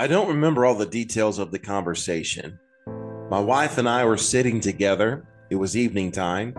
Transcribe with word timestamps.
I 0.00 0.06
don't 0.06 0.28
remember 0.28 0.64
all 0.64 0.74
the 0.74 0.86
details 0.86 1.38
of 1.38 1.50
the 1.50 1.58
conversation. 1.58 2.58
My 3.28 3.38
wife 3.38 3.76
and 3.76 3.86
I 3.86 4.02
were 4.06 4.16
sitting 4.16 4.58
together. 4.58 5.26
It 5.50 5.56
was 5.56 5.76
evening 5.76 6.10
time. 6.10 6.54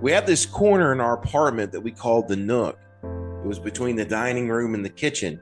We 0.00 0.12
had 0.12 0.28
this 0.28 0.46
corner 0.46 0.92
in 0.92 1.00
our 1.00 1.14
apartment 1.14 1.72
that 1.72 1.80
we 1.80 1.90
called 1.90 2.28
the 2.28 2.36
Nook. 2.36 2.78
It 3.02 3.48
was 3.48 3.58
between 3.58 3.96
the 3.96 4.04
dining 4.04 4.48
room 4.48 4.76
and 4.76 4.84
the 4.84 4.90
kitchen. 4.90 5.40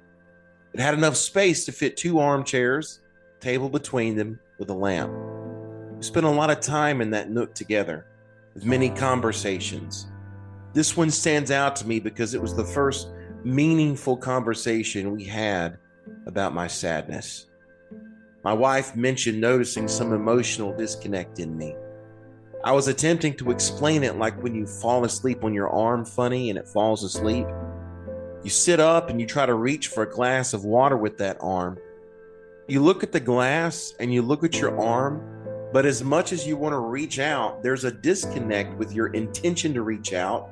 It 0.72 0.80
had 0.80 0.94
enough 0.94 1.14
space 1.14 1.66
to 1.66 1.72
fit 1.72 1.98
two 1.98 2.20
armchairs, 2.20 3.00
table 3.38 3.68
between 3.68 4.16
them, 4.16 4.40
with 4.58 4.70
a 4.70 4.74
lamp. 4.74 5.12
We 5.94 6.02
spent 6.02 6.24
a 6.24 6.30
lot 6.30 6.48
of 6.48 6.60
time 6.60 7.02
in 7.02 7.10
that 7.10 7.28
nook 7.28 7.54
together, 7.54 8.06
with 8.54 8.64
many 8.64 8.88
conversations. 8.88 10.06
This 10.72 10.96
one 10.96 11.10
stands 11.10 11.50
out 11.50 11.76
to 11.76 11.86
me 11.86 12.00
because 12.00 12.32
it 12.32 12.40
was 12.40 12.54
the 12.56 12.64
first 12.64 13.10
meaningful 13.44 14.16
conversation 14.16 15.14
we 15.14 15.24
had 15.24 15.76
about 16.26 16.54
my 16.54 16.66
sadness. 16.66 17.46
My 18.44 18.52
wife 18.52 18.94
mentioned 18.94 19.40
noticing 19.40 19.88
some 19.88 20.12
emotional 20.12 20.76
disconnect 20.76 21.40
in 21.40 21.56
me. 21.56 21.74
I 22.64 22.72
was 22.72 22.88
attempting 22.88 23.36
to 23.38 23.50
explain 23.50 24.02
it 24.02 24.18
like 24.18 24.42
when 24.42 24.54
you 24.54 24.66
fall 24.66 25.04
asleep 25.04 25.44
on 25.44 25.54
your 25.54 25.68
arm 25.68 26.04
funny 26.04 26.50
and 26.50 26.58
it 26.58 26.68
falls 26.68 27.04
asleep. 27.04 27.46
You 28.42 28.50
sit 28.50 28.80
up 28.80 29.10
and 29.10 29.20
you 29.20 29.26
try 29.26 29.46
to 29.46 29.54
reach 29.54 29.88
for 29.88 30.02
a 30.02 30.10
glass 30.10 30.52
of 30.52 30.64
water 30.64 30.96
with 30.96 31.18
that 31.18 31.36
arm. 31.40 31.78
You 32.68 32.80
look 32.80 33.02
at 33.02 33.12
the 33.12 33.20
glass 33.20 33.94
and 34.00 34.12
you 34.12 34.22
look 34.22 34.42
at 34.42 34.58
your 34.60 34.80
arm, 34.80 35.68
but 35.72 35.86
as 35.86 36.02
much 36.02 36.32
as 36.32 36.46
you 36.46 36.56
want 36.56 36.72
to 36.72 36.78
reach 36.78 37.18
out, 37.18 37.62
there's 37.62 37.84
a 37.84 37.90
disconnect 37.90 38.76
with 38.78 38.92
your 38.92 39.08
intention 39.08 39.74
to 39.74 39.82
reach 39.82 40.12
out 40.12 40.50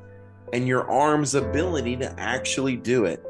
and 0.52 0.68
your 0.68 0.88
arm's 0.90 1.34
ability 1.34 1.96
to 1.96 2.20
actually 2.20 2.76
do 2.76 3.04
it. 3.04 3.24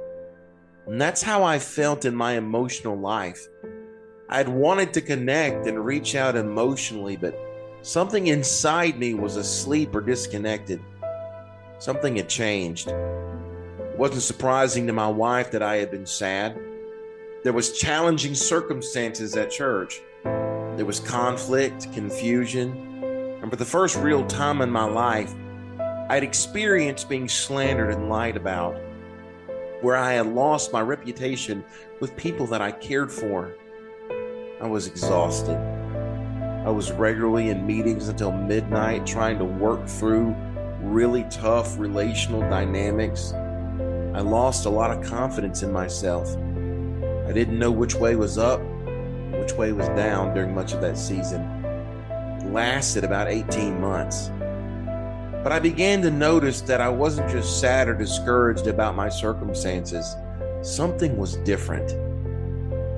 And 0.87 1.01
that's 1.01 1.23
how 1.23 1.43
I 1.43 1.59
felt 1.59 2.05
in 2.05 2.15
my 2.15 2.33
emotional 2.33 2.97
life. 2.97 3.48
I'd 4.29 4.48
wanted 4.48 4.93
to 4.95 5.01
connect 5.01 5.66
and 5.66 5.84
reach 5.84 6.15
out 6.15 6.37
emotionally, 6.37 7.16
but 7.16 7.38
something 7.82 8.27
inside 8.27 8.99
me 8.99 9.15
was 9.15 9.37
asleep 9.37 9.95
or 9.95 10.01
disconnected. 10.01 10.80
Something 11.79 12.16
had 12.16 12.29
changed. 12.29 12.88
It 12.88 13.99
wasn't 13.99 14.23
surprising 14.23 14.87
to 14.87 14.93
my 14.93 15.09
wife 15.09 15.51
that 15.52 15.62
I 15.62 15.77
had 15.77 15.90
been 15.90 16.07
sad. 16.07 16.59
There 17.45 17.52
was 17.52 17.79
challenging 17.79 18.35
circumstances 18.35 19.37
at 19.37 19.51
church. 19.51 20.01
There 20.23 20.87
was 20.87 21.01
conflict, 21.01 21.93
confusion, 21.93 23.02
and 23.43 23.51
for 23.51 23.57
the 23.57 23.65
first 23.65 23.96
real 23.99 24.27
time 24.27 24.62
in 24.62 24.71
my 24.71 24.85
life, 24.85 25.35
I'd 26.09 26.23
experienced 26.23 27.09
being 27.09 27.29
slandered 27.29 27.95
and 27.95 28.09
lied 28.09 28.37
about 28.37 28.77
where 29.85 29.96
I 29.99 30.15
had 30.15 30.27
lost 30.27 30.73
my 30.73 30.80
reputation 30.80 31.63
with 32.01 32.16
people 32.16 32.46
that 32.46 32.63
I 32.63 32.73
cared 32.73 33.13
for. 33.13 33.54
I 34.63 34.66
was 34.66 34.87
exhausted. 34.87 35.59
I 36.65 36.71
was 36.71 36.90
regularly 36.93 37.51
in 37.51 37.66
meetings 37.66 38.09
until 38.09 38.32
midnight 38.32 39.07
trying 39.07 39.37
to 39.38 39.45
work 39.45 39.87
through 39.87 40.35
really 40.80 41.27
tough 41.30 41.79
relational 41.79 42.40
dynamics. 42.40 43.35
I 43.35 44.21
lost 44.21 44.65
a 44.65 44.71
lot 44.71 44.90
of 44.90 45.05
confidence 45.05 45.62
in 45.62 45.71
myself. 45.71 46.35
I 47.29 47.32
didn't 47.32 47.59
know 47.59 47.71
which 47.71 47.95
way 47.95 48.16
was 48.16 48.38
up, 48.38 48.60
which 49.38 49.52
way 49.52 49.73
was 49.73 49.88
down 49.88 50.35
during 50.35 50.55
much 50.55 50.73
of 50.73 50.80
that 50.80 50.96
season. 50.96 51.43
It 52.40 52.51
lasted 52.51 53.05
about 53.05 53.29
18 53.29 53.79
months. 53.79 54.30
But 55.45 55.52
I 55.52 55.59
began 55.59 56.00
to 56.00 56.10
notice 56.10 56.62
that 56.62 56.80
I 56.80 56.88
wasn't 56.88 57.30
just 57.30 57.60
sad 57.60 57.87
or 57.87 57.95
discouraged 57.95 58.66
about 58.66 58.96
my 58.96 59.10
circumstances. 59.10 60.16
Something 60.62 61.18
was 61.18 61.37
different. 61.37 61.90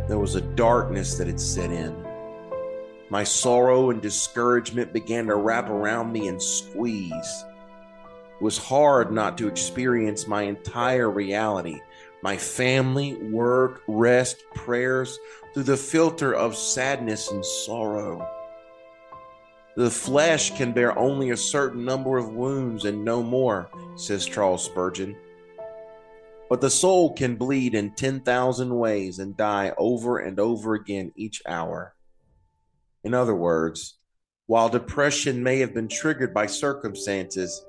There 0.06 0.20
was 0.20 0.36
a 0.36 0.40
darkness 0.40 1.18
that 1.18 1.26
had 1.26 1.40
set 1.40 1.72
in. 1.72 2.06
My 3.10 3.24
sorrow 3.24 3.90
and 3.90 4.00
discouragement 4.00 4.92
began 4.92 5.26
to 5.26 5.34
wrap 5.34 5.68
around 5.68 6.12
me 6.12 6.28
and 6.28 6.40
squeeze. 6.40 7.44
It 8.40 8.44
was 8.44 8.58
hard 8.58 9.10
not 9.10 9.36
to 9.38 9.48
experience 9.48 10.28
my 10.28 10.42
entire 10.42 11.10
reality 11.10 11.80
my 12.22 12.36
family, 12.36 13.14
work, 13.30 13.82
rest, 13.86 14.44
prayers 14.54 15.18
through 15.52 15.64
the 15.64 15.76
filter 15.76 16.34
of 16.34 16.56
sadness 16.56 17.30
and 17.30 17.44
sorrow. 17.44 18.35
The 19.76 19.90
flesh 19.90 20.56
can 20.56 20.72
bear 20.72 20.98
only 20.98 21.30
a 21.30 21.36
certain 21.36 21.84
number 21.84 22.16
of 22.16 22.32
wounds 22.32 22.86
and 22.86 23.04
no 23.04 23.22
more, 23.22 23.68
says 23.94 24.24
Charles 24.24 24.64
Spurgeon. 24.64 25.14
But 26.48 26.62
the 26.62 26.70
soul 26.70 27.12
can 27.12 27.36
bleed 27.36 27.74
in 27.74 27.90
10,000 27.90 28.74
ways 28.74 29.18
and 29.18 29.36
die 29.36 29.74
over 29.76 30.18
and 30.18 30.40
over 30.40 30.74
again 30.74 31.12
each 31.14 31.42
hour. 31.46 31.94
In 33.04 33.12
other 33.12 33.34
words, 33.34 33.98
while 34.46 34.70
depression 34.70 35.42
may 35.42 35.58
have 35.58 35.74
been 35.74 35.88
triggered 35.88 36.32
by 36.32 36.46
circumstances, 36.46 37.66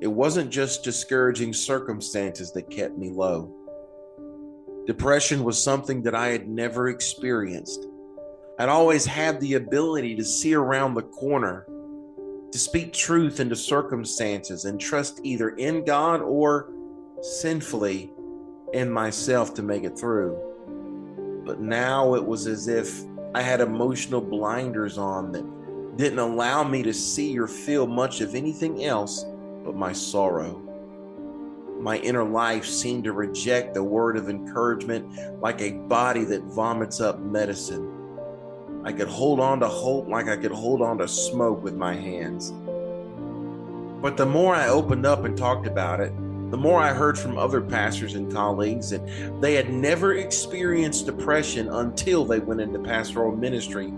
it 0.00 0.08
wasn't 0.08 0.50
just 0.50 0.82
discouraging 0.82 1.52
circumstances 1.52 2.50
that 2.52 2.70
kept 2.70 2.96
me 2.96 3.10
low. 3.10 3.54
Depression 4.86 5.44
was 5.44 5.62
something 5.62 6.02
that 6.02 6.14
I 6.14 6.28
had 6.28 6.48
never 6.48 6.88
experienced. 6.88 7.86
I'd 8.58 8.68
always 8.68 9.06
had 9.06 9.40
the 9.40 9.54
ability 9.54 10.14
to 10.16 10.24
see 10.24 10.54
around 10.54 10.94
the 10.94 11.02
corner, 11.02 11.66
to 12.52 12.58
speak 12.58 12.92
truth 12.92 13.40
into 13.40 13.56
circumstances 13.56 14.66
and 14.66 14.78
trust 14.78 15.20
either 15.22 15.50
in 15.50 15.84
God 15.84 16.20
or 16.20 16.70
sinfully 17.22 18.12
in 18.74 18.90
myself 18.90 19.54
to 19.54 19.62
make 19.62 19.84
it 19.84 19.98
through. 19.98 20.38
But 21.46 21.60
now 21.60 22.14
it 22.14 22.24
was 22.24 22.46
as 22.46 22.68
if 22.68 23.02
I 23.34 23.40
had 23.40 23.60
emotional 23.60 24.20
blinders 24.20 24.98
on 24.98 25.32
that 25.32 25.96
didn't 25.96 26.18
allow 26.18 26.62
me 26.62 26.82
to 26.82 26.92
see 26.92 27.38
or 27.38 27.46
feel 27.46 27.86
much 27.86 28.20
of 28.20 28.34
anything 28.34 28.84
else 28.84 29.24
but 29.64 29.74
my 29.74 29.92
sorrow. 29.92 30.60
My 31.80 31.98
inner 31.98 32.24
life 32.24 32.64
seemed 32.64 33.04
to 33.04 33.12
reject 33.12 33.74
the 33.74 33.82
word 33.82 34.16
of 34.16 34.28
encouragement 34.28 35.40
like 35.40 35.60
a 35.60 35.72
body 35.72 36.24
that 36.26 36.42
vomits 36.44 37.00
up 37.00 37.18
medicine. 37.18 37.91
I 38.84 38.92
could 38.92 39.08
hold 39.08 39.38
on 39.38 39.60
to 39.60 39.68
hope 39.68 40.08
like 40.08 40.26
I 40.26 40.36
could 40.36 40.50
hold 40.50 40.82
on 40.82 40.98
to 40.98 41.06
smoke 41.06 41.62
with 41.62 41.74
my 41.74 41.94
hands. 41.94 42.52
But 44.02 44.16
the 44.16 44.26
more 44.26 44.56
I 44.56 44.68
opened 44.68 45.06
up 45.06 45.24
and 45.24 45.38
talked 45.38 45.68
about 45.68 46.00
it, 46.00 46.12
the 46.50 46.56
more 46.56 46.80
I 46.80 46.92
heard 46.92 47.16
from 47.16 47.38
other 47.38 47.60
pastors 47.60 48.14
and 48.14 48.30
colleagues 48.32 48.90
that 48.90 49.40
they 49.40 49.54
had 49.54 49.72
never 49.72 50.14
experienced 50.14 51.06
depression 51.06 51.68
until 51.68 52.24
they 52.24 52.40
went 52.40 52.60
into 52.60 52.80
pastoral 52.80 53.34
ministry 53.34 53.92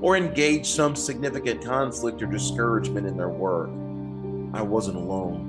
or 0.00 0.16
engaged 0.16 0.66
some 0.66 0.94
significant 0.94 1.64
conflict 1.64 2.22
or 2.22 2.26
discouragement 2.26 3.06
in 3.06 3.16
their 3.16 3.28
work. 3.28 3.68
I 4.54 4.62
wasn't 4.62 4.96
alone. 4.96 5.48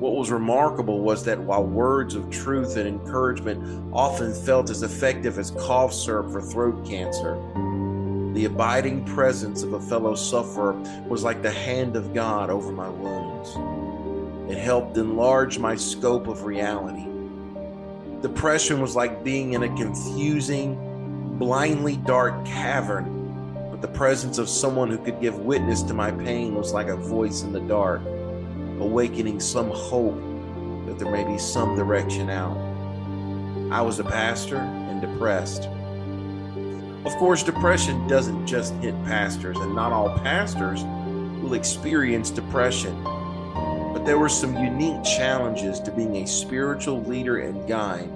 What 0.00 0.16
was 0.16 0.30
remarkable 0.30 1.00
was 1.00 1.24
that 1.24 1.38
while 1.38 1.62
words 1.62 2.14
of 2.14 2.28
truth 2.30 2.76
and 2.76 2.88
encouragement 2.88 3.94
often 3.94 4.34
felt 4.34 4.70
as 4.70 4.82
effective 4.82 5.38
as 5.38 5.50
cough 5.52 5.92
syrup 5.92 6.32
for 6.32 6.40
throat 6.40 6.84
cancer, 6.86 7.34
the 8.34 8.44
abiding 8.44 9.04
presence 9.04 9.62
of 9.62 9.72
a 9.72 9.80
fellow 9.80 10.14
sufferer 10.14 10.72
was 11.08 11.24
like 11.24 11.42
the 11.42 11.50
hand 11.50 11.96
of 11.96 12.14
God 12.14 12.50
over 12.50 12.72
my 12.72 12.88
wounds. 12.88 13.56
It 14.50 14.58
helped 14.58 14.96
enlarge 14.96 15.58
my 15.58 15.76
scope 15.76 16.26
of 16.26 16.44
reality. 16.44 17.06
Depression 18.22 18.80
was 18.80 18.94
like 18.94 19.24
being 19.24 19.54
in 19.54 19.62
a 19.62 19.76
confusing, 19.76 21.38
blindly 21.38 21.96
dark 21.96 22.44
cavern, 22.44 23.68
but 23.70 23.80
the 23.80 23.88
presence 23.88 24.38
of 24.38 24.48
someone 24.48 24.90
who 24.90 24.98
could 24.98 25.20
give 25.20 25.38
witness 25.38 25.82
to 25.82 25.94
my 25.94 26.10
pain 26.10 26.54
was 26.54 26.72
like 26.72 26.88
a 26.88 26.96
voice 26.96 27.42
in 27.42 27.52
the 27.52 27.60
dark 27.60 28.02
awakening 28.80 29.38
some 29.40 29.70
hope 29.70 30.18
that 30.86 30.98
there 30.98 31.10
may 31.10 31.24
be 31.24 31.38
some 31.38 31.76
direction 31.76 32.30
out. 32.30 32.56
I 33.70 33.82
was 33.82 34.00
a 34.00 34.04
pastor 34.04 34.56
and 34.56 35.00
depressed. 35.00 35.68
Of 37.04 37.16
course, 37.16 37.42
depression 37.42 38.06
doesn't 38.08 38.46
just 38.46 38.74
hit 38.74 38.94
pastors, 39.04 39.56
and 39.56 39.74
not 39.74 39.90
all 39.90 40.18
pastors 40.18 40.84
will 41.42 41.54
experience 41.54 42.28
depression. 42.28 43.02
But 43.94 44.04
there 44.04 44.18
were 44.18 44.28
some 44.28 44.56
unique 44.56 45.02
challenges 45.02 45.80
to 45.80 45.92
being 45.92 46.16
a 46.16 46.26
spiritual 46.26 47.02
leader 47.02 47.38
and 47.38 47.66
guide, 47.66 48.10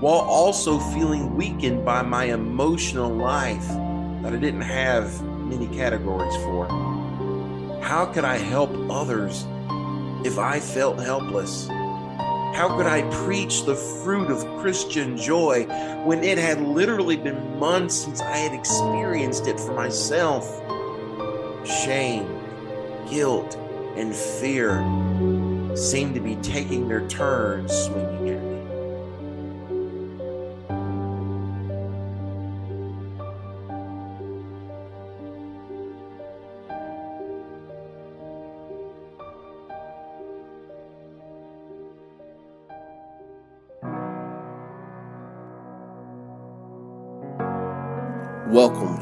while 0.00 0.20
also 0.20 0.78
feeling 0.78 1.34
weakened 1.34 1.84
by 1.84 2.02
my 2.02 2.26
emotional 2.26 3.10
life 3.12 3.66
that 4.22 4.32
I 4.32 4.36
didn't 4.36 4.60
have 4.60 5.20
many 5.22 5.66
categories 5.76 6.36
for. 6.36 6.68
How 7.82 8.06
could 8.06 8.24
I 8.24 8.38
help 8.38 8.70
others 8.88 9.44
if 10.24 10.38
I 10.38 10.60
felt 10.60 11.00
helpless? 11.00 11.68
How 12.54 12.76
could 12.76 12.86
I 12.86 13.02
preach 13.10 13.64
the 13.64 13.74
fruit 13.74 14.30
of 14.30 14.46
Christian 14.60 15.18
joy 15.18 15.64
when 16.04 16.22
it 16.22 16.38
had 16.38 16.60
literally 16.62 17.16
been 17.16 17.58
months 17.58 17.96
since 17.96 18.20
I 18.20 18.36
had 18.36 18.52
experienced 18.52 19.48
it 19.48 19.58
for 19.58 19.72
myself? 19.74 20.46
Shame, 21.66 22.38
guilt, 23.10 23.56
and 23.96 24.14
fear 24.14 24.76
seemed 25.76 26.14
to 26.14 26.20
be 26.20 26.36
taking 26.36 26.86
their 26.86 27.04
turns 27.08 27.72
swinging 27.72 28.13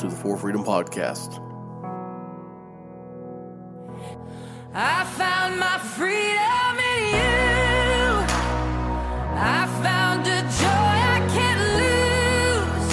to 0.03 0.09
the 0.09 0.17
For 0.17 0.37
Freedom 0.37 0.65
Podcast. 0.65 1.39
I 4.75 5.05
found 5.05 5.61
my 5.61 5.79
freedom 5.79 6.75
in 6.93 7.03
you. 7.15 8.11
I 9.39 9.63
found 9.81 10.27
a 10.27 10.43
joy 10.59 10.95
I 11.15 11.21
can't 11.31 11.63
lose. 11.83 12.89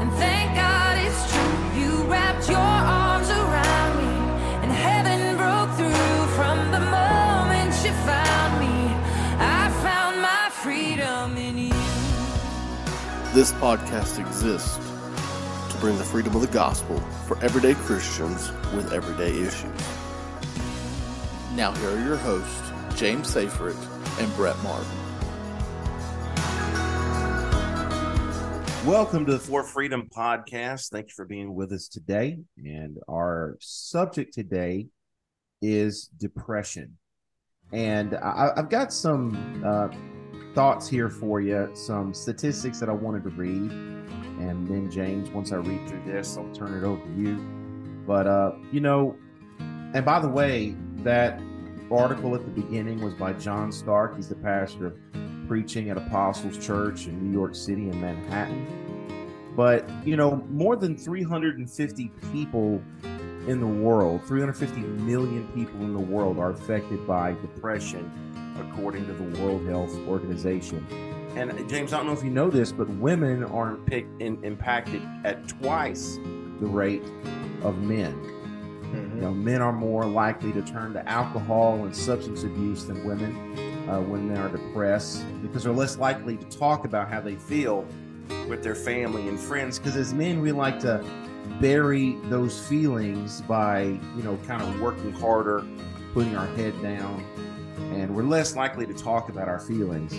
And 0.00 0.12
thank 0.12 0.54
God 0.54 0.98
it's 1.04 1.22
true. 1.32 1.80
You 1.80 2.04
wrapped 2.04 2.48
your 2.48 2.58
arms 2.58 3.30
around 3.30 3.96
me, 3.98 4.14
and 4.62 4.70
heaven 4.70 5.36
broke 5.36 5.72
through 5.76 6.26
from 6.38 6.70
the 6.70 6.78
moment 6.78 7.74
you 7.84 7.92
found 8.06 8.60
me. 8.60 8.94
I 9.40 9.68
found 9.82 10.22
my 10.22 10.48
freedom 10.62 11.36
in 11.36 11.58
you. 11.58 11.74
This 13.34 13.50
podcast 13.54 14.20
exists 14.20 14.83
bring 15.84 15.98
the 15.98 16.02
freedom 16.02 16.34
of 16.34 16.40
the 16.40 16.46
gospel 16.46 16.98
for 17.28 17.38
everyday 17.44 17.74
Christians 17.74 18.50
with 18.74 18.90
everyday 18.94 19.38
issues. 19.38 19.70
Now, 21.54 21.72
here 21.72 21.90
are 21.90 22.02
your 22.02 22.16
hosts, 22.16 22.72
James 22.98 23.28
Seyfried 23.28 23.76
and 24.18 24.34
Brett 24.34 24.56
Martin. 24.62 24.88
Welcome 28.86 29.26
to 29.26 29.32
the 29.32 29.38
For 29.38 29.62
Freedom 29.62 30.08
podcast. 30.08 30.88
Thank 30.88 31.08
you 31.08 31.12
for 31.14 31.26
being 31.26 31.54
with 31.54 31.70
us 31.70 31.88
today. 31.88 32.38
And 32.56 32.96
our 33.06 33.58
subject 33.60 34.32
today 34.32 34.86
is 35.60 36.08
depression. 36.16 36.96
And 37.74 38.14
I, 38.14 38.52
I've 38.56 38.70
got 38.70 38.90
some 38.90 39.62
uh, 39.62 39.88
thoughts 40.54 40.88
here 40.88 41.10
for 41.10 41.42
you, 41.42 41.68
some 41.74 42.14
statistics 42.14 42.80
that 42.80 42.88
I 42.88 42.92
wanted 42.92 43.24
to 43.24 43.28
read. 43.28 43.93
And 44.40 44.66
then, 44.66 44.90
James, 44.90 45.30
once 45.30 45.52
I 45.52 45.56
read 45.56 45.88
through 45.88 46.02
this, 46.04 46.36
I'll 46.36 46.52
turn 46.54 46.74
it 46.74 46.84
over 46.84 47.02
to 47.02 47.14
you. 47.14 47.36
But, 48.06 48.26
uh, 48.26 48.52
you 48.72 48.80
know, 48.80 49.16
and 49.58 50.04
by 50.04 50.20
the 50.20 50.28
way, 50.28 50.76
that 50.98 51.40
article 51.90 52.34
at 52.34 52.44
the 52.44 52.50
beginning 52.50 53.00
was 53.00 53.14
by 53.14 53.32
John 53.34 53.70
Starke. 53.70 54.16
He's 54.16 54.28
the 54.28 54.34
pastor 54.36 54.86
of 54.86 54.96
preaching 55.46 55.90
at 55.90 55.96
Apostles 55.96 56.64
Church 56.64 57.06
in 57.06 57.22
New 57.22 57.32
York 57.32 57.54
City 57.54 57.88
in 57.88 58.00
Manhattan. 58.00 58.84
But, 59.56 59.88
you 60.04 60.16
know, 60.16 60.44
more 60.50 60.74
than 60.74 60.96
350 60.96 62.10
people 62.32 62.82
in 63.46 63.60
the 63.60 63.66
world, 63.66 64.22
350 64.26 64.80
million 64.80 65.46
people 65.48 65.80
in 65.82 65.92
the 65.92 66.00
world 66.00 66.38
are 66.38 66.50
affected 66.50 67.06
by 67.06 67.32
depression, 67.34 68.10
according 68.58 69.06
to 69.06 69.12
the 69.12 69.40
World 69.40 69.66
Health 69.68 69.94
Organization. 70.08 70.84
And 71.36 71.68
James, 71.68 71.92
I 71.92 71.98
don't 71.98 72.06
know 72.06 72.12
if 72.12 72.22
you 72.22 72.30
know 72.30 72.48
this, 72.48 72.70
but 72.70 72.88
women 72.88 73.42
are 73.44 73.78
in, 73.90 74.38
impacted 74.44 75.02
at 75.24 75.48
twice 75.48 76.18
the 76.60 76.66
rate 76.66 77.02
of 77.62 77.78
men. 77.78 78.16
You 79.16 79.20
know, 79.22 79.32
men 79.32 79.60
are 79.60 79.72
more 79.72 80.04
likely 80.04 80.52
to 80.52 80.62
turn 80.62 80.92
to 80.92 81.08
alcohol 81.08 81.84
and 81.84 81.94
substance 81.94 82.44
abuse 82.44 82.84
than 82.84 83.04
women 83.04 83.88
uh, 83.88 84.00
when 84.00 84.32
they 84.32 84.38
are 84.38 84.48
depressed 84.48 85.24
because 85.42 85.64
they're 85.64 85.72
less 85.72 85.98
likely 85.98 86.36
to 86.36 86.44
talk 86.56 86.84
about 86.84 87.08
how 87.08 87.20
they 87.20 87.34
feel 87.34 87.84
with 88.48 88.62
their 88.62 88.76
family 88.76 89.28
and 89.28 89.38
friends. 89.38 89.80
Because 89.80 89.96
as 89.96 90.14
men, 90.14 90.40
we 90.40 90.52
like 90.52 90.78
to 90.80 91.04
bury 91.60 92.16
those 92.24 92.64
feelings 92.68 93.40
by, 93.42 93.82
you 94.16 94.22
know, 94.22 94.38
kind 94.46 94.62
of 94.62 94.80
working 94.80 95.12
harder, 95.12 95.64
putting 96.12 96.36
our 96.36 96.46
head 96.54 96.80
down, 96.80 97.24
and 97.92 98.14
we're 98.14 98.22
less 98.22 98.54
likely 98.54 98.86
to 98.86 98.94
talk 98.94 99.28
about 99.28 99.48
our 99.48 99.58
feelings. 99.58 100.14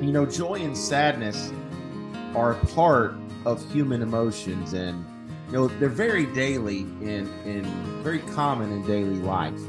You 0.00 0.12
know, 0.12 0.24
joy 0.24 0.60
and 0.60 0.76
sadness 0.76 1.52
are 2.36 2.52
a 2.52 2.66
part 2.66 3.14
of 3.44 3.64
human 3.72 4.02
emotions 4.02 4.72
and 4.72 5.04
you 5.46 5.52
know 5.54 5.68
they're 5.68 5.88
very 5.88 6.26
daily 6.26 6.80
in 7.00 7.28
in 7.44 7.64
very 8.02 8.20
common 8.20 8.70
in 8.70 8.86
daily 8.86 9.16
life. 9.16 9.60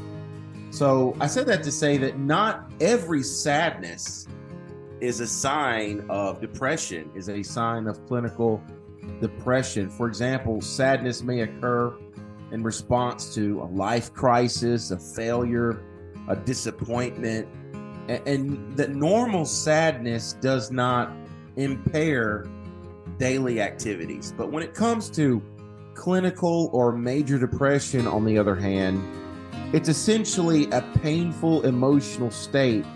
So 0.70 1.16
i 1.20 1.26
said 1.26 1.46
that 1.46 1.62
to 1.64 1.72
say 1.72 1.96
that 1.98 2.18
not 2.18 2.70
every 2.80 3.22
sadness 3.22 4.28
is 5.00 5.20
a 5.20 5.26
sign 5.26 6.04
of 6.08 6.40
depression 6.40 7.10
is 7.14 7.28
a 7.28 7.42
sign 7.42 7.86
of 7.88 8.06
clinical 8.06 8.62
depression. 9.20 9.88
For 9.90 10.06
example 10.06 10.60
sadness 10.60 11.22
may 11.22 11.40
occur 11.40 11.92
in 12.52 12.62
response 12.62 13.34
to 13.34 13.62
a 13.62 13.68
life 13.74 14.12
crisis 14.12 14.90
a 14.90 14.98
failure 14.98 15.82
a 16.28 16.36
disappointment 16.36 17.48
and, 18.26 18.76
that 18.76 18.90
normal 18.90 19.44
sadness 19.44 20.34
does 20.34 20.70
not 20.70 21.12
impair 21.56 22.46
daily 23.18 23.60
activities 23.60 24.32
but 24.36 24.50
when 24.50 24.62
it 24.62 24.74
comes 24.74 25.10
to 25.10 25.42
clinical 26.00 26.70
or 26.72 26.92
major 26.92 27.38
depression, 27.38 28.06
on 28.06 28.24
the 28.24 28.38
other 28.38 28.54
hand, 28.54 29.02
it's 29.74 29.88
essentially 29.88 30.64
a 30.70 30.80
painful 31.02 31.62
emotional 31.66 32.30
state 32.30 32.86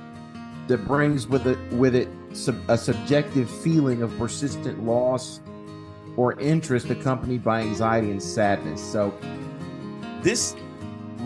that 0.69 0.79
brings 0.87 1.27
with 1.27 1.47
it 1.47 1.59
with 1.75 1.95
it 1.95 2.09
sub, 2.33 2.57
a 2.69 2.79
subjective 2.79 3.51
feeling 3.51 4.03
of 4.03 4.17
persistent 4.19 4.83
loss 4.85 5.41
or 6.17 6.41
interest 6.41 6.89
accompanied 6.89 7.45
by 7.45 7.61
anxiety 7.61 8.11
and 8.11 8.23
sadness. 8.23 8.83
So 8.83 9.13
this 10.23 10.57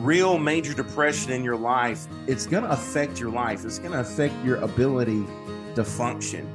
real 0.03 0.39
major 0.39 0.73
depression 0.75 1.33
in 1.33 1.43
your 1.43 1.57
life, 1.57 2.07
it's 2.27 2.47
going 2.47 2.65
to 2.65 2.71
affect 2.71 3.21
your 3.21 3.31
life. 3.31 3.65
It's 3.65 3.79
going 3.79 3.93
to 3.93 4.01
affect 4.01 4.35
your 4.45 4.57
ability 4.57 5.25
to 5.75 5.85
function. 5.85 6.49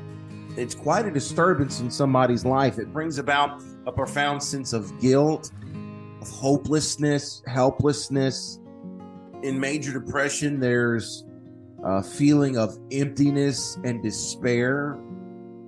It's 0.57 0.75
quite 0.75 1.05
a 1.05 1.11
disturbance 1.11 1.79
in 1.79 1.89
somebody's 1.89 2.45
life. 2.45 2.77
It 2.77 2.93
brings 2.93 3.17
about 3.17 3.61
a 3.85 3.91
profound 3.91 4.41
sense 4.41 4.71
of 4.71 4.99
guilt, 4.99 5.51
of 6.21 6.29
hopelessness, 6.29 7.43
helplessness. 7.47 8.59
In 9.41 9.59
major 9.59 9.91
depression, 9.91 10.59
there's 10.59 11.25
a 11.83 12.01
feeling 12.03 12.57
of 12.57 12.77
emptiness 12.91 13.77
and 13.83 14.01
despair, 14.01 14.93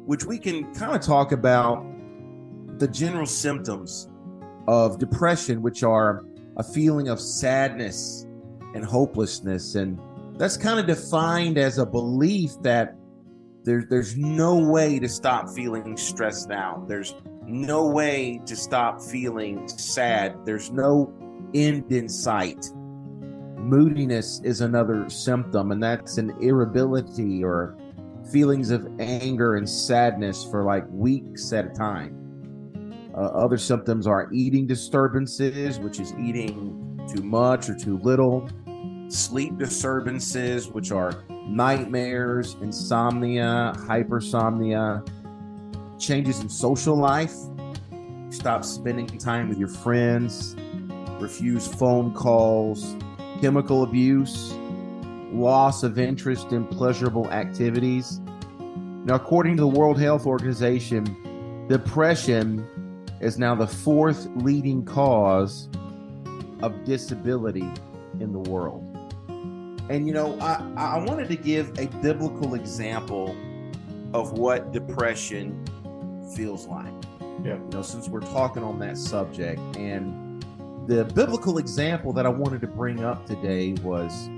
which 0.06 0.24
we 0.24 0.38
can 0.38 0.74
kind 0.74 0.95
of 0.95 1.01
talk 1.01 1.31
about 1.31 1.83
the 2.78 2.88
general 2.88 3.25
symptoms 3.25 4.07
of 4.68 4.97
depression, 4.97 5.61
which 5.61 5.83
are 5.83 6.23
a 6.57 6.64
feeling 6.64 7.09
of 7.09 7.19
sadness 7.19 8.26
and 8.74 8.83
hopelessness. 8.83 9.76
And 9.76 10.00
that's 10.38 10.57
kind 10.57 10.80
of 10.80 10.88
defined 10.88 11.57
as 11.57 11.78
a 11.78 11.85
belief 11.85 12.52
that 12.62 12.95
there, 13.64 13.85
there's 13.90 14.16
no 14.16 14.57
way 14.57 15.00
to 15.00 15.09
stop 15.09 15.50
feeling 15.50 15.97
stressed 15.97 16.52
out. 16.52 16.88
There's 16.88 17.16
no 17.47 17.88
way 17.88 18.42
to 18.45 18.56
stop 18.56 19.02
feeling 19.02 19.68
sad. 19.68 20.35
There's 20.45 20.71
no 20.71 21.14
end 21.54 21.92
in 21.92 22.07
sight. 22.07 22.71
Moodiness 23.57 24.42
is 24.44 24.62
another 24.62 25.09
symptom, 25.09 25.71
and 25.71 25.81
that's 25.81 26.18
an 26.18 26.35
irritability 26.42 27.44
or 27.44 27.76
feelings 28.31 28.69
of 28.71 28.88
anger 29.00 29.56
and 29.56 29.68
sadness 29.68 30.45
for 30.45 30.64
like 30.64 30.85
weeks 30.90 31.52
at 31.54 31.66
a 31.66 31.69
time. 31.69 32.24
Uh, 33.16 33.28
other 33.28 33.57
symptoms 33.57 34.07
are 34.07 34.28
eating 34.34 34.68
disturbances, 34.68 35.80
which 35.80 36.02
is 36.02 36.14
eating 36.19 37.00
too 37.16 37.24
much 37.24 37.69
or 37.69 37.76
too 37.76 37.98
little, 38.00 38.50
sleep 39.07 39.57
disturbances, 39.57 40.68
which 40.68 40.92
are 40.92 41.24
nightmares, 41.48 42.57
insomnia, 42.62 43.74
hypersomnia, 43.78 45.07
changes 45.98 46.42
in 46.42 46.50
social 46.50 47.00
life, 47.00 47.34
stop 48.30 48.66
spending 48.66 49.07
time 49.07 49.48
with 49.48 49.57
your 49.57 49.69
friends, 49.69 50.57
refuse 51.22 51.66
phone 51.68 52.14
calls, 52.14 52.98
chemical 53.40 53.84
abuse, 53.84 54.54
loss 55.31 55.84
of 55.84 55.98
interest 55.98 56.52
in 56.52 56.66
pleasurable 56.68 57.31
activities. 57.31 58.19
Now, 59.06 59.16
according 59.16 59.56
to 59.56 59.62
the 59.62 59.68
World 59.68 59.98
Health 60.00 60.26
Organization, 60.26 61.66
depression 61.69 62.68
is 63.19 63.38
now 63.38 63.56
the 63.56 63.68
fourth 63.68 64.28
leading 64.36 64.84
cause 64.84 65.69
of 66.62 66.84
disability 66.84 67.69
in 68.19 68.31
the 68.31 68.40
world. 68.40 68.84
And 69.90 70.07
you 70.07 70.14
know, 70.14 70.40
I, 70.40 70.64
I 70.78 70.98
wanted 70.98 71.28
to 71.30 71.36
give 71.36 71.78
a 71.80 71.88
biblical 72.02 72.56
example 72.56 73.36
of 74.14 74.34
what 74.34 74.72
depression 74.72 75.64
feels 76.36 76.66
like. 76.66 76.92
Yeah. 77.44 77.56
You 77.56 77.69
know, 77.72 77.81
since 77.81 78.10
we're 78.10 78.22
talking 78.22 78.64
on 78.64 78.80
that 78.80 78.98
subject. 78.98 79.60
And 79.76 80.44
the 80.88 81.06
biblical 81.06 81.57
example 81.57 82.14
that 82.14 82.26
I 82.26 82.30
wanted 82.30 82.62
to 82.62 82.68
bring 82.68 83.04
up 83.04 83.26
today 83.26 83.74
was 83.84 84.30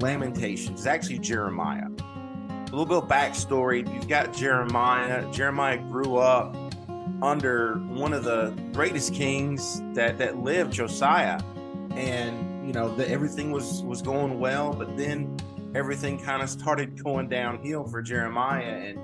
Lamentations. 0.00 0.80
It's 0.80 0.86
actually 0.86 1.20
Jeremiah. 1.20 1.86
A 1.88 2.70
little 2.70 2.84
bit 2.84 2.98
of 2.98 3.08
backstory. 3.08 3.90
You've 3.94 4.08
got 4.08 4.34
Jeremiah. 4.34 5.30
Jeremiah 5.32 5.78
grew 5.78 6.16
up 6.16 6.54
under 7.22 7.76
one 7.88 8.12
of 8.12 8.24
the 8.24 8.54
greatest 8.72 9.14
kings 9.14 9.82
that 9.94 10.18
that 10.18 10.38
lived, 10.38 10.72
Josiah. 10.72 11.40
And 11.92 12.66
you 12.66 12.72
know, 12.72 12.94
the, 12.94 13.08
everything 13.08 13.50
was 13.50 13.82
was 13.82 14.02
going 14.02 14.38
well, 14.38 14.72
but 14.72 14.96
then 14.96 15.36
everything 15.74 16.18
kind 16.18 16.42
of 16.42 16.50
started 16.50 17.02
going 17.02 17.28
downhill 17.28 17.84
for 17.84 18.02
Jeremiah 18.02 18.64
and 18.64 18.98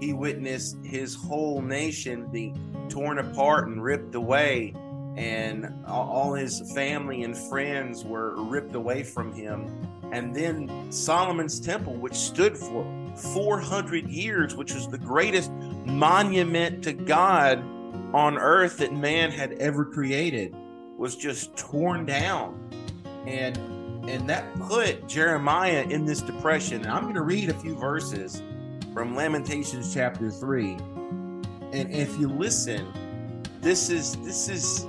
he 0.00 0.12
witnessed 0.12 0.76
his 0.84 1.14
whole 1.14 1.62
nation 1.62 2.26
be 2.26 2.52
torn 2.88 3.18
apart 3.18 3.68
and 3.68 3.82
ripped 3.82 4.14
away, 4.14 4.74
and 5.16 5.72
all 5.86 6.34
his 6.34 6.72
family 6.74 7.22
and 7.22 7.36
friends 7.36 8.04
were 8.04 8.34
ripped 8.44 8.74
away 8.74 9.02
from 9.02 9.32
him. 9.32 9.88
And 10.12 10.34
then 10.34 10.92
Solomon's 10.92 11.58
temple, 11.58 11.94
which 11.94 12.14
stood 12.14 12.56
for 12.56 12.84
400 13.16 14.08
years, 14.08 14.54
which 14.54 14.74
was 14.74 14.88
the 14.88 14.98
greatest 14.98 15.50
monument 15.84 16.82
to 16.84 16.92
God 16.92 17.58
on 18.14 18.38
earth 18.38 18.78
that 18.78 18.92
man 18.92 19.30
had 19.30 19.52
ever 19.54 19.84
created, 19.84 20.54
was 20.96 21.16
just 21.16 21.56
torn 21.56 22.06
down. 22.06 22.60
And 23.26 23.56
and 24.08 24.28
that 24.28 24.54
put 24.60 25.08
Jeremiah 25.08 25.86
in 25.88 26.04
this 26.04 26.20
depression. 26.20 26.82
And 26.82 26.90
I'm 26.90 27.04
going 27.04 27.14
to 27.14 27.22
read 27.22 27.48
a 27.48 27.54
few 27.54 27.74
verses 27.74 28.42
from 28.92 29.16
Lamentations 29.16 29.94
chapter 29.94 30.30
3. 30.30 30.72
And 31.72 31.90
if 31.90 32.18
you 32.18 32.28
listen, 32.28 33.42
this 33.60 33.88
is 33.88 34.16
this 34.16 34.48
is 34.48 34.86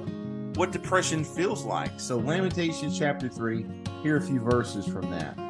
what 0.55 0.71
depression 0.71 1.23
feels 1.23 1.63
like. 1.63 1.97
So 1.97 2.17
Lamentations 2.17 2.99
chapter 2.99 3.29
3, 3.29 3.65
here 4.03 4.15
are 4.15 4.17
a 4.17 4.21
few 4.21 4.39
verses 4.39 4.85
from 4.85 5.09
that. 5.11 5.44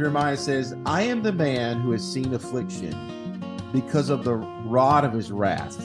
Jeremiah 0.00 0.38
says, 0.38 0.74
I 0.86 1.02
am 1.02 1.22
the 1.22 1.30
man 1.30 1.80
who 1.80 1.92
has 1.92 2.02
seen 2.02 2.32
affliction 2.32 3.50
because 3.70 4.08
of 4.08 4.24
the 4.24 4.36
rod 4.36 5.04
of 5.04 5.12
his 5.12 5.30
wrath. 5.30 5.78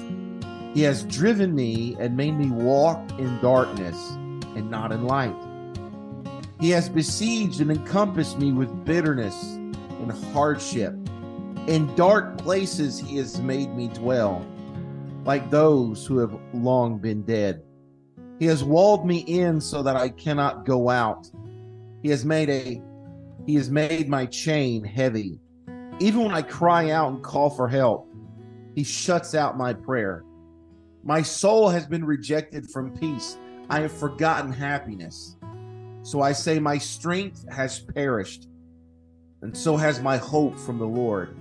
He 0.74 0.84
has 0.84 1.04
driven 1.04 1.54
me 1.54 1.98
and 2.00 2.16
made 2.16 2.38
me 2.38 2.50
walk 2.50 2.98
in 3.20 3.38
darkness 3.42 4.12
and 4.56 4.72
not 4.72 4.94
in 4.94 5.04
light. 5.04 5.36
He 6.62 6.70
has 6.70 6.88
besieged 6.88 7.60
and 7.60 7.70
encompassed 7.70 8.40
me 8.40 8.54
with 8.54 8.86
bitterness 8.86 9.36
and 9.44 10.14
hardship. 10.32 10.94
In 11.68 11.94
dark 11.98 12.38
places 12.38 12.98
he 12.98 13.18
has 13.18 13.42
made 13.42 13.76
me 13.76 13.90
dwell, 13.90 14.46
like 15.26 15.52
those 15.52 16.06
who 16.06 16.20
have 16.20 16.40
long 16.54 17.00
been 17.00 17.24
dead. 17.24 17.64
He 18.40 18.46
has 18.46 18.64
walled 18.64 19.06
me 19.06 19.18
in 19.18 19.60
so 19.60 19.84
that 19.84 19.98
I 19.98 20.08
cannot 20.08 20.66
go 20.66 20.88
out. 20.90 21.30
He 22.02 22.08
has 22.12 22.24
made 22.24 22.50
a 22.50 22.82
he 23.46 23.56
has 23.56 23.70
made 23.70 24.10
my 24.10 24.26
chain 24.26 24.84
heavy. 24.84 25.40
Even 26.00 26.24
when 26.24 26.34
I 26.34 26.42
cry 26.42 26.90
out 26.92 27.12
and 27.12 27.24
call 27.24 27.50
for 27.50 27.68
help, 27.68 28.08
he 28.76 28.84
shuts 28.84 29.34
out 29.34 29.58
my 29.58 29.74
prayer. 29.74 30.24
My 31.04 31.22
soul 31.22 31.70
has 31.70 31.86
been 31.86 32.04
rejected 32.04 32.70
from 32.72 32.98
peace. 32.98 33.38
I 33.70 33.82
have 33.82 33.92
forgotten 33.92 34.52
happiness. 34.52 35.38
So 36.02 36.22
I 36.22 36.34
say, 36.34 36.60
My 36.60 36.78
strength 36.78 37.46
has 37.52 37.80
perished, 37.80 38.48
and 39.42 39.56
so 39.56 39.78
has 39.78 40.02
my 40.02 40.18
hope 40.18 40.58
from 40.58 40.78
the 40.78 40.88
Lord. 40.88 41.36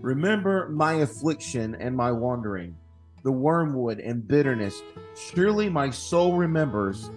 Remember 0.00 0.68
my 0.68 0.94
affliction 0.94 1.74
and 1.76 1.96
my 1.96 2.12
wandering, 2.12 2.76
the 3.22 3.32
wormwood 3.32 4.00
and 4.00 4.26
bitterness. 4.26 4.82
Surely 5.14 5.70
my 5.70 5.90
soul 5.90 6.36
remembers 6.36 7.10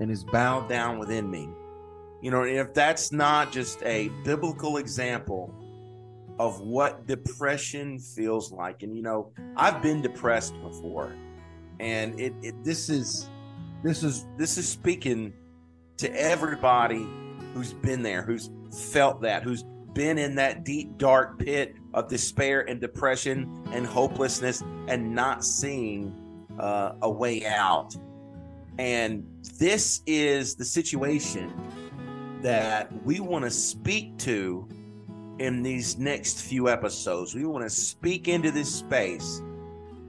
and 0.00 0.10
is 0.10 0.24
bowed 0.24 0.68
down 0.68 0.98
within 0.98 1.30
me. 1.30 1.48
You 2.26 2.32
know, 2.32 2.42
if 2.42 2.74
that's 2.74 3.12
not 3.12 3.52
just 3.52 3.80
a 3.84 4.08
biblical 4.24 4.78
example 4.78 5.54
of 6.40 6.60
what 6.60 7.06
depression 7.06 8.00
feels 8.00 8.50
like, 8.50 8.82
and 8.82 8.96
you 8.96 9.02
know, 9.04 9.30
I've 9.56 9.80
been 9.80 10.02
depressed 10.02 10.60
before, 10.60 11.14
and 11.78 12.18
it, 12.18 12.34
it 12.42 12.64
this 12.64 12.90
is 12.90 13.30
this 13.84 14.02
is 14.02 14.26
this 14.36 14.58
is 14.58 14.68
speaking 14.68 15.34
to 15.98 16.12
everybody 16.20 17.06
who's 17.54 17.72
been 17.74 18.02
there, 18.02 18.22
who's 18.22 18.50
felt 18.72 19.22
that, 19.22 19.44
who's 19.44 19.62
been 19.92 20.18
in 20.18 20.34
that 20.34 20.64
deep, 20.64 20.98
dark 20.98 21.38
pit 21.38 21.76
of 21.94 22.08
despair 22.08 22.68
and 22.68 22.80
depression 22.80 23.48
and 23.70 23.86
hopelessness 23.86 24.64
and 24.88 25.14
not 25.14 25.44
seeing 25.44 26.12
uh, 26.58 26.94
a 27.02 27.08
way 27.08 27.46
out. 27.46 27.94
And 28.80 29.24
this 29.60 30.02
is 30.08 30.56
the 30.56 30.64
situation 30.64 31.52
that 32.42 32.90
we 33.04 33.20
want 33.20 33.44
to 33.44 33.50
speak 33.50 34.16
to 34.18 34.68
in 35.38 35.62
these 35.62 35.98
next 35.98 36.42
few 36.42 36.68
episodes. 36.68 37.34
We 37.34 37.44
want 37.44 37.64
to 37.64 37.70
speak 37.70 38.28
into 38.28 38.50
this 38.50 38.74
space 38.74 39.42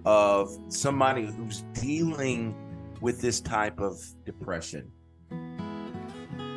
of 0.06 0.50
somebody 0.70 1.26
who's 1.26 1.64
dealing 1.74 2.56
with 3.02 3.22
this 3.22 3.42
type 3.42 3.80
of 3.80 4.00
depression. 4.26 4.92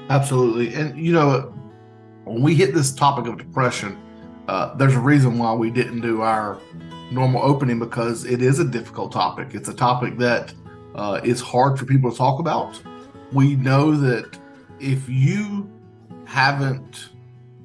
Absolutely. 0.08 0.74
And, 0.74 0.98
you 0.98 1.12
know, 1.12 1.54
when 2.24 2.42
we 2.42 2.54
hit 2.54 2.74
this 2.74 2.92
topic 2.92 3.26
of 3.26 3.38
depression, 3.38 4.00
uh, 4.48 4.74
there's 4.74 4.94
a 4.94 5.00
reason 5.00 5.38
why 5.38 5.52
we 5.52 5.70
didn't 5.70 6.00
do 6.00 6.22
our 6.22 6.58
normal 7.10 7.42
opening 7.42 7.78
because 7.78 8.24
it 8.24 8.42
is 8.42 8.58
a 8.58 8.64
difficult 8.64 9.12
topic. 9.12 9.48
It's 9.54 9.68
a 9.68 9.74
topic 9.74 10.16
that 10.18 10.52
uh, 10.94 11.20
is 11.24 11.40
hard 11.40 11.78
for 11.78 11.84
people 11.84 12.10
to 12.10 12.16
talk 12.16 12.40
about. 12.40 12.80
We 13.32 13.56
know 13.56 13.96
that 13.96 14.38
if 14.80 15.08
you 15.08 15.70
haven't 16.24 17.10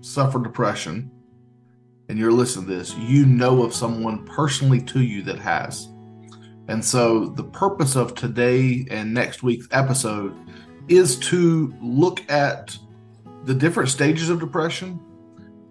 suffered 0.01 0.43
depression 0.43 1.10
and 2.10 2.19
you're 2.19 2.31
listening 2.31 2.67
to 2.67 2.75
this, 2.75 2.95
you 2.95 3.25
know 3.25 3.63
of 3.63 3.74
someone 3.74 4.25
personally 4.25 4.81
to 4.81 5.01
you 5.01 5.24
that 5.24 5.39
has. 5.39 5.88
And 6.67 6.84
so 6.84 7.27
the 7.27 7.43
purpose 7.43 7.95
of 7.95 8.15
today 8.15 8.86
and 8.89 9.13
next 9.13 9.43
week's 9.43 9.67
episode 9.72 10.36
is 10.88 11.17
to 11.17 11.74
look 11.81 12.29
at 12.29 12.77
the 13.45 13.53
different 13.53 13.89
stages 13.89 14.29
of 14.29 14.39
depression, 14.39 15.00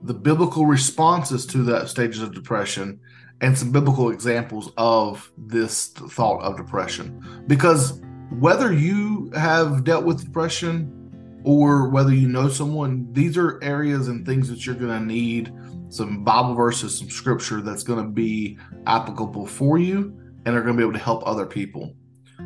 the 0.03 0.15
biblical 0.15 0.67
responses 0.67 1.47
to 1.47 1.59
that 1.65 1.89
stages 1.89 2.23
of 2.23 2.35
depression, 2.35 3.01
and 3.41 3.57
some 3.57 3.73
biblical 3.73 4.11
examples 4.11 4.73
of 4.77 5.31
this 5.37 5.89
thought 5.89 6.41
of 6.43 6.57
depression. 6.57 7.45
Because 7.47 8.01
whether 8.31 8.73
you 8.73 9.31
have 9.37 9.85
dealt 9.85 10.05
with 10.05 10.25
depression 10.25 11.04
or 11.45 11.91
whether 11.91 12.13
you 12.13 12.27
know 12.27 12.49
someone, 12.49 13.07
these 13.13 13.37
are 13.37 13.63
areas 13.63 14.09
and 14.09 14.25
things 14.25 14.49
that 14.49 14.65
you're 14.65 14.75
going 14.75 14.99
to 14.99 15.05
need 15.05 15.53
some 15.91 16.25
Bible 16.25 16.55
verses, 16.55 16.99
some 16.99 17.11
scripture 17.11 17.61
that's 17.61 17.83
going 17.83 18.03
to 18.03 18.11
be 18.11 18.59
applicable 18.87 19.47
for 19.47 19.79
you 19.79 20.19
and 20.47 20.57
are 20.57 20.63
going 20.63 20.75
to 20.75 20.79
be 20.79 20.83
able 20.83 20.95
to 20.95 20.99
help 20.99 21.23
other 21.27 21.45
people. 21.45 21.95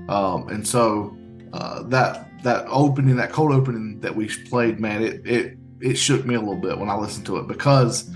Um, 0.09 0.49
and 0.49 0.67
so 0.67 1.17
uh, 1.53 1.85
that 1.85 2.29
that 2.43 2.67
opening, 2.69 3.17
that 3.17 3.33
cold 3.33 3.53
opening 3.53 4.01
that 4.01 4.15
we 4.15 4.29
played, 4.29 4.81
man, 4.81 5.03
it 5.03 5.27
it 5.27 5.59
it 5.81 5.95
shook 5.95 6.27
me 6.27 6.35
a 6.35 6.41
little 6.41 6.61
bit 6.61 6.77
when 6.77 6.91
I 6.91 6.97
listened 6.97 7.25
to 7.27 7.39
it 7.39 7.47
because 7.47 8.11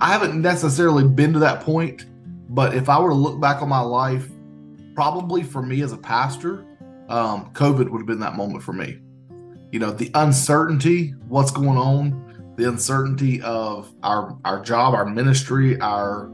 I 0.00 0.12
haven't 0.12 0.40
necessarily 0.40 1.04
been 1.04 1.34
to 1.34 1.38
that 1.40 1.60
point. 1.60 2.06
But 2.48 2.74
if 2.74 2.88
I 2.88 2.98
were 2.98 3.10
to 3.10 3.14
look 3.14 3.38
back 3.38 3.60
on 3.60 3.68
my 3.68 3.80
life, 3.80 4.28
probably 4.94 5.42
for 5.42 5.62
me 5.62 5.82
as 5.82 5.92
a 5.92 5.98
pastor, 5.98 6.64
um, 7.08 7.52
COVID 7.52 7.90
would 7.90 7.98
have 7.98 8.06
been 8.06 8.20
that 8.20 8.34
moment 8.34 8.62
for 8.62 8.72
me. 8.72 8.98
You 9.72 9.80
know, 9.80 9.90
the 9.90 10.10
uncertainty, 10.14 11.14
what's 11.28 11.50
going 11.50 11.76
on, 11.76 12.54
the 12.56 12.68
uncertainty 12.68 13.42
of 13.42 13.92
our 14.02 14.36
our 14.44 14.62
job, 14.62 14.94
our 14.94 15.04
ministry, 15.04 15.78
our 15.80 16.30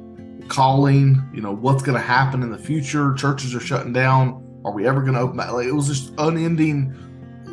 calling. 0.48 1.22
You 1.34 1.40
know, 1.40 1.52
what's 1.52 1.82
going 1.82 1.96
to 1.96 2.04
happen 2.04 2.42
in 2.42 2.50
the 2.50 2.58
future. 2.58 3.14
Churches 3.14 3.54
are 3.54 3.60
shutting 3.60 3.92
down. 3.92 4.38
Are 4.64 4.72
we 4.72 4.86
ever 4.86 5.00
going 5.00 5.14
to 5.14 5.20
open 5.20 5.36
back? 5.36 5.50
Like, 5.50 5.66
it 5.66 5.72
was 5.72 5.88
just 5.88 6.12
unending 6.18 6.94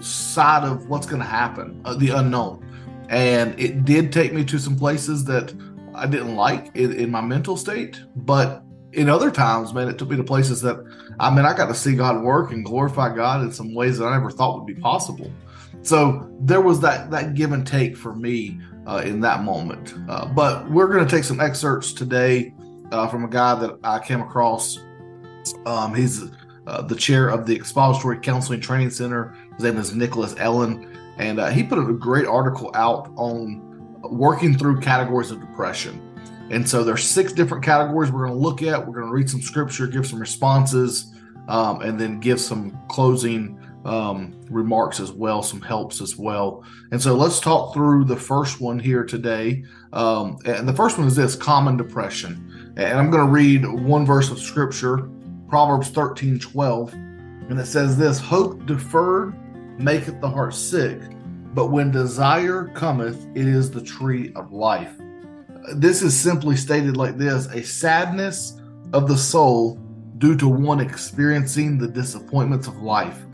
side 0.01 0.63
of 0.63 0.87
what's 0.87 1.07
going 1.07 1.21
to 1.21 1.27
happen, 1.27 1.81
uh, 1.85 1.95
the 1.95 2.09
unknown. 2.09 2.65
And 3.09 3.59
it 3.59 3.85
did 3.85 4.13
take 4.13 4.33
me 4.33 4.45
to 4.45 4.59
some 4.59 4.77
places 4.77 5.25
that 5.25 5.53
I 5.95 6.05
didn't 6.05 6.35
like 6.35 6.75
in, 6.75 6.93
in, 6.93 7.09
my 7.09 7.21
mental 7.21 7.57
state. 7.57 7.99
But 8.15 8.63
in 8.93 9.09
other 9.09 9.31
times, 9.31 9.73
man, 9.73 9.87
it 9.87 9.97
took 9.97 10.09
me 10.09 10.17
to 10.17 10.23
places 10.23 10.61
that, 10.61 10.77
I 11.19 11.33
mean, 11.33 11.45
I 11.45 11.55
got 11.55 11.67
to 11.67 11.73
see 11.73 11.95
God 11.95 12.21
work 12.21 12.51
and 12.51 12.63
glorify 12.63 13.13
God 13.13 13.41
in 13.41 13.51
some 13.51 13.73
ways 13.73 13.97
that 13.97 14.05
I 14.05 14.15
never 14.15 14.29
thought 14.29 14.57
would 14.57 14.67
be 14.67 14.79
possible. 14.79 15.31
So 15.81 16.29
there 16.41 16.61
was 16.61 16.79
that 16.81 17.11
that 17.11 17.33
give 17.33 17.51
and 17.51 17.65
take 17.65 17.95
for 17.95 18.15
me 18.15 18.59
uh, 18.85 19.01
in 19.05 19.19
that 19.21 19.43
moment. 19.43 19.93
Uh, 20.07 20.25
but 20.25 20.69
we're 20.69 20.87
going 20.87 21.05
to 21.05 21.09
take 21.09 21.23
some 21.23 21.39
excerpts 21.39 21.93
today 21.93 22.53
uh, 22.91 23.07
from 23.07 23.23
a 23.23 23.29
guy 23.29 23.55
that 23.55 23.77
I 23.83 23.99
came 23.99 24.21
across. 24.21 24.79
Um, 25.65 25.95
he's 25.95 26.23
uh, 26.67 26.81
the 26.81 26.95
chair 26.95 27.29
of 27.29 27.45
the 27.45 27.55
Expository 27.55 28.19
Counseling 28.19 28.59
Training 28.59 28.89
Center. 28.89 29.35
His 29.55 29.63
name 29.63 29.77
is 29.77 29.95
Nicholas 29.95 30.35
Ellen, 30.37 30.95
and 31.17 31.39
uh, 31.39 31.49
he 31.49 31.63
put 31.63 31.79
a 31.79 31.93
great 31.93 32.25
article 32.25 32.71
out 32.75 33.11
on 33.15 33.61
working 34.03 34.57
through 34.57 34.79
categories 34.79 35.31
of 35.31 35.39
depression. 35.39 36.05
And 36.51 36.67
so 36.67 36.83
there's 36.83 37.03
six 37.03 37.31
different 37.31 37.63
categories 37.63 38.11
we're 38.11 38.25
going 38.25 38.37
to 38.37 38.43
look 38.43 38.63
at. 38.63 38.85
We're 38.85 38.93
going 38.93 39.07
to 39.07 39.13
read 39.13 39.29
some 39.29 39.41
scripture, 39.41 39.87
give 39.87 40.07
some 40.07 40.19
responses, 40.19 41.13
um, 41.47 41.81
and 41.81 41.99
then 41.99 42.19
give 42.19 42.39
some 42.39 42.79
closing 42.87 43.59
um, 43.85 44.39
remarks 44.49 44.99
as 44.99 45.11
well, 45.11 45.41
some 45.41 45.61
helps 45.61 46.01
as 46.01 46.17
well. 46.17 46.63
And 46.91 47.01
so 47.01 47.15
let's 47.15 47.39
talk 47.39 47.73
through 47.73 48.05
the 48.05 48.15
first 48.15 48.59
one 48.59 48.79
here 48.79 49.03
today. 49.03 49.63
Um, 49.93 50.37
and 50.45 50.67
the 50.67 50.73
first 50.73 50.97
one 50.97 51.07
is 51.07 51.15
this 51.15 51.35
common 51.35 51.77
depression. 51.77 52.73
And 52.77 52.97
I'm 52.97 53.09
going 53.09 53.25
to 53.25 53.31
read 53.31 53.65
one 53.65 54.05
verse 54.05 54.29
of 54.29 54.39
scripture 54.39 55.09
Proverbs 55.47 55.89
13 55.89 56.39
12. 56.39 56.93
And 56.93 57.59
it 57.59 57.65
says 57.65 57.97
this 57.97 58.19
Hope 58.19 58.65
deferred 58.65 59.33
maketh 59.79 60.19
the 60.21 60.29
heart 60.29 60.53
sick, 60.53 60.99
but 61.53 61.67
when 61.67 61.89
desire 61.89 62.65
cometh, 62.75 63.25
it 63.35 63.47
is 63.47 63.71
the 63.71 63.81
tree 63.81 64.31
of 64.35 64.51
life. 64.51 64.91
this 65.75 66.01
is 66.01 66.19
simply 66.19 66.55
stated 66.55 66.97
like 66.97 67.17
this 67.17 67.47
a 67.47 67.63
sadness 67.63 68.59
of 68.93 69.07
the 69.07 69.17
soul 69.17 69.75
due 70.17 70.35
to 70.35 70.47
one 70.47 70.79
experiencing 70.79 71.77
the 71.77 71.87
disappointments 71.87 72.67
of 72.67 72.81
life, 72.81 73.25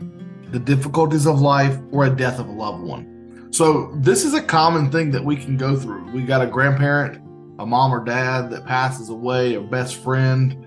the 0.50 0.58
difficulties 0.58 1.26
of 1.26 1.40
life, 1.40 1.78
or 1.90 2.06
a 2.06 2.10
death 2.10 2.38
of 2.38 2.48
a 2.48 2.52
loved 2.52 2.82
one. 2.82 3.48
So, 3.50 3.92
this 3.96 4.24
is 4.24 4.34
a 4.34 4.42
common 4.42 4.90
thing 4.90 5.10
that 5.12 5.24
we 5.24 5.36
can 5.36 5.56
go 5.56 5.76
through. 5.76 6.10
We 6.12 6.22
got 6.22 6.42
a 6.42 6.46
grandparent, 6.46 7.22
a 7.58 7.66
mom 7.66 7.92
or 7.92 8.04
dad 8.04 8.50
that 8.50 8.66
passes 8.66 9.08
away, 9.08 9.54
a 9.54 9.60
best 9.60 9.96
friend. 9.96 10.62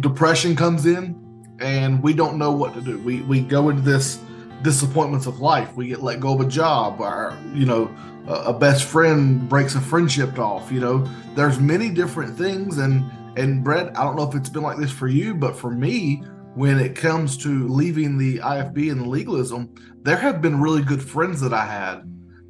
Depression 0.00 0.56
comes 0.56 0.86
in, 0.86 1.20
and 1.60 2.02
we 2.02 2.12
don't 2.14 2.38
know 2.38 2.52
what 2.52 2.74
to 2.74 2.80
do. 2.80 2.98
We, 2.98 3.22
we 3.22 3.40
go 3.40 3.68
into 3.68 3.82
this 3.82 4.18
disappointments 4.62 5.26
of 5.26 5.40
life. 5.40 5.74
We 5.74 5.88
get 5.88 6.02
let 6.02 6.20
go 6.20 6.34
of 6.34 6.40
a 6.40 6.48
job, 6.48 7.00
or, 7.00 7.36
you 7.52 7.66
know, 7.66 7.94
a 8.26 8.52
best 8.52 8.84
friend 8.84 9.48
breaks 9.48 9.74
a 9.74 9.80
friendship 9.80 10.38
off. 10.38 10.72
You 10.72 10.80
know, 10.80 11.08
there's 11.34 11.60
many 11.60 11.90
different 11.90 12.36
things. 12.36 12.78
And, 12.78 13.04
and 13.36 13.62
Brett, 13.62 13.96
I 13.98 14.04
don't 14.04 14.16
know 14.16 14.28
if 14.28 14.34
it's 14.34 14.48
been 14.48 14.62
like 14.62 14.78
this 14.78 14.90
for 14.90 15.08
you, 15.08 15.34
but 15.34 15.56
for 15.56 15.70
me, 15.70 16.22
when 16.54 16.78
it 16.78 16.94
comes 16.94 17.36
to 17.38 17.68
leaving 17.68 18.16
the 18.16 18.38
IFB 18.38 18.90
and 18.90 19.00
the 19.00 19.08
legalism, 19.08 19.74
there 20.02 20.16
have 20.16 20.40
been 20.40 20.60
really 20.60 20.82
good 20.82 21.02
friends 21.02 21.40
that 21.40 21.52
I 21.52 21.64
had 21.64 22.02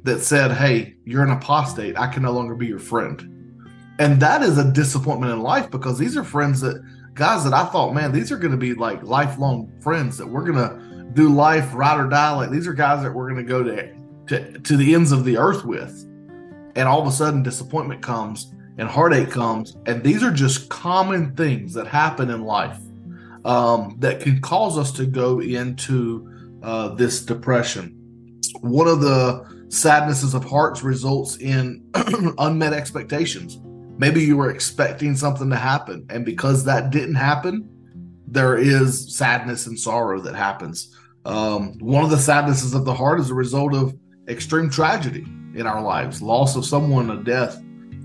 that 0.03 0.19
said, 0.21 0.51
Hey, 0.51 0.95
you're 1.05 1.23
an 1.23 1.31
apostate. 1.31 1.97
I 1.97 2.07
can 2.07 2.23
no 2.23 2.31
longer 2.31 2.55
be 2.55 2.67
your 2.67 2.79
friend. 2.79 3.31
And 3.97 4.21
that 4.21 4.43
is 4.43 4.57
a 4.57 4.71
disappointment 4.71 5.31
in 5.31 5.41
life 5.41 5.71
because 5.71 5.97
these 5.97 6.15
are 6.17 6.23
friends 6.23 6.61
that 6.61 6.83
guys 7.13 7.43
that 7.45 7.53
I 7.53 7.65
thought, 7.65 7.93
man, 7.93 8.11
these 8.11 8.31
are 8.31 8.37
going 8.37 8.51
to 8.51 8.57
be 8.57 8.73
like 8.73 9.01
lifelong 9.03 9.71
friends 9.81 10.17
that 10.17 10.27
we're 10.27 10.43
going 10.43 10.57
to 10.57 11.11
do 11.13 11.29
life 11.29 11.73
ride 11.73 11.99
or 11.99 12.07
die. 12.07 12.31
Like 12.35 12.51
these 12.51 12.67
are 12.67 12.73
guys 12.73 13.01
that 13.03 13.13
we're 13.13 13.31
going 13.31 13.43
to 13.43 13.49
go 13.49 13.63
to, 13.63 13.95
to, 14.27 14.59
to 14.59 14.77
the 14.77 14.93
ends 14.93 15.11
of 15.11 15.23
the 15.23 15.37
earth 15.37 15.65
with. 15.65 16.03
And 16.75 16.89
all 16.89 17.01
of 17.01 17.07
a 17.07 17.11
sudden 17.11 17.41
disappointment 17.41 18.01
comes 18.03 18.53
and 18.77 18.89
heartache 18.89 19.31
comes. 19.31 19.77
And 19.85 20.03
these 20.03 20.21
are 20.21 20.31
just 20.31 20.69
common 20.69 21.33
things 21.35 21.73
that 21.73 21.87
happen 21.87 22.29
in 22.29 22.43
life 22.43 22.77
um, 23.45 23.95
that 23.99 24.19
can 24.19 24.41
cause 24.41 24.77
us 24.77 24.91
to 24.93 25.05
go 25.05 25.39
into 25.39 26.59
uh, 26.63 26.89
this 26.89 27.23
depression. 27.23 28.41
One 28.61 28.87
of 28.87 29.01
the 29.01 29.45
sadnesses 29.69 30.33
of 30.33 30.43
hearts 30.43 30.83
results 30.83 31.37
in 31.37 31.87
unmet 32.39 32.73
expectations. 32.73 33.59
Maybe 33.97 34.23
you 34.23 34.35
were 34.35 34.49
expecting 34.49 35.15
something 35.15 35.49
to 35.49 35.55
happen, 35.55 36.05
and 36.09 36.25
because 36.25 36.65
that 36.65 36.89
didn't 36.89 37.15
happen, 37.15 37.69
there 38.27 38.57
is 38.57 39.15
sadness 39.15 39.67
and 39.67 39.79
sorrow 39.79 40.19
that 40.21 40.35
happens. 40.35 40.93
Um, 41.23 41.77
one 41.79 42.03
of 42.03 42.09
the 42.09 42.17
sadnesses 42.17 42.73
of 42.73 42.83
the 42.83 42.93
heart 42.93 43.19
is 43.19 43.29
a 43.29 43.35
result 43.35 43.73
of 43.73 43.95
extreme 44.27 44.69
tragedy 44.69 45.25
in 45.53 45.65
our 45.67 45.81
lives, 45.81 46.21
loss 46.21 46.55
of 46.55 46.65
someone, 46.65 47.09
a 47.11 47.23
death, 47.23 47.57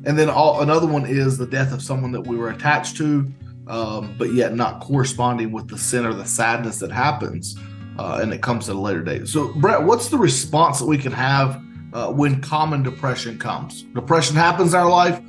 and 0.06 0.18
then 0.18 0.30
all, 0.30 0.62
another 0.62 0.86
one 0.86 1.06
is 1.06 1.36
the 1.36 1.46
death 1.46 1.72
of 1.72 1.82
someone 1.82 2.12
that 2.12 2.26
we 2.26 2.36
were 2.36 2.50
attached 2.50 2.96
to, 2.98 3.30
um, 3.66 4.14
but 4.18 4.32
yet 4.32 4.54
not 4.54 4.80
corresponding 4.80 5.52
with 5.52 5.68
the 5.68 5.78
sin 5.78 6.04
or 6.04 6.14
the 6.14 6.24
sadness 6.24 6.78
that 6.78 6.90
happens, 6.90 7.56
uh, 7.98 8.18
and 8.22 8.32
it 8.32 8.42
comes 8.42 8.68
at 8.68 8.76
a 8.76 8.78
later 8.78 9.02
date. 9.02 9.28
So, 9.28 9.52
Brett, 9.54 9.82
what's 9.82 10.08
the 10.08 10.18
response 10.18 10.78
that 10.78 10.86
we 10.86 10.98
can 10.98 11.12
have 11.12 11.62
uh, 11.92 12.12
when 12.12 12.40
common 12.40 12.82
depression 12.82 13.38
comes? 13.38 13.82
Depression 13.94 14.36
happens 14.36 14.74
in 14.74 14.80
our 14.80 14.90
life. 14.90 15.20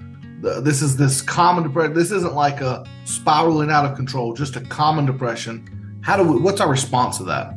This 0.41 0.81
is 0.81 0.97
this 0.97 1.21
common 1.21 1.63
depression. 1.63 1.93
This 1.93 2.11
isn't 2.11 2.33
like 2.33 2.61
a 2.61 2.83
spiraling 3.05 3.69
out 3.69 3.85
of 3.85 3.95
control, 3.95 4.33
just 4.33 4.55
a 4.55 4.61
common 4.61 5.05
depression. 5.05 5.99
How 6.01 6.17
do 6.17 6.23
we? 6.23 6.39
What's 6.39 6.59
our 6.59 6.69
response 6.69 7.17
to 7.17 7.23
that? 7.25 7.53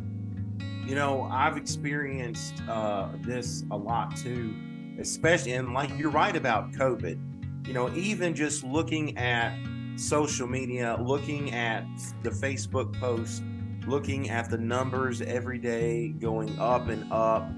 You 0.86 0.94
know, 0.94 1.26
I've 1.30 1.56
experienced 1.56 2.62
uh, 2.68 3.08
this 3.22 3.64
a 3.70 3.76
lot 3.76 4.14
too, 4.16 4.54
especially, 5.00 5.52
and 5.52 5.72
like 5.72 5.90
you're 5.98 6.10
right 6.10 6.36
about 6.36 6.72
COVID. 6.72 7.66
You 7.66 7.72
know, 7.72 7.90
even 7.94 8.34
just 8.34 8.62
looking 8.64 9.16
at 9.16 9.56
social 9.96 10.46
media, 10.46 10.96
looking 11.00 11.52
at 11.52 11.84
the 12.22 12.30
Facebook 12.30 12.98
posts, 12.98 13.42
looking 13.86 14.30
at 14.30 14.50
the 14.50 14.58
numbers 14.58 15.20
every 15.22 15.58
day 15.58 16.08
going 16.08 16.58
up 16.58 16.88
and 16.88 17.10
up. 17.12 17.48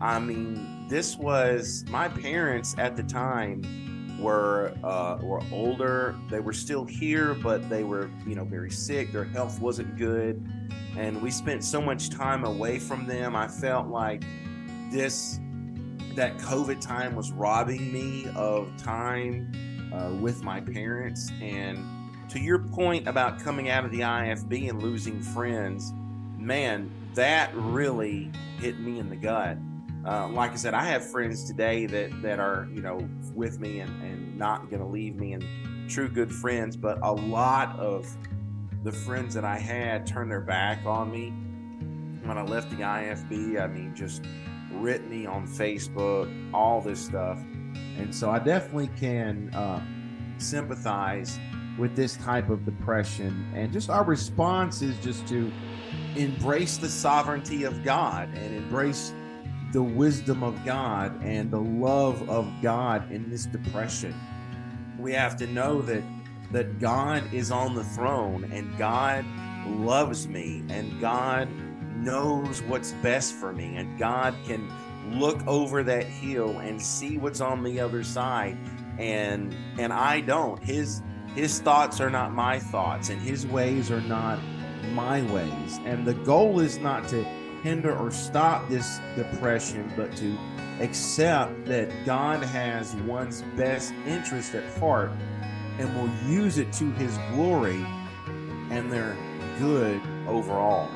I 0.00 0.18
mean, 0.18 0.86
this 0.88 1.16
was 1.16 1.84
my 1.88 2.08
parents 2.08 2.74
at 2.78 2.96
the 2.96 3.02
time 3.02 3.62
were 4.20 4.72
uh, 4.84 5.18
were 5.22 5.42
older. 5.50 6.16
They 6.30 6.40
were 6.40 6.52
still 6.52 6.84
here, 6.84 7.34
but 7.34 7.68
they 7.68 7.84
were 7.84 8.10
you 8.26 8.34
know 8.34 8.44
very 8.44 8.70
sick. 8.70 9.12
Their 9.12 9.24
health 9.24 9.60
wasn't 9.60 9.96
good, 9.96 10.46
and 10.96 11.20
we 11.20 11.30
spent 11.30 11.64
so 11.64 11.80
much 11.80 12.10
time 12.10 12.44
away 12.44 12.78
from 12.78 13.06
them. 13.06 13.34
I 13.34 13.48
felt 13.48 13.88
like 13.88 14.24
this 14.90 15.40
that 16.14 16.36
COVID 16.38 16.80
time 16.80 17.16
was 17.16 17.32
robbing 17.32 17.92
me 17.92 18.26
of 18.36 18.70
time 18.76 19.50
uh, 19.92 20.14
with 20.20 20.42
my 20.42 20.60
parents. 20.60 21.30
And 21.40 21.84
to 22.30 22.40
your 22.40 22.58
point 22.58 23.06
about 23.06 23.38
coming 23.38 23.68
out 23.68 23.84
of 23.84 23.90
the 23.90 24.00
IFB 24.00 24.70
and 24.70 24.82
losing 24.82 25.20
friends, 25.20 25.92
man, 26.38 26.90
that 27.14 27.54
really 27.54 28.30
hit 28.58 28.80
me 28.80 28.98
in 28.98 29.08
the 29.08 29.16
gut. 29.16 29.58
Uh, 30.06 30.28
like 30.28 30.52
I 30.52 30.56
said, 30.56 30.74
I 30.74 30.84
have 30.84 31.08
friends 31.08 31.44
today 31.44 31.86
that 31.86 32.22
that 32.22 32.40
are 32.40 32.68
you 32.72 32.82
know 32.82 33.08
with 33.34 33.60
me 33.60 33.80
and, 33.80 34.02
and 34.02 34.36
not 34.36 34.68
going 34.68 34.80
to 34.80 34.88
leave 34.88 35.14
me 35.14 35.32
and 35.32 35.44
true 35.88 36.08
good 36.08 36.32
friends. 36.32 36.76
But 36.76 36.98
a 37.02 37.12
lot 37.12 37.78
of 37.78 38.12
the 38.82 38.90
friends 38.90 39.34
that 39.34 39.44
I 39.44 39.58
had 39.58 40.06
turned 40.06 40.30
their 40.30 40.40
back 40.40 40.84
on 40.86 41.10
me 41.10 41.30
when 42.26 42.36
I 42.36 42.42
left 42.42 42.70
the 42.70 42.76
IFB. 42.76 43.60
I 43.60 43.66
mean, 43.68 43.94
just 43.94 44.24
writ 44.72 45.08
me 45.08 45.26
on 45.26 45.46
Facebook, 45.46 46.32
all 46.52 46.80
this 46.80 47.04
stuff. 47.04 47.38
And 47.98 48.14
so 48.14 48.30
I 48.30 48.38
definitely 48.38 48.90
can 48.98 49.52
uh, 49.54 49.82
sympathize 50.38 51.38
with 51.78 51.96
this 51.96 52.16
type 52.16 52.50
of 52.50 52.64
depression. 52.64 53.46
And 53.54 53.72
just 53.72 53.90
our 53.90 54.04
response 54.04 54.82
is 54.82 54.96
just 54.98 55.26
to 55.28 55.50
embrace 56.16 56.76
the 56.76 56.88
sovereignty 56.88 57.64
of 57.64 57.82
God 57.82 58.28
and 58.34 58.54
embrace 58.54 59.12
the 59.72 59.82
wisdom 59.82 60.42
of 60.42 60.62
God 60.64 61.22
and 61.22 61.50
the 61.50 61.60
love 61.60 62.28
of 62.28 62.50
God 62.60 63.10
in 63.10 63.30
this 63.30 63.46
depression. 63.46 64.14
We 64.98 65.12
have 65.14 65.36
to 65.36 65.46
know 65.46 65.80
that 65.82 66.02
that 66.52 66.78
God 66.78 67.32
is 67.32 67.50
on 67.50 67.74
the 67.74 67.82
throne 67.82 68.44
and 68.52 68.76
God 68.76 69.24
loves 69.66 70.28
me 70.28 70.62
and 70.68 71.00
God 71.00 71.48
knows 71.96 72.60
what's 72.62 72.92
best 72.94 73.32
for 73.34 73.54
me 73.54 73.76
and 73.76 73.98
God 73.98 74.34
can 74.44 74.70
look 75.10 75.46
over 75.46 75.82
that 75.82 76.04
hill 76.04 76.58
and 76.58 76.80
see 76.80 77.18
what's 77.18 77.40
on 77.40 77.62
the 77.62 77.80
other 77.80 78.02
side. 78.02 78.56
And 78.98 79.54
and 79.78 79.92
I 79.92 80.20
don't. 80.20 80.62
His 80.62 81.02
his 81.34 81.60
thoughts 81.60 82.00
are 82.00 82.10
not 82.10 82.32
my 82.32 82.58
thoughts 82.58 83.08
and 83.08 83.20
his 83.20 83.46
ways 83.46 83.90
are 83.90 84.02
not 84.02 84.38
my 84.92 85.22
ways. 85.32 85.80
And 85.84 86.06
the 86.06 86.14
goal 86.14 86.60
is 86.60 86.78
not 86.78 87.08
to 87.08 87.22
hinder 87.62 87.96
or 87.96 88.10
stop 88.10 88.68
this 88.68 89.00
depression 89.16 89.90
but 89.96 90.14
to 90.16 90.36
accept 90.80 91.64
that 91.66 91.90
God 92.04 92.42
has 92.42 92.94
one's 92.96 93.42
best 93.56 93.92
interest 94.06 94.54
at 94.54 94.78
heart 94.78 95.12
and 95.78 95.94
will 95.96 96.10
use 96.30 96.58
it 96.58 96.72
to 96.74 96.90
his 96.92 97.16
glory 97.30 97.86
and 98.70 98.90
their 98.92 99.16
good 99.58 100.00
overall. 100.26 100.90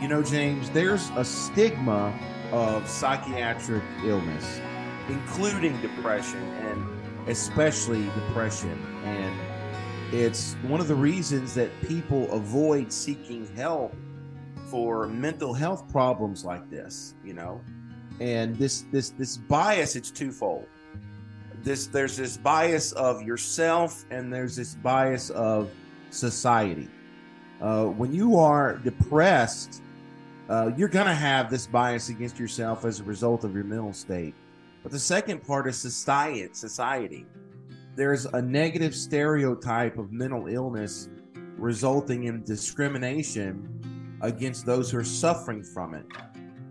You 0.00 0.08
know 0.08 0.22
James 0.22 0.70
there's 0.70 1.10
a 1.10 1.24
stigma 1.24 2.18
of 2.52 2.88
psychiatric 2.88 3.82
illness, 4.04 4.60
including 5.08 5.80
depression 5.80 6.42
and 6.42 7.28
especially 7.28 8.04
depression. 8.06 8.78
And 9.04 9.38
it's 10.12 10.54
one 10.62 10.80
of 10.80 10.88
the 10.88 10.94
reasons 10.94 11.54
that 11.54 11.70
people 11.82 12.30
avoid 12.32 12.92
seeking 12.92 13.46
help 13.54 13.94
for 14.66 15.06
mental 15.06 15.52
health 15.52 15.90
problems 15.90 16.44
like 16.44 16.68
this, 16.70 17.14
you 17.24 17.34
know. 17.34 17.60
And 18.20 18.56
this 18.56 18.84
this 18.92 19.10
this 19.10 19.36
bias 19.36 19.96
it's 19.96 20.10
twofold. 20.10 20.66
This 21.62 21.86
there's 21.86 22.16
this 22.16 22.36
bias 22.36 22.92
of 22.92 23.22
yourself 23.22 24.04
and 24.10 24.32
there's 24.32 24.56
this 24.56 24.74
bias 24.74 25.30
of 25.30 25.70
society. 26.10 26.88
Uh, 27.60 27.84
when 27.86 28.12
you 28.12 28.38
are 28.38 28.76
depressed, 28.78 29.82
uh, 30.50 30.72
you're 30.76 30.88
going 30.88 31.06
to 31.06 31.14
have 31.14 31.48
this 31.48 31.68
bias 31.68 32.08
against 32.08 32.38
yourself 32.38 32.84
as 32.84 32.98
a 32.98 33.04
result 33.04 33.44
of 33.44 33.54
your 33.54 33.62
mental 33.62 33.92
state. 33.92 34.34
But 34.82 34.90
the 34.90 34.98
second 34.98 35.46
part 35.46 35.68
is 35.68 35.78
society. 35.78 36.48
Society. 36.52 37.24
There's 37.94 38.24
a 38.26 38.42
negative 38.42 38.94
stereotype 38.94 39.96
of 39.96 40.10
mental 40.10 40.48
illness 40.48 41.08
resulting 41.56 42.24
in 42.24 42.42
discrimination 42.42 44.18
against 44.22 44.66
those 44.66 44.90
who 44.90 44.98
are 44.98 45.04
suffering 45.04 45.62
from 45.62 45.94
it. 45.94 46.06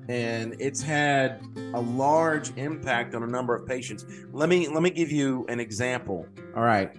And 0.09 0.57
it's 0.59 0.81
had 0.81 1.41
a 1.73 1.79
large 1.79 2.57
impact 2.57 3.15
on 3.15 3.23
a 3.23 3.27
number 3.27 3.55
of 3.55 3.65
patients. 3.65 4.05
Let 4.33 4.49
me 4.49 4.67
let 4.67 4.83
me 4.83 4.89
give 4.89 5.11
you 5.11 5.45
an 5.47 5.61
example. 5.61 6.25
All 6.53 6.63
right. 6.63 6.91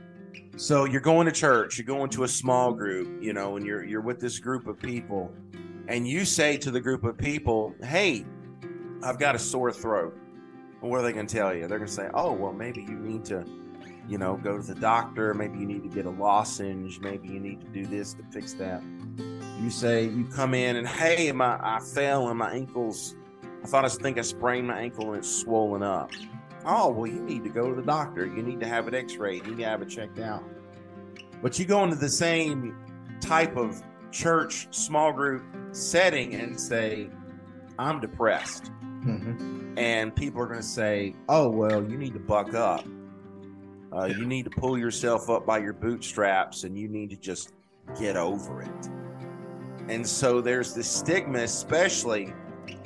So 0.57 0.85
you're 0.85 1.01
going 1.01 1.27
to 1.27 1.33
church, 1.33 1.77
you're 1.77 1.87
going 1.87 2.09
to 2.11 2.25
a 2.25 2.29
small 2.29 2.73
group, 2.73 3.23
you 3.23 3.33
know, 3.33 3.57
and 3.57 3.67
you're 3.67 3.85
you're 3.85 4.01
with 4.01 4.21
this 4.21 4.39
group 4.39 4.67
of 4.67 4.79
people 4.79 5.31
and 5.91 6.07
you 6.07 6.25
say 6.25 6.57
to 6.57 6.71
the 6.71 6.81
group 6.81 7.03
of 7.03 7.19
people, 7.19 7.75
Hey, 7.83 8.25
I've 9.03 9.19
got 9.19 9.35
a 9.35 9.39
sore 9.39 9.73
throat. 9.73 10.17
What 10.81 11.01
are 11.01 11.03
they 11.03 11.13
going 11.13 11.27
to 11.27 11.37
tell 11.37 11.53
you? 11.53 11.67
They're 11.67 11.79
going 11.79 11.89
to 11.89 11.95
say, 11.95 12.09
"Oh, 12.15 12.33
well, 12.33 12.53
maybe 12.53 12.81
you 12.81 12.99
need 12.99 13.25
to, 13.27 13.45
you 14.09 14.17
know, 14.17 14.37
go 14.37 14.57
to 14.57 14.63
the 14.63 14.81
doctor. 14.81 15.35
Maybe 15.35 15.59
you 15.59 15.67
need 15.67 15.83
to 15.83 15.91
get 15.91 16.07
a 16.07 16.11
lozenge. 16.11 17.01
Maybe 17.01 17.29
you 17.29 17.39
need 17.39 17.61
to 17.61 17.67
do 17.67 17.85
this 17.85 18.15
to 18.15 18.23
fix 18.31 18.55
that." 18.55 18.83
You 19.61 19.69
say 19.69 20.05
you 20.05 20.25
come 20.25 20.55
in 20.55 20.77
and, 20.77 20.89
"Hey, 20.89 21.33
my 21.33 21.59
I 21.63 21.81
fell 21.81 22.29
and 22.29 22.39
my 22.39 22.53
ankles. 22.53 23.15
I 23.63 23.67
thought 23.67 23.85
I 23.85 23.89
think 23.89 24.17
I 24.17 24.23
sprained 24.23 24.69
my 24.69 24.81
ankle 24.81 25.09
and 25.09 25.19
it's 25.19 25.29
swollen 25.29 25.83
up." 25.83 26.13
Oh, 26.65 26.91
well, 26.91 27.07
you 27.07 27.21
need 27.21 27.45
to 27.45 27.51
go 27.51 27.69
to 27.69 27.75
the 27.75 27.87
doctor. 27.87 28.25
You 28.25 28.43
need 28.43 28.61
to 28.61 28.67
have 28.67 28.89
it 28.89 28.95
X-rayed. 28.95 29.45
You 29.45 29.55
need 29.55 29.63
to 29.65 29.69
have 29.69 29.83
it 29.83 29.89
checked 29.89 30.19
out. 30.19 30.45
But 31.43 31.59
you 31.59 31.67
go 31.67 31.85
into 31.85 31.97
the 31.97 32.09
same 32.09 32.77
type 33.21 33.57
of 33.57 33.83
church 34.11 34.69
small 34.71 35.13
group 35.13 35.43
setting 35.73 36.35
and 36.35 36.59
say, 36.59 37.09
"I'm 37.79 38.01
depressed." 38.01 38.71
Mm-hmm. 39.05 39.79
and 39.79 40.15
people 40.15 40.43
are 40.43 40.47
going 40.47 40.61
to 40.61 40.67
say, 40.67 41.15
"Oh, 41.29 41.49
well, 41.49 41.83
you 41.83 41.97
need 41.97 42.13
to 42.13 42.19
buck 42.21 42.53
up. 42.55 42.85
Uh, 43.93 44.05
You 44.05 44.27
need 44.27 44.45
to 44.45 44.51
pull 44.51 44.77
yourself 44.79 45.31
up 45.31 45.47
by 45.47 45.59
your 45.59 45.73
bootstraps, 45.73 46.65
and 46.65 46.77
you 46.79 46.87
need 46.87 47.09
to 47.11 47.17
just 47.17 47.53
get 47.99 48.17
over 48.17 48.61
it." 48.63 48.91
And 49.89 50.07
so 50.07 50.41
there's 50.43 50.75
this 50.75 50.89
stigma, 50.89 51.39
especially 51.41 52.33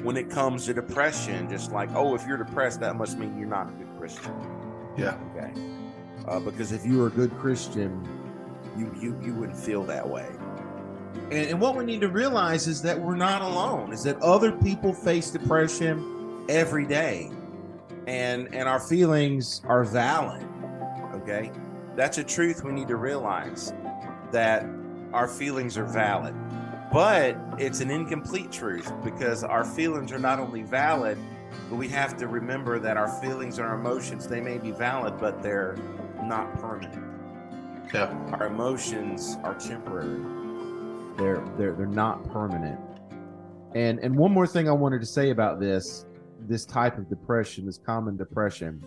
when 0.02 0.16
it 0.16 0.30
comes 0.30 0.66
to 0.66 0.74
depression. 0.74 1.48
Just 1.50 1.72
like, 1.72 1.90
"Oh, 1.94 2.14
if 2.14 2.24
you're 2.26 2.38
depressed, 2.38 2.78
that 2.80 2.94
must 2.96 3.18
mean 3.18 3.36
you're 3.36 3.48
not 3.48 3.68
a 3.68 3.72
good 3.72 3.98
Christian." 3.98 4.32
Yeah. 4.96 5.18
Okay, 5.36 5.52
uh, 6.28 6.38
because 6.38 6.70
if 6.70 6.86
you 6.86 6.98
were 6.98 7.08
a 7.08 7.10
good 7.10 7.36
Christian, 7.38 7.90
you 8.78 8.94
you 9.00 9.18
you 9.20 9.34
wouldn't 9.34 9.58
feel 9.58 9.82
that 9.84 10.08
way. 10.08 10.28
And, 11.30 11.32
and 11.50 11.60
what 11.60 11.76
we 11.76 11.84
need 11.84 12.00
to 12.02 12.08
realize 12.08 12.66
is 12.66 12.82
that 12.82 13.00
we're 13.00 13.16
not 13.16 13.42
alone. 13.42 13.92
Is 13.92 14.02
that 14.04 14.20
other 14.20 14.52
people 14.52 14.92
face 14.92 15.30
depression 15.30 16.44
every 16.48 16.86
day, 16.86 17.30
and 18.06 18.52
and 18.54 18.68
our 18.68 18.80
feelings 18.80 19.62
are 19.66 19.84
valid. 19.84 20.46
Okay, 21.14 21.50
that's 21.96 22.18
a 22.18 22.24
truth 22.24 22.64
we 22.64 22.72
need 22.72 22.88
to 22.88 22.96
realize 22.96 23.72
that 24.32 24.66
our 25.12 25.28
feelings 25.28 25.78
are 25.78 25.84
valid, 25.84 26.34
but 26.92 27.36
it's 27.58 27.80
an 27.80 27.90
incomplete 27.90 28.50
truth 28.50 28.92
because 29.04 29.44
our 29.44 29.64
feelings 29.64 30.12
are 30.12 30.18
not 30.18 30.40
only 30.40 30.62
valid, 30.62 31.16
but 31.70 31.76
we 31.76 31.88
have 31.88 32.16
to 32.16 32.26
remember 32.26 32.78
that 32.80 32.96
our 32.96 33.08
feelings 33.20 33.58
and 33.58 33.66
our 33.66 33.76
emotions 33.76 34.26
they 34.26 34.40
may 34.40 34.58
be 34.58 34.72
valid, 34.72 35.18
but 35.18 35.42
they're 35.42 35.76
not 36.22 36.52
permanent. 36.60 37.02
Yeah. 37.92 38.12
Our 38.32 38.46
emotions 38.48 39.36
are 39.44 39.54
temporary. 39.54 40.43
They're 41.16 41.44
they're 41.56 41.72
they're 41.72 41.86
not 41.86 42.28
permanent. 42.32 42.80
And 43.74 43.98
and 44.00 44.16
one 44.16 44.32
more 44.32 44.46
thing 44.46 44.68
I 44.68 44.72
wanted 44.72 45.00
to 45.00 45.06
say 45.06 45.30
about 45.30 45.60
this 45.60 46.06
this 46.40 46.64
type 46.64 46.98
of 46.98 47.08
depression, 47.08 47.66
this 47.66 47.78
common 47.78 48.16
depression, 48.16 48.82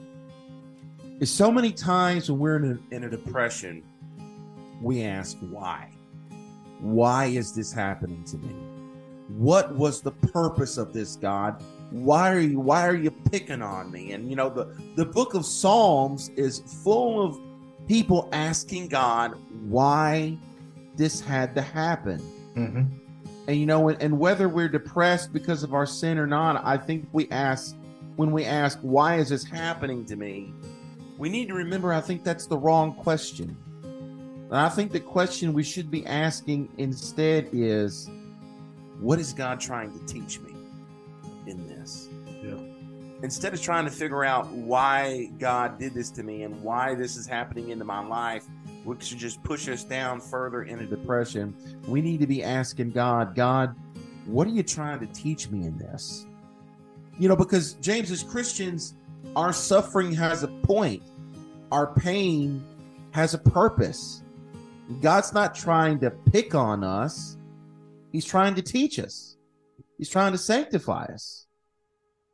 is 1.20 1.32
so 1.32 1.52
many 1.52 1.72
times 1.72 2.30
when 2.30 2.40
we're 2.40 2.56
in 2.58 2.80
a, 2.92 2.96
in 2.96 3.04
a 3.06 3.10
depression, 3.10 3.84
we 4.82 5.04
ask 5.04 5.38
why. 5.50 5.90
Why 6.80 7.26
is 7.26 7.54
this 7.54 7.74
happening 7.74 8.24
to 8.26 8.38
me? 8.38 8.54
What 9.30 9.76
was 9.76 10.02
the 10.02 10.12
purpose 10.12 10.78
of 10.78 10.94
this, 10.94 11.16
God? 11.16 11.62
Why 11.90 12.32
are 12.32 12.40
you 12.40 12.60
why 12.60 12.86
are 12.88 12.96
you 12.96 13.12
picking 13.12 13.62
on 13.62 13.92
me? 13.92 14.12
And 14.12 14.30
you 14.30 14.36
know 14.36 14.50
the 14.50 14.76
the 14.96 15.06
book 15.06 15.34
of 15.34 15.46
Psalms 15.46 16.30
is 16.36 16.60
full 16.84 17.24
of 17.24 17.40
people 17.88 18.30
asking 18.32 18.90
God 18.90 19.36
why 19.68 20.38
this 20.98 21.22
had 21.22 21.56
to 21.56 21.62
happen. 21.62 22.20
Mm-hmm. 22.56 22.84
And 23.48 23.58
you 23.58 23.66
know, 23.66 23.88
and, 23.88 24.02
and 24.02 24.20
whether 24.20 24.50
we're 24.50 24.68
depressed 24.68 25.32
because 25.32 25.64
of 25.64 25.74
our 25.74 25.86
sin 25.86 26.18
or 26.18 26.28
not, 26.28 26.62
I 26.66 26.78
think 26.78 27.08
we 27.14 27.30
ask 27.30 27.76
when 28.18 28.32
we 28.32 28.44
ask, 28.46 28.80
why 28.82 29.18
is 29.18 29.30
this 29.30 29.44
happening 29.44 30.04
to 30.06 30.16
me? 30.16 30.54
We 31.18 31.30
need 31.30 31.48
to 31.48 31.54
remember, 31.54 31.94
I 31.94 32.02
think 32.02 32.24
that's 32.24 32.48
the 32.48 32.58
wrong 32.58 32.94
question. 32.96 33.56
And 33.84 34.56
I 34.56 34.70
think 34.70 34.92
the 34.92 35.00
question 35.00 35.54
we 35.54 35.64
should 35.64 35.92
be 35.92 36.06
asking 36.06 36.70
instead 36.78 37.50
is, 37.54 38.10
what 39.00 39.20
is 39.20 39.34
God 39.34 39.60
trying 39.60 39.98
to 39.98 40.06
teach 40.06 40.40
me 40.40 40.56
in 41.46 41.68
this? 41.68 42.10
Yeah. 42.26 42.58
Instead 43.22 43.54
of 43.54 43.62
trying 43.62 43.86
to 43.86 43.92
figure 43.92 44.26
out 44.26 44.48
why 44.50 45.30
God 45.38 45.78
did 45.78 45.94
this 45.94 46.10
to 46.12 46.24
me 46.24 46.44
and 46.44 46.62
why 46.64 46.96
this 46.96 47.18
is 47.18 47.28
happening 47.28 47.70
into 47.70 47.86
my 47.86 48.06
life, 48.06 48.46
which 48.88 49.04
should 49.04 49.18
just 49.18 49.44
push 49.44 49.68
us 49.68 49.84
down 49.84 50.22
further 50.22 50.64
into 50.64 50.86
depression, 50.86 51.54
we 51.90 52.02
need 52.02 52.22
to 52.22 52.26
be 52.26 52.42
asking 52.42 52.90
God, 52.90 53.36
God, 53.36 53.76
what 54.26 54.48
are 54.48 54.52
you 54.52 54.64
trying 54.64 55.02
to 55.02 55.08
teach 55.08 55.50
me 55.50 55.68
in 55.68 55.78
this? 55.78 56.26
You 57.20 57.28
know, 57.28 57.36
because 57.36 57.74
James, 57.74 58.12
as 58.12 58.24
Christians, 58.24 58.94
our 59.36 59.52
suffering 59.52 60.14
has 60.14 60.44
a 60.44 60.48
point, 60.48 61.04
our 61.70 61.88
pain 61.96 62.64
has 63.12 63.34
a 63.34 63.38
purpose. 63.38 64.24
God's 65.02 65.34
not 65.34 65.54
trying 65.54 66.00
to 66.00 66.10
pick 66.10 66.56
on 66.56 66.86
us, 66.86 67.36
He's 68.14 68.24
trying 68.24 68.56
to 68.56 68.62
teach 68.62 69.00
us, 69.00 69.36
He's 69.98 70.10
trying 70.10 70.32
to 70.32 70.38
sanctify 70.38 71.08
us. 71.14 71.48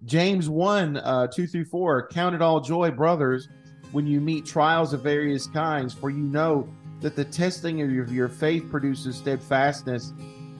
James 0.05 0.49
1 0.49 0.97
uh, 0.97 1.27
2 1.27 1.47
through 1.47 1.65
4 1.65 2.09
Count 2.09 2.35
it 2.35 2.43
all 2.43 2.61
joy, 2.61 2.91
brothers, 2.91 3.49
when 3.93 4.07
you 4.07 4.19
meet 4.19 4.45
trials 4.45 4.91
of 4.91 5.01
various 5.01 5.47
kinds, 5.47 5.93
for 5.93 6.09
you 6.09 6.23
know 6.23 6.67
that 6.99 7.15
the 7.15 7.23
testing 7.23 7.81
of 7.81 7.91
your, 7.91 8.07
your 8.07 8.27
faith 8.27 8.69
produces 8.69 9.15
steadfastness, 9.15 10.13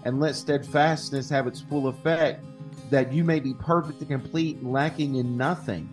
and 0.05 0.19
let 0.19 0.35
steadfastness 0.35 1.29
have 1.29 1.47
its 1.47 1.59
full 1.59 1.87
effect, 1.87 2.43
that 2.89 3.11
you 3.11 3.23
may 3.23 3.39
be 3.39 3.53
perfect 3.55 3.99
and 4.01 4.09
complete, 4.09 4.63
lacking 4.63 5.15
in 5.15 5.35
nothing. 5.35 5.89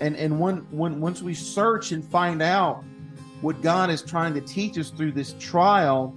And 0.00 0.16
and 0.16 0.40
when 0.40 0.66
once 0.70 1.22
we 1.22 1.34
search 1.34 1.92
and 1.92 2.04
find 2.04 2.40
out 2.40 2.82
what 3.42 3.60
God 3.60 3.90
is 3.90 4.02
trying 4.02 4.34
to 4.34 4.40
teach 4.40 4.78
us 4.78 4.90
through 4.90 5.12
this 5.12 5.34
trial, 5.38 6.14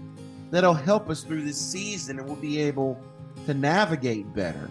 that'll 0.50 0.74
help 0.74 1.10
us 1.10 1.24
through 1.24 1.44
this 1.44 1.60
season, 1.60 2.20
and 2.20 2.28
we'll 2.28 2.38
be 2.38 2.60
able 2.62 3.00
to 3.48 3.54
navigate 3.54 4.34
better. 4.34 4.70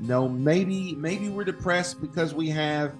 No, 0.00 0.28
maybe 0.28 0.94
maybe 0.94 1.28
we're 1.28 1.44
depressed 1.44 2.00
because 2.00 2.32
we 2.34 2.48
have 2.48 2.94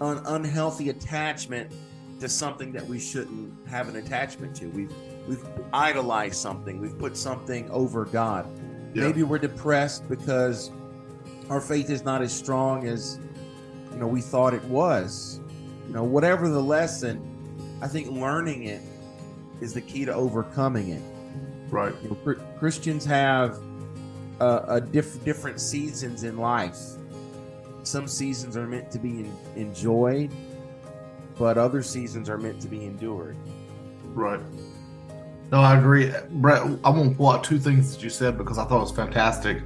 an 0.00 0.22
unhealthy 0.26 0.88
attachment 0.88 1.72
to 2.20 2.28
something 2.28 2.72
that 2.72 2.86
we 2.86 2.98
shouldn't 2.98 3.52
have 3.68 3.88
an 3.88 3.96
attachment 3.96 4.54
to. 4.56 4.66
We've 4.68 4.92
we've 5.26 5.44
idolized 5.72 6.36
something. 6.36 6.80
We've 6.80 6.98
put 6.98 7.16
something 7.16 7.70
over 7.70 8.04
God. 8.04 8.46
Yeah. 8.94 9.04
Maybe 9.04 9.22
we're 9.22 9.38
depressed 9.38 10.08
because 10.08 10.70
our 11.48 11.60
faith 11.60 11.90
is 11.90 12.04
not 12.04 12.22
as 12.22 12.32
strong 12.32 12.86
as 12.86 13.18
you 13.92 13.98
know 13.98 14.06
we 14.06 14.20
thought 14.20 14.54
it 14.54 14.64
was. 14.64 15.40
You 15.86 15.94
know, 15.94 16.04
whatever 16.04 16.48
the 16.48 16.62
lesson, 16.62 17.78
I 17.82 17.88
think 17.88 18.08
learning 18.08 18.64
it 18.64 18.80
is 19.60 19.74
the 19.74 19.80
key 19.80 20.04
to 20.04 20.14
overcoming 20.14 20.90
it. 20.90 21.02
Right. 21.68 21.94
You 22.02 22.10
know, 22.10 22.34
Christians 22.58 23.04
have 23.04 23.58
uh, 24.40 24.62
a 24.68 24.80
diff- 24.80 25.24
different 25.24 25.60
seasons 25.60 26.24
in 26.24 26.36
life. 26.38 26.78
Some 27.90 28.06
seasons 28.06 28.56
are 28.56 28.68
meant 28.68 28.88
to 28.92 29.00
be 29.00 29.08
en- 29.08 29.36
enjoyed, 29.56 30.30
but 31.36 31.58
other 31.58 31.82
seasons 31.82 32.30
are 32.30 32.38
meant 32.38 32.60
to 32.60 32.68
be 32.68 32.84
endured. 32.84 33.36
Right. 34.14 34.38
No, 35.50 35.60
I 35.60 35.76
agree. 35.76 36.12
Brett, 36.30 36.62
I 36.84 36.90
want 36.90 37.10
to 37.10 37.16
pull 37.16 37.30
out 37.30 37.42
two 37.42 37.58
things 37.58 37.92
that 37.92 38.00
you 38.00 38.08
said 38.08 38.38
because 38.38 38.58
I 38.58 38.64
thought 38.64 38.76
it 38.76 38.82
was 38.82 38.92
fantastic. 38.92 39.58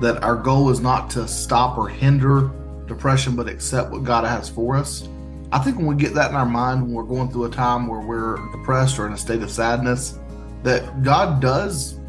That 0.00 0.22
our 0.22 0.36
goal 0.36 0.70
is 0.70 0.80
not 0.80 1.10
to 1.10 1.28
stop 1.28 1.76
or 1.76 1.86
hinder 1.86 2.50
depression, 2.86 3.36
but 3.36 3.46
accept 3.46 3.90
what 3.90 4.04
God 4.04 4.24
has 4.24 4.48
for 4.48 4.74
us. 4.74 5.06
I 5.52 5.58
think 5.58 5.76
when 5.76 5.84
we 5.84 5.96
get 5.96 6.14
that 6.14 6.30
in 6.30 6.34
our 6.34 6.46
mind, 6.46 6.80
when 6.80 6.92
we're 6.92 7.02
going 7.02 7.30
through 7.30 7.44
a 7.44 7.50
time 7.50 7.88
where 7.88 8.00
we're 8.00 8.36
depressed 8.52 8.98
or 8.98 9.06
in 9.06 9.12
a 9.12 9.18
state 9.18 9.42
of 9.42 9.50
sadness, 9.50 10.18
that 10.62 11.02
God 11.02 11.42
does, 11.42 12.00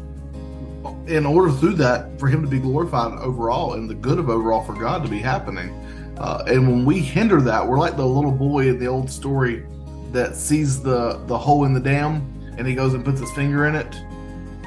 in 1.08 1.26
order 1.26 1.50
through 1.50 1.74
that, 1.74 2.18
for 2.18 2.28
Him 2.28 2.42
to 2.42 2.48
be 2.48 2.58
glorified 2.58 3.18
overall 3.18 3.74
and 3.74 3.88
the 3.88 3.94
good 3.94 4.18
of 4.18 4.28
overall 4.28 4.62
for 4.62 4.74
God 4.74 5.02
to 5.02 5.08
be 5.08 5.18
happening. 5.18 5.70
Uh, 6.18 6.44
and 6.46 6.66
when 6.68 6.84
we 6.84 7.00
hinder 7.00 7.40
that, 7.40 7.66
we're 7.66 7.78
like 7.78 7.96
the 7.96 8.06
little 8.06 8.32
boy 8.32 8.68
in 8.68 8.78
the 8.78 8.86
old 8.86 9.10
story 9.10 9.64
that 10.12 10.34
sees 10.34 10.82
the 10.82 11.22
the 11.26 11.36
hole 11.36 11.64
in 11.64 11.72
the 11.72 11.80
dam 11.80 12.34
and 12.56 12.66
he 12.66 12.74
goes 12.74 12.94
and 12.94 13.04
puts 13.04 13.20
his 13.20 13.30
finger 13.32 13.66
in 13.66 13.74
it 13.74 13.94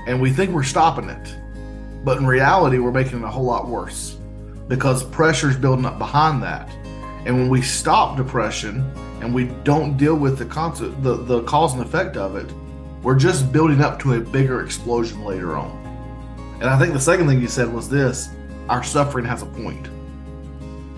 and 0.08 0.22
we 0.22 0.32
think 0.32 0.52
we're 0.52 0.64
stopping 0.64 1.10
it. 1.10 1.36
But 2.04 2.18
in 2.20 2.26
reality 2.26 2.78
we're 2.78 2.92
making 2.92 3.20
it 3.20 3.26
a 3.26 3.28
whole 3.28 3.44
lot 3.44 3.68
worse 3.68 4.18
because 4.68 5.04
pressure's 5.04 5.58
building 5.58 5.86
up 5.86 5.98
behind 5.98 6.42
that. 6.44 6.70
And 7.26 7.36
when 7.36 7.50
we 7.50 7.62
stop 7.62 8.18
depression 8.18 8.90
and 9.22 9.34
we 9.34 9.46
don't 9.64 9.98
deal 9.98 10.16
with 10.16 10.38
the 10.38 10.46
concept 10.46 11.02
the, 11.04 11.16
the 11.16 11.44
cause 11.44 11.74
and 11.74 11.82
effect 11.82 12.18
of 12.18 12.36
it 12.36 12.52
we're 13.04 13.18
just 13.18 13.52
building 13.52 13.82
up 13.82 14.00
to 14.00 14.14
a 14.14 14.20
bigger 14.20 14.64
explosion 14.64 15.24
later 15.24 15.56
on 15.56 15.81
and 16.62 16.70
i 16.70 16.80
think 16.80 16.94
the 16.94 17.00
second 17.00 17.28
thing 17.28 17.42
you 17.42 17.48
said 17.48 17.72
was 17.72 17.90
this 17.90 18.30
our 18.70 18.84
suffering 18.84 19.26
has 19.26 19.42
a 19.42 19.46
point 19.48 19.90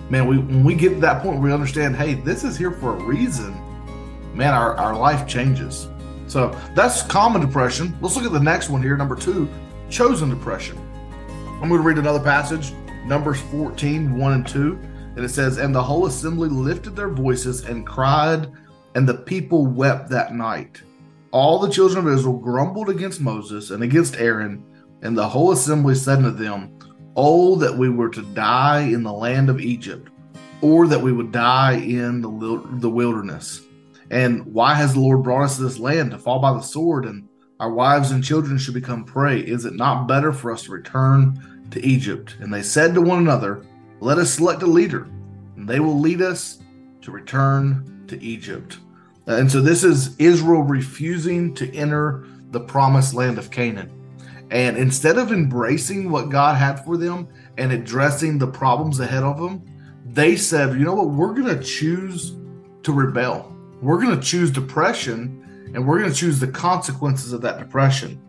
man 0.08 0.26
we 0.26 0.38
when 0.38 0.62
we 0.62 0.74
get 0.74 0.90
to 0.90 1.00
that 1.00 1.22
point 1.22 1.40
we 1.40 1.52
understand 1.52 1.96
hey 1.96 2.14
this 2.14 2.44
is 2.44 2.56
here 2.56 2.70
for 2.70 2.94
a 2.94 3.04
reason 3.04 3.60
man, 4.34 4.52
our, 4.52 4.76
our 4.76 4.96
life 4.96 5.26
changes. 5.26 5.88
So 6.26 6.58
that's 6.74 7.02
common 7.02 7.40
depression. 7.40 7.96
Let's 8.00 8.16
look 8.16 8.24
at 8.24 8.32
the 8.32 8.40
next 8.40 8.68
one 8.68 8.82
here. 8.82 8.96
Number 8.96 9.16
two, 9.16 9.48
chosen 9.90 10.30
depression. 10.30 10.78
I'm 11.62 11.68
going 11.68 11.80
to 11.80 11.86
read 11.86 11.98
another 11.98 12.22
passage, 12.22 12.72
Numbers 13.06 13.40
14, 13.42 14.16
1 14.16 14.32
and 14.32 14.46
2. 14.46 14.78
And 15.16 15.24
it 15.24 15.28
says, 15.28 15.58
And 15.58 15.74
the 15.74 15.82
whole 15.82 16.06
assembly 16.06 16.48
lifted 16.48 16.96
their 16.96 17.08
voices 17.08 17.64
and 17.64 17.86
cried, 17.86 18.50
and 18.94 19.08
the 19.08 19.14
people 19.14 19.66
wept 19.66 20.10
that 20.10 20.34
night. 20.34 20.82
All 21.30 21.58
the 21.58 21.70
children 21.70 22.06
of 22.06 22.12
Israel 22.12 22.38
grumbled 22.38 22.88
against 22.88 23.20
Moses 23.20 23.70
and 23.70 23.82
against 23.82 24.16
Aaron, 24.16 24.64
and 25.04 25.16
the 25.16 25.28
whole 25.28 25.52
assembly 25.52 25.94
said 25.94 26.18
unto 26.18 26.30
them, 26.30 26.76
Oh, 27.14 27.56
that 27.56 27.76
we 27.76 27.88
were 27.88 28.08
to 28.08 28.22
die 28.34 28.80
in 28.80 29.04
the 29.04 29.12
land 29.12 29.48
of 29.48 29.60
Egypt, 29.60 30.08
or 30.62 30.88
that 30.88 31.00
we 31.00 31.12
would 31.12 31.30
die 31.30 31.74
in 31.74 32.22
the, 32.22 32.62
the 32.80 32.90
wilderness. 32.90 33.60
And 34.10 34.44
why 34.46 34.74
has 34.74 34.94
the 34.94 35.00
Lord 35.00 35.22
brought 35.22 35.44
us 35.44 35.56
to 35.56 35.62
this 35.62 35.78
land 35.78 36.10
to 36.10 36.18
fall 36.18 36.40
by 36.40 36.52
the 36.54 36.60
sword, 36.60 37.04
and 37.04 37.28
our 37.60 37.70
wives 37.70 38.10
and 38.10 38.24
children 38.24 38.58
should 38.58 38.74
become 38.74 39.04
prey? 39.04 39.40
Is 39.40 39.64
it 39.64 39.74
not 39.74 40.08
better 40.08 40.32
for 40.32 40.50
us 40.50 40.64
to 40.64 40.72
return 40.72 41.68
to 41.70 41.84
Egypt? 41.84 42.36
And 42.40 42.52
they 42.52 42.62
said 42.62 42.94
to 42.94 43.02
one 43.02 43.18
another, 43.18 43.64
Let 44.00 44.18
us 44.18 44.32
select 44.32 44.62
a 44.62 44.66
leader, 44.66 45.06
and 45.56 45.68
they 45.68 45.80
will 45.80 46.00
lead 46.00 46.22
us 46.22 46.58
to 47.02 47.10
return 47.10 48.04
to 48.08 48.20
Egypt. 48.22 48.78
And 49.26 49.50
so 49.52 49.60
this 49.60 49.84
is 49.84 50.16
Israel 50.18 50.62
refusing 50.62 51.54
to 51.54 51.72
enter 51.74 52.26
the 52.50 52.60
promised 52.60 53.14
land 53.14 53.38
of 53.38 53.50
Canaan. 53.50 54.03
And 54.50 54.76
instead 54.76 55.18
of 55.18 55.32
embracing 55.32 56.10
what 56.10 56.28
God 56.28 56.56
had 56.56 56.84
for 56.84 56.96
them 56.96 57.28
and 57.58 57.72
addressing 57.72 58.38
the 58.38 58.46
problems 58.46 59.00
ahead 59.00 59.22
of 59.22 59.38
them, 59.38 59.62
they 60.06 60.36
said, 60.36 60.78
you 60.78 60.84
know 60.84 60.94
what, 60.94 61.08
we're 61.08 61.34
going 61.34 61.58
to 61.58 61.62
choose 61.62 62.36
to 62.82 62.92
rebel. 62.92 63.54
We're 63.80 64.00
going 64.00 64.18
to 64.18 64.24
choose 64.24 64.50
depression 64.50 65.70
and 65.74 65.86
we're 65.86 65.98
going 65.98 66.10
to 66.10 66.16
choose 66.16 66.38
the 66.38 66.48
consequences 66.48 67.32
of 67.32 67.40
that 67.42 67.58
depression. 67.58 68.20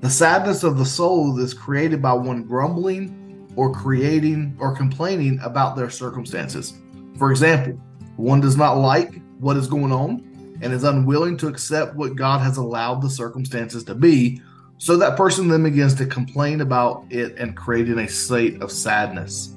The 0.00 0.10
sadness 0.10 0.62
of 0.62 0.78
the 0.78 0.84
soul 0.84 1.38
is 1.40 1.54
created 1.54 2.00
by 2.00 2.12
one 2.12 2.44
grumbling 2.44 3.50
or 3.56 3.72
creating 3.72 4.56
or 4.60 4.76
complaining 4.76 5.40
about 5.42 5.76
their 5.76 5.90
circumstances. 5.90 6.74
For 7.18 7.30
example, 7.30 7.80
one 8.16 8.40
does 8.40 8.56
not 8.56 8.74
like 8.74 9.20
what 9.38 9.56
is 9.56 9.66
going 9.66 9.92
on 9.92 10.58
and 10.60 10.72
is 10.72 10.84
unwilling 10.84 11.36
to 11.38 11.48
accept 11.48 11.96
what 11.96 12.16
God 12.16 12.40
has 12.40 12.58
allowed 12.58 13.02
the 13.02 13.10
circumstances 13.10 13.82
to 13.84 13.94
be 13.94 14.40
so 14.78 14.96
that 14.96 15.16
person 15.16 15.48
then 15.48 15.62
begins 15.62 15.94
to 15.94 16.06
complain 16.06 16.60
about 16.60 17.04
it 17.10 17.36
and 17.38 17.56
creating 17.56 17.98
a 17.98 18.08
state 18.08 18.60
of 18.60 18.70
sadness. 18.70 19.54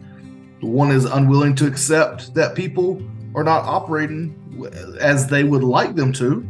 One 0.62 0.92
is 0.92 1.06
unwilling 1.06 1.56
to 1.56 1.68
accept 1.68 2.34
that 2.36 2.56
people 2.56 3.02
are 3.36 3.44
not 3.44 3.64
operating 3.66 4.36
as 5.00 5.28
they 5.28 5.44
would 5.44 5.64
like 5.64 5.96
them 5.96 6.14
to. 6.14 6.48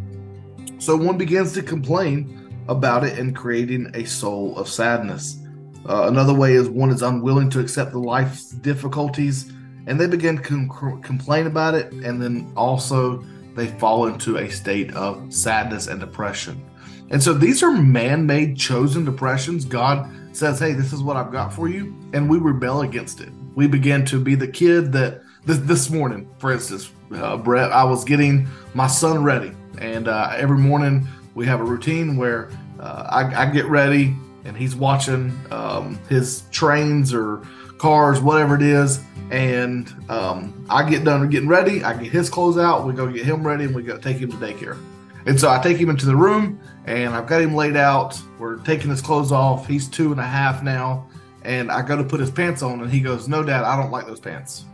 So 0.80 0.96
one 0.96 1.18
begins 1.18 1.54
to 1.54 1.64
complain 1.64 2.64
about 2.68 3.04
it 3.04 3.18
and 3.18 3.36
creating 3.36 3.92
a 3.94 4.06
soul 4.06 4.58
of 4.58 4.68
sadness. 4.68 5.40
Uh, 5.88 6.08
another 6.08 6.34
way 6.34 6.54
is 6.54 6.70
one 6.70 6.90
is 6.90 7.02
unwilling 7.02 7.50
to 7.50 7.60
accept 7.60 7.92
the 7.92 8.00
life's 8.00 8.50
difficulties 8.50 9.52
and 9.88 10.00
they 10.00 10.08
begin 10.08 10.38
to 10.38 10.44
com- 10.44 11.02
complain 11.02 11.48
about 11.48 11.74
it 11.74 11.92
and 11.94 12.22
then 12.22 12.52
also 12.56 13.24
they 13.56 13.68
fall 13.80 14.08
into 14.08 14.38
a 14.38 14.50
state 14.50 14.94
of 14.94 15.34
sadness 15.34 15.88
and 15.88 16.00
depression. 16.00 16.64
And 17.10 17.22
so 17.22 17.34
these 17.34 17.64
are 17.64 17.72
man 17.72 18.26
made, 18.26 18.58
chosen 18.58 19.06
depressions. 19.06 19.66
God 19.66 20.10
says, 20.36 20.60
Hey, 20.60 20.74
this 20.74 20.94
is 20.94 21.02
what 21.02 21.18
I've 21.18 21.32
got 21.32 21.54
for 21.54 21.70
you. 21.70 21.96
And 22.14 22.30
we 22.30 22.38
rebel 22.38 22.82
against 22.82 23.22
it. 23.22 23.30
We 23.56 23.68
begin 23.68 24.06
to 24.06 24.20
be 24.20 24.36
the 24.36 24.48
kid 24.48 24.92
that 24.94 25.22
this, 25.46 25.60
this 25.60 25.90
morning, 25.90 26.30
for 26.38 26.52
instance, 26.52 26.92
uh, 27.14 27.38
Brett, 27.38 27.72
I 27.72 27.84
was 27.84 28.04
getting 28.04 28.48
my 28.74 28.88
son 28.88 29.24
ready. 29.24 29.52
And 29.80 30.08
uh, 30.08 30.34
every 30.36 30.58
morning 30.58 31.08
we 31.36 31.46
have 31.46 31.62
a 31.62 31.64
routine 31.64 32.18
where 32.18 32.50
uh, 32.80 33.08
I, 33.10 33.44
I, 33.44 33.46
get 33.52 33.66
ready 33.66 34.16
and 34.46 34.56
he's 34.56 34.76
watching 34.76 35.32
um, 35.52 36.00
his 36.10 36.44
trains 36.52 37.14
or 37.14 37.42
cars, 37.78 38.20
whatever 38.20 38.56
it 38.56 38.62
is. 38.62 39.00
And 39.32 39.94
um, 40.10 40.66
I 40.70 40.88
get 40.88 41.04
done 41.04 41.28
getting 41.30 41.50
ready. 41.50 41.84
I 41.84 41.96
get 42.02 42.12
his 42.12 42.30
clothes 42.30 42.58
out. 42.58 42.86
We 42.86 42.94
go 42.94 43.08
get 43.08 43.26
him 43.26 43.46
ready 43.46 43.66
and 43.66 43.76
we 43.76 43.84
go 43.84 43.98
take 43.98 44.18
him 44.18 44.32
to 44.32 44.38
daycare. 44.38 44.78
And 45.26 45.40
so 45.40 45.50
I 45.50 45.62
take 45.62 45.78
him 45.78 45.90
into 45.90 46.06
the 46.06 46.16
room 46.16 46.60
and 46.88 47.14
I've 47.14 47.28
got 47.28 47.42
him 47.42 47.54
laid 47.54 47.76
out. 47.76 48.20
We're 48.40 48.58
taking 48.58 48.90
his 48.90 49.02
clothes 49.02 49.34
off. 49.34 49.68
He's 49.68 49.90
two 49.90 50.12
and 50.12 50.22
a 50.22 50.26
half 50.26 50.64
now. 50.64 51.08
And 51.44 51.70
I 51.70 51.82
go 51.82 51.98
to 51.98 52.04
put 52.04 52.20
his 52.20 52.32
pants 52.32 52.62
on 52.64 52.82
and 52.82 52.90
he 52.90 53.02
goes, 53.02 53.28
No, 53.28 53.44
dad, 53.44 53.64
I 53.64 53.80
don't 53.80 53.92
like 53.92 54.08
those 54.08 54.22
pants. 54.22 54.66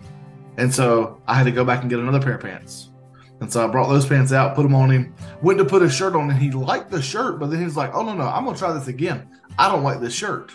And 0.58 0.73
so 0.73 1.21
I 1.28 1.34
had 1.34 1.45
to 1.45 1.52
go 1.52 1.65
back 1.65 1.82
and 1.82 1.89
get 1.89 1.99
another 1.99 2.21
pair 2.21 2.36
of 2.36 2.41
pants. 2.41 2.89
And 3.41 3.52
so 3.52 3.63
I 3.63 3.67
brought 3.67 3.89
those 3.89 4.06
pants 4.06 4.32
out, 4.32 4.56
put 4.56 4.62
them 4.62 4.76
on 4.76 4.91
him, 4.91 5.13
went 5.41 5.58
to 5.58 5.65
put 5.65 5.82
his 5.82 5.93
shirt 5.93 6.15
on, 6.15 6.30
and 6.30 6.39
he 6.39 6.52
liked 6.52 6.91
the 6.91 7.02
shirt, 7.02 7.39
but 7.39 7.49
then 7.49 7.62
he's 7.62 7.76
like, 7.76 7.93
Oh, 7.93 8.04
no, 8.04 8.13
no, 8.13 8.26
I'm 8.26 8.43
going 8.43 8.56
to 8.56 8.60
try 8.60 8.71
this 8.71 8.88
again. 8.88 9.28
I 9.58 9.69
don't 9.69 9.84
like 9.84 9.99
this 9.99 10.13
shirt. 10.13 10.52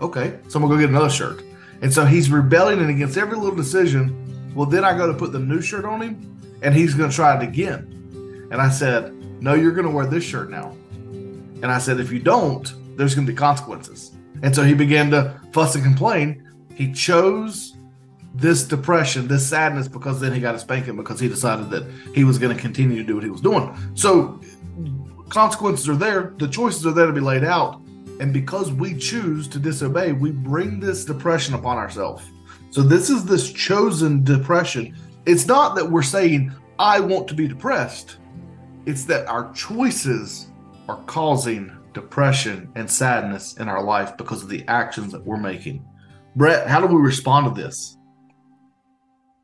Okay, 0.00 0.38
so 0.48 0.58
I'm 0.58 0.66
going 0.66 0.70
to 0.70 0.76
go 0.76 0.80
get 0.80 0.88
another 0.88 1.10
shirt. 1.10 1.44
And 1.82 1.92
so 1.92 2.06
he's 2.06 2.30
rebelling 2.30 2.80
and 2.80 2.90
against 2.90 3.18
every 3.18 3.36
little 3.36 3.54
decision. 3.54 4.52
Well, 4.54 4.66
then 4.66 4.84
I 4.84 4.96
go 4.96 5.06
to 5.06 5.14
put 5.14 5.32
the 5.32 5.38
new 5.38 5.60
shirt 5.60 5.84
on 5.84 6.00
him, 6.00 6.58
and 6.62 6.74
he's 6.74 6.94
going 6.94 7.10
to 7.10 7.14
try 7.14 7.36
it 7.36 7.42
again. 7.42 8.48
And 8.50 8.60
I 8.60 8.68
said, 8.68 9.14
No, 9.42 9.54
you're 9.54 9.72
going 9.72 9.86
to 9.86 9.90
wear 9.90 10.06
this 10.06 10.22
shirt 10.22 10.50
now. 10.50 10.70
And 11.10 11.66
I 11.66 11.78
said, 11.78 11.98
If 11.98 12.12
you 12.12 12.20
don't, 12.20 12.72
there's 12.96 13.14
going 13.16 13.26
to 13.26 13.32
be 13.32 13.36
consequences. 13.36 14.12
And 14.42 14.54
so 14.54 14.62
he 14.62 14.72
began 14.72 15.10
to 15.10 15.40
fuss 15.52 15.74
and 15.74 15.82
complain. 15.82 16.48
He 16.74 16.92
chose 16.92 17.76
this 18.34 18.62
depression, 18.62 19.26
this 19.26 19.44
sadness, 19.46 19.88
because 19.88 20.20
then 20.20 20.32
he 20.32 20.40
got 20.40 20.54
a 20.54 20.60
spanking 20.60 20.96
because 20.96 21.18
he 21.18 21.28
decided 21.28 21.70
that 21.70 21.84
he 22.14 22.22
was 22.22 22.38
going 22.38 22.54
to 22.54 22.60
continue 22.60 22.96
to 22.96 23.02
do 23.02 23.16
what 23.16 23.24
he 23.24 23.30
was 23.30 23.40
doing. 23.40 23.76
So 23.94 24.40
consequences 25.28 25.88
are 25.88 25.96
there, 25.96 26.34
the 26.38 26.46
choices 26.46 26.86
are 26.86 26.92
there 26.92 27.06
to 27.06 27.12
be 27.12 27.20
laid 27.20 27.42
out. 27.42 27.80
And 28.20 28.32
because 28.32 28.70
we 28.70 28.96
choose 28.96 29.48
to 29.48 29.58
disobey, 29.58 30.12
we 30.12 30.30
bring 30.30 30.78
this 30.78 31.04
depression 31.04 31.54
upon 31.54 31.78
ourselves. 31.78 32.24
So 32.70 32.82
this 32.82 33.10
is 33.10 33.24
this 33.24 33.52
chosen 33.52 34.22
depression. 34.22 34.96
It's 35.26 35.46
not 35.46 35.74
that 35.74 35.90
we're 35.90 36.02
saying, 36.02 36.52
I 36.78 37.00
want 37.00 37.26
to 37.28 37.34
be 37.34 37.48
depressed. 37.48 38.18
It's 38.84 39.04
that 39.04 39.26
our 39.28 39.52
choices 39.52 40.48
are 40.88 41.02
causing 41.04 41.76
depression 41.92 42.70
and 42.74 42.90
sadness 42.90 43.56
in 43.58 43.68
our 43.68 43.82
life 43.82 44.16
because 44.16 44.42
of 44.42 44.48
the 44.48 44.64
actions 44.66 45.12
that 45.12 45.24
we're 45.24 45.36
making. 45.36 45.84
Brett, 46.34 46.66
how 46.66 46.80
do 46.80 46.86
we 46.86 47.00
respond 47.00 47.54
to 47.54 47.62
this? 47.62 47.96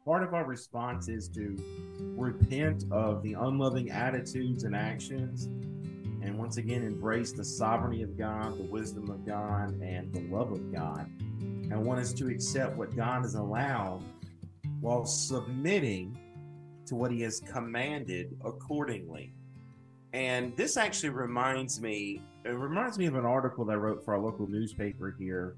Part 0.04 0.22
of 0.22 0.34
our 0.34 0.44
response 0.44 1.08
is 1.08 1.28
to 1.30 1.56
repent 2.16 2.84
of 2.90 3.22
the 3.22 3.34
unloving 3.34 3.90
attitudes 3.90 4.64
and 4.64 4.74
actions 4.74 5.48
and 6.22 6.36
once 6.36 6.56
again 6.56 6.82
embrace 6.82 7.32
the 7.32 7.44
sovereignty 7.44 8.02
of 8.02 8.18
God, 8.18 8.58
the 8.58 8.64
wisdom 8.64 9.08
of 9.10 9.24
God, 9.24 9.80
and 9.80 10.12
the 10.12 10.22
love 10.34 10.50
of 10.50 10.72
God. 10.72 11.08
And 11.40 11.84
one 11.84 11.98
is 11.98 12.12
to 12.14 12.26
accept 12.26 12.76
what 12.76 12.96
God 12.96 13.22
has 13.22 13.34
allowed 13.34 14.02
while 14.80 15.04
submitting 15.04 16.18
to 16.88 16.94
what 16.94 17.10
he 17.10 17.20
has 17.22 17.40
commanded 17.40 18.36
accordingly. 18.44 19.32
And 20.12 20.56
this 20.56 20.76
actually 20.76 21.10
reminds 21.10 21.80
me, 21.80 22.22
it 22.44 22.50
reminds 22.50 22.98
me 22.98 23.06
of 23.06 23.14
an 23.14 23.26
article 23.26 23.64
that 23.66 23.72
I 23.72 23.76
wrote 23.76 24.04
for 24.04 24.14
our 24.14 24.20
local 24.20 24.46
newspaper 24.46 25.14
here. 25.18 25.56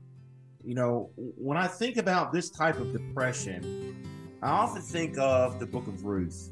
You 0.64 0.74
know, 0.74 1.10
when 1.16 1.56
I 1.56 1.66
think 1.66 1.96
about 1.96 2.32
this 2.32 2.50
type 2.50 2.78
of 2.78 2.92
depression, 2.92 4.04
I 4.42 4.50
often 4.50 4.82
think 4.82 5.18
of 5.18 5.58
the 5.58 5.66
book 5.66 5.86
of 5.86 6.04
Ruth. 6.04 6.50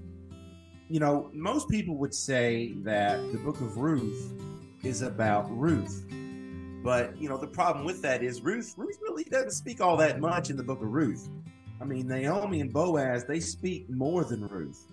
You 0.88 1.00
know, 1.00 1.30
most 1.34 1.68
people 1.68 1.96
would 1.96 2.14
say 2.14 2.74
that 2.82 3.16
the 3.32 3.38
book 3.38 3.60
of 3.60 3.76
Ruth 3.76 4.32
is 4.82 5.02
about 5.02 5.46
Ruth. 5.50 6.06
But, 6.82 7.20
you 7.20 7.28
know, 7.28 7.36
the 7.36 7.48
problem 7.48 7.84
with 7.84 8.00
that 8.02 8.22
is 8.22 8.40
Ruth 8.40 8.74
Ruth 8.76 8.98
really 9.02 9.24
doesn't 9.24 9.50
speak 9.50 9.80
all 9.80 9.96
that 9.96 10.20
much 10.20 10.48
in 10.48 10.56
the 10.56 10.62
book 10.62 10.80
of 10.80 10.88
Ruth. 10.88 11.28
I 11.80 11.84
mean, 11.84 12.08
Naomi 12.08 12.60
and 12.60 12.72
Boaz, 12.72 13.24
they 13.24 13.40
speak 13.40 13.88
more 13.88 14.24
than 14.24 14.46
Ruth. 14.46 14.86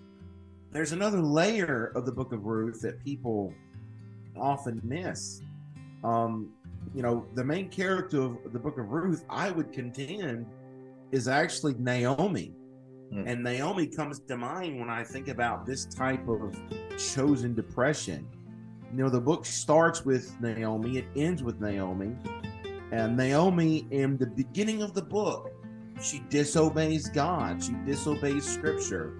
There's 0.72 0.92
another 0.92 1.20
layer 1.20 1.92
of 1.94 2.06
the 2.06 2.12
book 2.12 2.32
of 2.32 2.44
Ruth 2.44 2.80
that 2.82 3.02
people 3.04 3.52
often 4.36 4.80
miss. 4.84 5.42
Um, 6.04 6.50
you 6.94 7.02
know, 7.02 7.26
the 7.34 7.44
main 7.44 7.68
character 7.68 8.22
of 8.22 8.52
the 8.52 8.58
book 8.58 8.78
of 8.78 8.90
Ruth, 8.90 9.24
I 9.28 9.50
would 9.50 9.72
contend, 9.72 10.46
is 11.12 11.28
actually 11.28 11.74
Naomi. 11.74 12.54
Mm. 13.12 13.24
And 13.26 13.42
Naomi 13.42 13.86
comes 13.86 14.20
to 14.20 14.36
mind 14.36 14.78
when 14.78 14.90
I 14.90 15.04
think 15.04 15.28
about 15.28 15.66
this 15.66 15.86
type 15.86 16.28
of 16.28 16.54
chosen 16.98 17.54
depression. 17.54 18.28
You 18.92 19.04
know, 19.04 19.08
the 19.08 19.20
book 19.20 19.44
starts 19.44 20.04
with 20.04 20.38
Naomi, 20.40 20.98
it 20.98 21.06
ends 21.16 21.42
with 21.42 21.60
Naomi. 21.60 22.16
And 22.92 23.16
Naomi, 23.16 23.86
in 23.90 24.16
the 24.16 24.26
beginning 24.26 24.82
of 24.82 24.94
the 24.94 25.02
book, 25.02 25.50
she 26.00 26.22
disobeys 26.28 27.08
God. 27.08 27.62
She 27.62 27.72
disobeys 27.84 28.44
scripture 28.44 29.14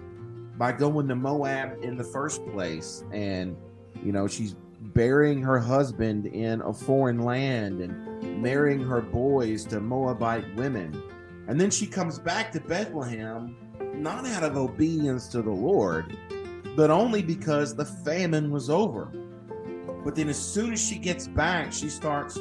by 0.57 0.71
going 0.71 1.07
to 1.07 1.15
Moab 1.15 1.83
in 1.83 1.97
the 1.97 2.03
first 2.03 2.45
place. 2.47 3.03
And, 3.11 3.55
you 4.03 4.11
know, 4.11 4.27
she's 4.27 4.55
burying 4.79 5.41
her 5.41 5.59
husband 5.59 6.27
in 6.27 6.61
a 6.61 6.73
foreign 6.73 7.19
land 7.19 7.81
and 7.81 8.41
marrying 8.41 8.81
her 8.81 9.01
boys 9.01 9.65
to 9.65 9.79
Moabite 9.79 10.55
women. 10.55 11.01
And 11.47 11.59
then 11.59 11.71
she 11.71 11.87
comes 11.87 12.19
back 12.19 12.51
to 12.53 12.59
Bethlehem, 12.59 13.55
not 13.95 14.25
out 14.25 14.43
of 14.43 14.57
obedience 14.57 15.27
to 15.29 15.41
the 15.41 15.51
Lord, 15.51 16.17
but 16.75 16.91
only 16.91 17.21
because 17.21 17.75
the 17.75 17.85
famine 17.85 18.51
was 18.51 18.69
over. 18.69 19.11
But 20.03 20.15
then, 20.15 20.29
as 20.29 20.37
soon 20.37 20.73
as 20.73 20.81
she 20.81 20.97
gets 20.97 21.27
back, 21.27 21.73
she 21.73 21.89
starts 21.89 22.37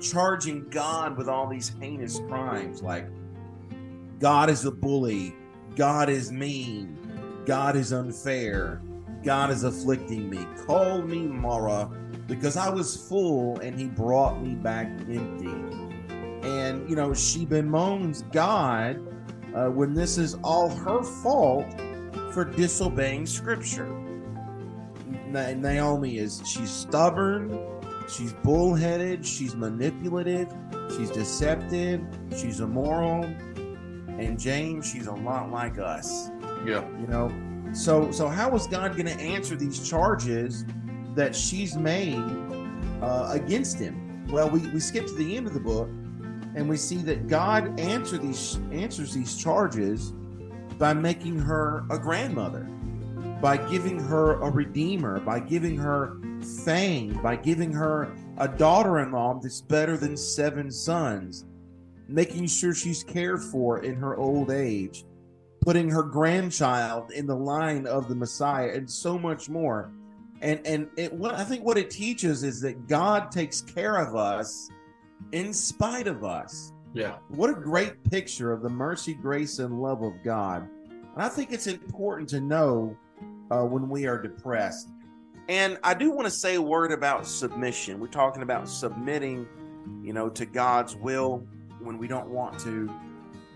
charging 0.00 0.68
God 0.70 1.16
with 1.16 1.28
all 1.28 1.46
these 1.46 1.72
heinous 1.80 2.18
crimes 2.28 2.82
like 2.82 3.06
God 4.20 4.50
is 4.50 4.66
a 4.66 4.70
bully. 4.70 5.34
God 5.76 6.10
is 6.10 6.30
mean. 6.30 6.98
God 7.46 7.74
is 7.74 7.92
unfair. 7.92 8.82
God 9.24 9.50
is 9.50 9.64
afflicting 9.64 10.28
me. 10.28 10.46
Call 10.66 11.00
me 11.00 11.20
Mara 11.20 11.90
because 12.26 12.58
I 12.58 12.68
was 12.68 13.08
full 13.08 13.58
and 13.60 13.78
he 13.78 13.86
brought 13.86 14.42
me 14.42 14.54
back 14.54 14.88
empty. 15.08 15.48
And, 16.46 16.88
you 16.88 16.96
know, 16.96 17.14
she 17.14 17.46
bemoans 17.46 18.22
God 18.30 19.00
uh, 19.54 19.68
when 19.68 19.94
this 19.94 20.18
is 20.18 20.34
all 20.44 20.68
her 20.68 21.02
fault 21.02 21.66
for 22.32 22.44
disobeying 22.44 23.24
scripture. 23.26 23.88
Na- 25.28 25.52
Naomi 25.52 26.18
is, 26.18 26.42
she's 26.46 26.70
stubborn, 26.70 27.58
she's 28.08 28.32
bullheaded, 28.34 29.24
she's 29.24 29.54
manipulative, 29.54 30.52
she's 30.96 31.10
deceptive, 31.10 32.02
she's 32.36 32.60
immoral. 32.60 33.24
And 34.20 34.38
James, 34.38 34.90
she's 34.90 35.06
a 35.06 35.12
lot 35.12 35.50
like 35.50 35.78
us. 35.78 36.30
Yeah. 36.64 36.86
you 37.00 37.06
know? 37.06 37.32
So 37.72 38.10
so 38.10 38.28
how 38.28 38.54
is 38.54 38.66
god 38.66 38.96
going 38.96 39.06
to 39.06 39.20
answer 39.22 39.56
these 39.56 39.88
charges 39.88 40.64
that 41.14 41.34
she's 41.34 41.76
made 41.76 42.22
uh, 43.00 43.30
against 43.32 43.78
him? 43.78 44.26
Well 44.28 44.50
we, 44.50 44.60
we 44.68 44.80
skip 44.80 45.06
to 45.06 45.14
the 45.14 45.36
end 45.36 45.46
of 45.46 45.54
the 45.54 45.60
book 45.60 45.88
and 46.54 46.68
we 46.68 46.76
see 46.76 46.96
that 46.98 47.28
god 47.28 47.78
answer 47.78 48.18
these 48.18 48.58
answers 48.72 49.14
these 49.14 49.36
charges 49.36 50.12
by 50.78 50.92
making 50.92 51.38
her 51.38 51.84
a 51.90 51.98
grandmother 51.98 52.64
by 53.40 53.56
giving 53.56 53.98
her 53.98 54.40
a 54.40 54.50
redeemer 54.50 55.20
by 55.20 55.38
giving 55.38 55.76
her 55.76 56.16
fame 56.64 57.20
by 57.22 57.36
giving 57.36 57.72
her 57.72 58.12
a 58.38 58.48
daughter-in-law 58.48 59.38
that's 59.40 59.60
better 59.60 59.96
than 59.96 60.16
seven 60.16 60.70
sons 60.70 61.44
making 62.12 62.46
sure 62.46 62.74
she's 62.74 63.02
cared 63.02 63.42
for 63.42 63.82
in 63.82 63.96
her 63.96 64.16
old 64.16 64.50
age 64.50 65.04
putting 65.60 65.90
her 65.90 66.02
grandchild 66.02 67.10
in 67.12 67.26
the 67.26 67.36
line 67.36 67.86
of 67.86 68.08
the 68.08 68.14
Messiah, 68.14 68.70
and 68.74 68.90
so 68.90 69.18
much 69.18 69.48
more. 69.48 69.92
And 70.40 70.60
and 70.66 70.88
it 70.96 71.12
what 71.12 71.34
I 71.34 71.44
think 71.44 71.64
what 71.64 71.76
it 71.76 71.90
teaches 71.90 72.42
is 72.42 72.60
that 72.62 72.88
God 72.88 73.30
takes 73.30 73.60
care 73.60 73.96
of 73.96 74.16
us 74.16 74.70
in 75.32 75.52
spite 75.52 76.06
of 76.06 76.24
us. 76.24 76.72
Yeah. 76.94 77.16
What 77.28 77.50
a 77.50 77.54
great 77.54 78.02
picture 78.10 78.52
of 78.52 78.62
the 78.62 78.70
mercy, 78.70 79.14
grace, 79.14 79.58
and 79.58 79.80
love 79.80 80.02
of 80.02 80.14
God. 80.24 80.68
And 80.88 81.22
I 81.22 81.28
think 81.28 81.52
it's 81.52 81.66
important 81.66 82.28
to 82.30 82.40
know 82.40 82.96
uh, 83.50 83.62
when 83.62 83.88
we 83.88 84.06
are 84.06 84.20
depressed. 84.20 84.88
And 85.48 85.78
I 85.84 85.94
do 85.94 86.10
want 86.10 86.26
to 86.26 86.30
say 86.30 86.54
a 86.54 86.62
word 86.62 86.90
about 86.90 87.26
submission. 87.26 88.00
We're 88.00 88.06
talking 88.06 88.42
about 88.42 88.68
submitting, 88.68 89.46
you 90.02 90.12
know, 90.12 90.28
to 90.30 90.46
God's 90.46 90.96
will 90.96 91.46
when 91.82 91.98
we 91.98 92.06
don't 92.08 92.28
want 92.28 92.58
to, 92.60 92.92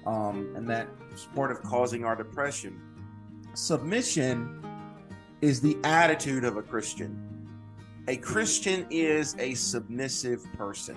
um, 0.06 0.52
and 0.56 0.68
that's 0.68 1.26
part 1.34 1.50
of 1.50 1.62
causing 1.62 2.04
our 2.04 2.16
depression. 2.16 2.80
Submission 3.54 4.64
is 5.40 5.60
the 5.60 5.76
attitude 5.84 6.44
of 6.44 6.56
a 6.56 6.62
Christian. 6.62 7.20
A 8.08 8.16
Christian 8.16 8.86
is 8.90 9.34
a 9.38 9.54
submissive 9.54 10.44
person. 10.54 10.96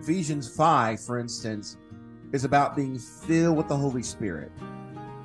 Ephesians 0.00 0.48
5, 0.54 1.00
for 1.00 1.18
instance, 1.18 1.76
is 2.32 2.44
about 2.44 2.74
being 2.74 2.98
filled 2.98 3.56
with 3.56 3.68
the 3.68 3.76
Holy 3.76 4.02
Spirit. 4.02 4.50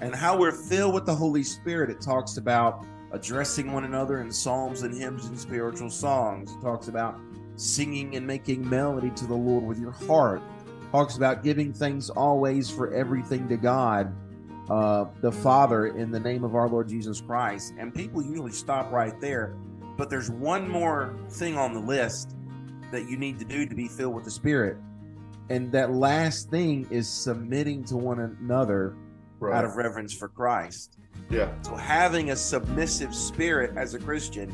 And 0.02 0.14
how 0.14 0.38
we're 0.38 0.52
filled 0.52 0.94
with 0.94 1.06
the 1.06 1.16
Holy 1.16 1.44
Spirit, 1.44 1.90
it 1.90 2.02
talks 2.02 2.38
about 2.38 2.86
addressing 3.12 3.72
one 3.72 3.86
another 3.86 4.22
in 4.22 4.32
psalms 4.32 4.84
and 4.84 4.94
hymns 4.94 5.26
and 5.26 5.40
spiritual 5.40 5.90
songs. 5.90 6.52
It 6.52 6.62
talks 6.62 6.88
about 6.88 7.20
singing 7.56 8.16
and 8.16 8.28
making 8.28 8.68
melody 8.70 9.10
to 9.12 9.26
the 9.26 9.36
Lord 9.36 9.64
with 9.64 9.80
your 9.80 9.92
heart. 9.92 10.42
Talks 10.98 11.16
about 11.16 11.44
giving 11.44 11.74
things 11.74 12.10
always 12.10 12.72
for 12.72 12.92
everything 12.92 13.48
to 13.50 13.56
God, 13.56 14.16
uh, 14.68 15.06
the 15.22 15.32
Father, 15.32 15.96
in 15.96 16.10
the 16.10 16.20
name 16.20 16.44
of 16.44 16.56
our 16.56 16.68
Lord 16.68 16.90
Jesus 16.90 17.22
Christ. 17.22 17.76
And 17.78 17.94
people 17.94 18.24
usually 18.24 18.52
stop 18.52 18.92
right 18.92 19.14
there. 19.22 19.56
But 19.96 20.10
there's 20.10 20.32
one 20.32 20.68
more 20.68 21.16
thing 21.30 21.56
on 21.56 21.76
the 21.76 21.80
list 21.80 22.36
that 22.92 23.08
you 23.08 23.16
need 23.16 23.38
to 23.38 23.46
do 23.46 23.68
to 23.68 23.76
be 23.76 23.88
filled 23.88 24.16
with 24.16 24.24
the 24.24 24.32
Spirit. 24.32 24.78
And 25.52 25.72
that 25.72 25.94
last 25.94 26.50
thing 26.50 26.88
is 26.90 27.08
submitting 27.08 27.84
to 27.84 27.96
one 27.96 28.18
another 28.20 28.96
out 29.54 29.66
of 29.66 29.76
reverence 29.76 30.16
for 30.16 30.30
Christ. 30.30 30.98
Yeah. 31.30 31.54
So 31.62 31.76
having 31.76 32.32
a 32.32 32.36
submissive 32.36 33.14
spirit 33.14 33.78
as 33.78 33.94
a 33.94 34.00
Christian 34.00 34.50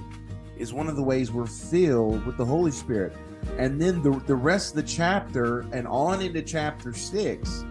is 0.58 0.74
one 0.74 0.88
of 0.88 0.96
the 0.96 1.04
ways 1.04 1.32
we're 1.32 1.46
filled 1.46 2.26
with 2.26 2.38
the 2.38 2.46
Holy 2.46 2.72
Spirit. 2.72 3.14
And 3.58 3.82
then 3.82 4.02
the, 4.02 4.12
the 4.26 4.36
rest 4.36 4.72
of 4.72 4.76
the 4.78 4.84
chapter 4.84 5.62
and 5.74 5.88
on 5.88 6.22
into 6.22 6.42
chapter 6.42 6.94
six 6.94 7.66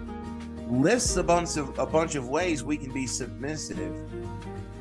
lists 0.68 1.16
a 1.16 1.22
bunch 1.22 1.56
of 1.56 1.78
a 1.78 1.86
bunch 1.86 2.14
of 2.14 2.28
ways 2.28 2.62
we 2.64 2.76
can 2.76 2.92
be 2.92 3.06
submissive. 3.06 3.94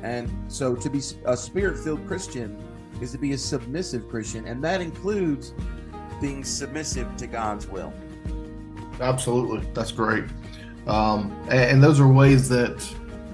And 0.02 0.30
so 0.48 0.74
to 0.74 0.90
be 0.90 1.00
a 1.26 1.36
spirit-filled 1.36 2.06
Christian 2.06 2.58
is 3.00 3.12
to 3.12 3.18
be 3.18 3.32
a 3.32 3.38
submissive 3.38 4.08
Christian, 4.08 4.46
and 4.46 4.62
that 4.64 4.80
includes 4.80 5.54
being 6.20 6.44
submissive 6.44 7.16
to 7.16 7.26
God's 7.26 7.66
will. 7.66 7.92
Absolutely. 9.00 9.66
That's 9.74 9.92
great. 9.92 10.24
Um, 10.86 11.36
and, 11.44 11.60
and 11.60 11.82
those 11.82 12.00
are 12.00 12.08
ways 12.08 12.48
that 12.48 12.86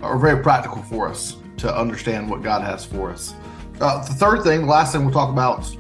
are 0.02 0.18
very 0.18 0.42
practical 0.42 0.83
for 0.83 1.09
us 1.09 1.37
to 1.59 1.76
understand 1.76 2.31
what 2.31 2.42
God 2.42 2.62
has 2.62 2.85
for 2.85 3.11
us. 3.11 3.35
Uh, 3.80 4.04
the 4.04 4.14
third 4.14 4.42
thing, 4.42 4.62
the 4.62 4.66
last 4.66 4.92
thing 4.92 5.04
we'll 5.04 5.14
talk 5.14 5.30
about 5.30 5.72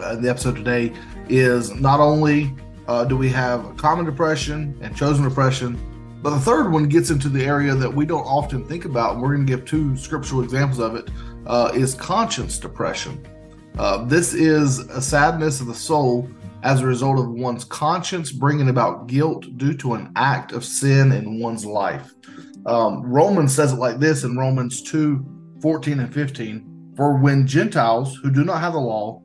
uh, 0.00 0.12
in 0.12 0.22
the 0.22 0.30
episode 0.30 0.56
today 0.56 0.92
is 1.28 1.74
not 1.74 2.00
only 2.00 2.54
uh, 2.86 3.04
do 3.04 3.18
we 3.18 3.28
have 3.28 3.76
common 3.76 4.06
depression 4.06 4.78
and 4.80 4.96
chosen 4.96 5.24
depression, 5.28 5.78
but 6.22 6.30
the 6.30 6.40
third 6.40 6.72
one 6.72 6.88
gets 6.88 7.10
into 7.10 7.28
the 7.28 7.44
area 7.44 7.74
that 7.74 7.92
we 7.92 8.06
don't 8.06 8.24
often 8.24 8.64
think 8.64 8.86
about, 8.86 9.12
and 9.12 9.22
we're 9.22 9.34
going 9.34 9.46
to 9.46 9.56
give 9.56 9.66
two 9.66 9.94
scriptural 9.94 10.42
examples 10.42 10.78
of 10.78 10.94
it. 10.94 11.10
Uh, 11.46 11.70
is 11.74 11.94
conscience 11.94 12.58
depression. 12.58 13.26
Uh, 13.78 14.04
this 14.04 14.34
is 14.34 14.80
a 14.80 15.00
sadness 15.00 15.60
of 15.60 15.66
the 15.66 15.74
soul 15.74 16.28
as 16.62 16.80
a 16.80 16.86
result 16.86 17.18
of 17.18 17.28
one's 17.28 17.64
conscience 17.64 18.32
bringing 18.32 18.68
about 18.68 19.06
guilt 19.06 19.46
due 19.56 19.74
to 19.74 19.94
an 19.94 20.10
act 20.16 20.52
of 20.52 20.64
sin 20.64 21.12
in 21.12 21.40
one's 21.40 21.64
life. 21.64 22.14
Um, 22.66 23.02
Romans 23.02 23.54
says 23.54 23.72
it 23.72 23.76
like 23.76 23.98
this 23.98 24.24
in 24.24 24.36
Romans 24.36 24.82
2 24.82 25.24
14 25.60 26.00
and 26.00 26.12
15 26.12 26.67
For 26.98 27.16
when 27.16 27.46
Gentiles 27.46 28.16
who 28.16 28.28
do 28.28 28.44
not 28.44 28.60
have 28.60 28.72
the 28.72 28.80
law 28.80 29.22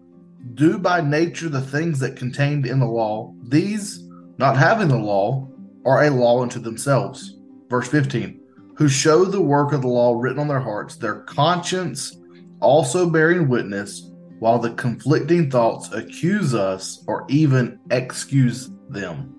do 0.53 0.77
by 0.77 1.01
nature 1.01 1.49
the 1.49 1.59
things 1.59 1.97
that 2.01 2.15
contained 2.15 2.67
in 2.67 2.79
the 2.79 2.86
law, 2.86 3.33
these, 3.47 4.07
not 4.38 4.55
having 4.55 4.89
the 4.89 4.97
law, 4.99 5.49
are 5.83 6.03
a 6.03 6.12
law 6.12 6.43
unto 6.43 6.59
themselves. 6.59 7.39
Verse 7.71 7.88
15 7.88 8.39
Who 8.77 8.88
show 8.88 9.25
the 9.25 9.41
work 9.41 9.73
of 9.73 9.81
the 9.81 9.88
law 9.88 10.13
written 10.13 10.38
on 10.38 10.47
their 10.47 10.59
hearts, 10.59 10.97
their 10.97 11.21
conscience 11.21 12.15
also 12.59 13.09
bearing 13.09 13.49
witness 13.49 14.12
while 14.38 14.59
the 14.59 14.73
conflicting 14.75 15.49
thoughts 15.49 15.91
accuse 15.93 16.53
us 16.53 17.03
or 17.07 17.25
even 17.27 17.79
excuse 17.89 18.69
them. 18.89 19.33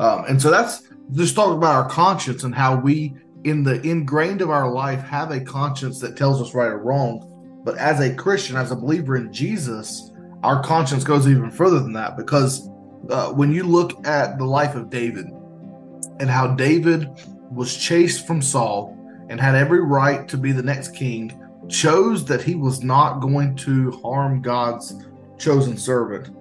Um, 0.00 0.24
and 0.24 0.42
so 0.42 0.50
that's 0.50 0.82
just 1.12 1.36
talking 1.36 1.58
about 1.58 1.76
our 1.76 1.88
conscience 1.88 2.42
and 2.42 2.56
how 2.56 2.74
we, 2.74 3.14
in 3.44 3.62
the 3.62 3.80
ingrained 3.82 4.42
of 4.42 4.50
our 4.50 4.68
life, 4.68 5.00
have 5.02 5.30
a 5.30 5.40
conscience 5.40 6.00
that 6.00 6.16
tells 6.16 6.42
us 6.42 6.54
right 6.54 6.66
or 6.66 6.78
wrong. 6.78 7.36
But 7.68 7.76
as 7.76 8.00
a 8.00 8.14
Christian, 8.14 8.56
as 8.56 8.70
a 8.70 8.76
believer 8.76 9.14
in 9.14 9.30
Jesus, 9.30 10.10
our 10.42 10.62
conscience 10.62 11.04
goes 11.04 11.28
even 11.28 11.50
further 11.50 11.80
than 11.80 11.92
that 11.92 12.16
because 12.16 12.70
uh, 13.10 13.30
when 13.32 13.52
you 13.52 13.62
look 13.62 14.06
at 14.06 14.38
the 14.38 14.46
life 14.46 14.74
of 14.74 14.88
David 14.88 15.26
and 16.18 16.30
how 16.30 16.54
David 16.54 17.10
was 17.50 17.76
chased 17.76 18.26
from 18.26 18.40
Saul 18.40 18.96
and 19.28 19.38
had 19.38 19.54
every 19.54 19.82
right 19.82 20.26
to 20.28 20.38
be 20.38 20.50
the 20.50 20.62
next 20.62 20.94
king, 20.94 21.38
chose 21.68 22.24
that 22.24 22.40
he 22.40 22.54
was 22.54 22.82
not 22.82 23.18
going 23.20 23.54
to 23.56 23.90
harm 24.02 24.40
God's 24.40 25.04
chosen 25.36 25.76
servant. 25.76 26.34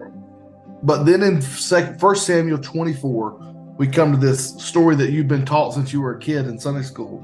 But 0.82 1.04
then 1.04 1.22
in 1.24 1.42
First 1.42 2.26
Samuel 2.26 2.60
24, 2.60 3.76
we 3.78 3.86
come 3.86 4.14
to 4.14 4.18
this 4.18 4.52
story 4.64 4.96
that 4.96 5.12
you've 5.12 5.28
been 5.28 5.44
taught 5.44 5.74
since 5.74 5.92
you 5.92 6.00
were 6.00 6.16
a 6.16 6.20
kid 6.20 6.48
in 6.48 6.58
Sunday 6.58 6.84
school. 6.84 7.18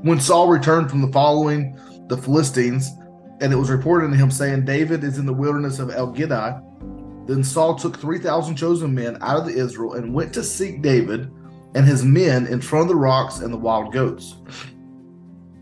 When 0.00 0.18
Saul 0.18 0.48
returned 0.48 0.90
from 0.90 1.02
the 1.02 1.12
following 1.12 1.78
the 2.08 2.16
Philistines, 2.16 2.90
and 3.42 3.52
it 3.52 3.56
was 3.56 3.70
reported 3.70 4.08
to 4.08 4.16
him 4.16 4.30
saying, 4.30 4.64
David 4.64 5.02
is 5.02 5.18
in 5.18 5.26
the 5.26 5.32
wilderness 5.32 5.80
of 5.80 5.90
En 5.90 6.12
Gedi. 6.12 6.52
Then 7.26 7.42
Saul 7.42 7.74
took 7.74 7.98
3,000 7.98 8.54
chosen 8.54 8.94
men 8.94 9.18
out 9.20 9.36
of 9.36 9.46
the 9.46 9.58
Israel 9.58 9.94
and 9.94 10.14
went 10.14 10.32
to 10.34 10.44
seek 10.44 10.80
David 10.80 11.28
and 11.74 11.84
his 11.84 12.04
men 12.04 12.46
in 12.46 12.60
front 12.60 12.82
of 12.82 12.88
the 12.88 12.94
rocks 12.94 13.40
and 13.40 13.52
the 13.52 13.58
wild 13.58 13.92
goats. 13.92 14.36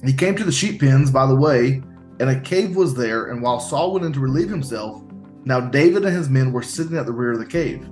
He 0.04 0.12
came 0.12 0.36
to 0.36 0.44
the 0.44 0.52
sheep 0.52 0.80
pens 0.80 1.10
by 1.10 1.26
the 1.26 1.34
way, 1.34 1.82
and 2.20 2.28
a 2.28 2.40
cave 2.40 2.76
was 2.76 2.94
there. 2.94 3.30
And 3.30 3.40
while 3.40 3.60
Saul 3.60 3.94
went 3.94 4.04
in 4.04 4.12
to 4.12 4.20
relieve 4.20 4.50
himself, 4.50 5.02
now 5.46 5.60
David 5.60 6.04
and 6.04 6.14
his 6.14 6.28
men 6.28 6.52
were 6.52 6.62
sitting 6.62 6.98
at 6.98 7.06
the 7.06 7.12
rear 7.12 7.32
of 7.32 7.38
the 7.38 7.46
cave. 7.46 7.88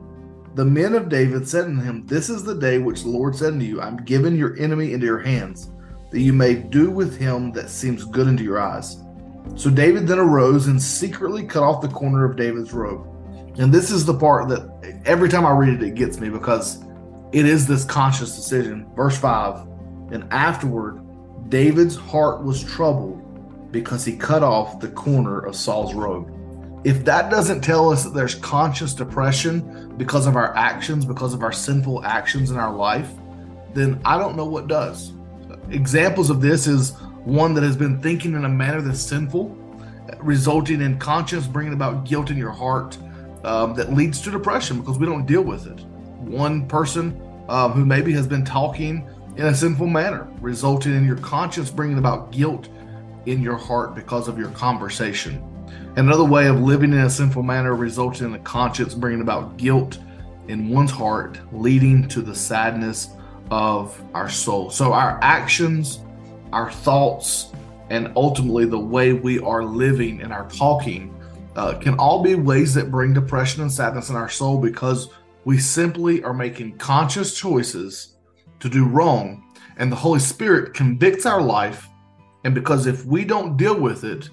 The 0.54 0.66
men 0.66 0.94
of 0.94 1.08
David 1.08 1.48
said 1.48 1.64
unto 1.64 1.82
him, 1.82 2.04
This 2.06 2.28
is 2.28 2.42
the 2.42 2.54
day 2.54 2.78
which 2.78 3.02
the 3.02 3.08
Lord 3.08 3.34
said 3.34 3.54
unto 3.54 3.64
you, 3.64 3.80
I'm 3.80 4.04
giving 4.04 4.36
your 4.36 4.58
enemy 4.58 4.92
into 4.92 5.06
your 5.06 5.20
hands, 5.20 5.70
that 6.10 6.20
you 6.20 6.34
may 6.34 6.54
do 6.54 6.90
with 6.90 7.16
him 7.16 7.52
that 7.52 7.70
seems 7.70 8.04
good 8.04 8.26
unto 8.26 8.44
your 8.44 8.60
eyes. 8.60 8.98
So 9.56 9.70
David 9.70 10.06
then 10.06 10.18
arose 10.18 10.66
and 10.66 10.80
secretly 10.80 11.44
cut 11.44 11.62
off 11.62 11.80
the 11.80 11.88
corner 11.88 12.24
of 12.24 12.36
David's 12.36 12.72
robe. 12.72 13.06
And 13.58 13.72
this 13.72 13.90
is 13.90 14.04
the 14.04 14.14
part 14.14 14.48
that 14.50 15.02
every 15.04 15.28
time 15.28 15.44
I 15.44 15.50
read 15.50 15.74
it, 15.74 15.82
it 15.82 15.94
gets 15.94 16.20
me 16.20 16.28
because 16.28 16.84
it 17.32 17.44
is 17.44 17.66
this 17.66 17.84
conscious 17.84 18.36
decision. 18.36 18.88
Verse 18.94 19.18
5 19.18 19.66
And 20.12 20.32
afterward, 20.32 21.00
David's 21.50 21.96
heart 21.96 22.44
was 22.44 22.62
troubled 22.62 23.72
because 23.72 24.04
he 24.04 24.16
cut 24.16 24.42
off 24.42 24.80
the 24.80 24.88
corner 24.88 25.40
of 25.40 25.56
Saul's 25.56 25.94
robe. 25.94 26.34
If 26.84 27.04
that 27.04 27.30
doesn't 27.30 27.60
tell 27.60 27.90
us 27.90 28.04
that 28.04 28.14
there's 28.14 28.36
conscious 28.36 28.94
depression 28.94 29.94
because 29.96 30.26
of 30.26 30.36
our 30.36 30.56
actions, 30.56 31.04
because 31.04 31.34
of 31.34 31.42
our 31.42 31.52
sinful 31.52 32.04
actions 32.04 32.50
in 32.50 32.56
our 32.56 32.72
life, 32.72 33.10
then 33.74 34.00
I 34.04 34.18
don't 34.18 34.36
know 34.36 34.46
what 34.46 34.68
does. 34.68 35.12
Examples 35.70 36.30
of 36.30 36.40
this 36.40 36.66
is 36.66 36.94
one 37.28 37.52
that 37.52 37.62
has 37.62 37.76
been 37.76 38.00
thinking 38.00 38.34
in 38.34 38.46
a 38.46 38.48
manner 38.48 38.80
that's 38.80 39.02
sinful, 39.02 39.54
resulting 40.20 40.80
in 40.80 40.98
conscience 40.98 41.46
bringing 41.46 41.74
about 41.74 42.04
guilt 42.04 42.30
in 42.30 42.38
your 42.38 42.50
heart 42.50 42.96
um, 43.44 43.74
that 43.74 43.92
leads 43.92 44.22
to 44.22 44.30
depression 44.30 44.80
because 44.80 44.98
we 44.98 45.04
don't 45.04 45.26
deal 45.26 45.42
with 45.42 45.66
it. 45.66 45.78
One 46.20 46.66
person 46.66 47.20
um, 47.50 47.72
who 47.72 47.84
maybe 47.84 48.14
has 48.14 48.26
been 48.26 48.46
talking 48.46 49.08
in 49.36 49.44
a 49.44 49.54
sinful 49.54 49.88
manner, 49.88 50.26
resulting 50.40 50.94
in 50.94 51.04
your 51.04 51.18
conscience 51.18 51.70
bringing 51.70 51.98
about 51.98 52.32
guilt 52.32 52.68
in 53.26 53.42
your 53.42 53.56
heart 53.56 53.94
because 53.94 54.26
of 54.26 54.38
your 54.38 54.50
conversation. 54.52 55.44
Another 55.96 56.24
way 56.24 56.46
of 56.46 56.60
living 56.60 56.92
in 56.92 57.00
a 57.00 57.10
sinful 57.10 57.42
manner 57.42 57.74
resulting 57.74 58.28
in 58.28 58.34
a 58.34 58.38
conscience 58.38 58.94
bringing 58.94 59.20
about 59.20 59.58
guilt 59.58 59.98
in 60.48 60.70
one's 60.70 60.90
heart, 60.90 61.38
leading 61.52 62.08
to 62.08 62.22
the 62.22 62.34
sadness 62.34 63.10
of 63.50 64.02
our 64.14 64.30
soul. 64.30 64.70
So, 64.70 64.94
our 64.94 65.18
actions, 65.22 66.00
our 66.52 66.70
thoughts, 66.70 67.52
and 67.90 68.12
ultimately 68.16 68.64
the 68.64 68.78
way 68.78 69.12
we 69.12 69.38
are 69.40 69.64
living 69.64 70.22
and 70.22 70.32
our 70.32 70.48
talking 70.50 71.14
uh, 71.56 71.74
can 71.78 71.94
all 71.94 72.22
be 72.22 72.34
ways 72.34 72.74
that 72.74 72.90
bring 72.90 73.12
depression 73.12 73.62
and 73.62 73.72
sadness 73.72 74.10
in 74.10 74.16
our 74.16 74.28
soul 74.28 74.58
because 74.58 75.08
we 75.44 75.58
simply 75.58 76.22
are 76.22 76.34
making 76.34 76.76
conscious 76.78 77.36
choices 77.36 78.16
to 78.60 78.68
do 78.68 78.84
wrong, 78.84 79.44
and 79.76 79.90
the 79.90 79.96
Holy 79.96 80.20
Spirit 80.20 80.74
convicts 80.74 81.26
our 81.26 81.40
life. 81.40 81.88
And 82.44 82.54
because 82.54 82.86
if 82.86 83.04
we 83.04 83.24
don't 83.24 83.56
deal 83.56 83.78
with 83.78 84.04
it, 84.04 84.30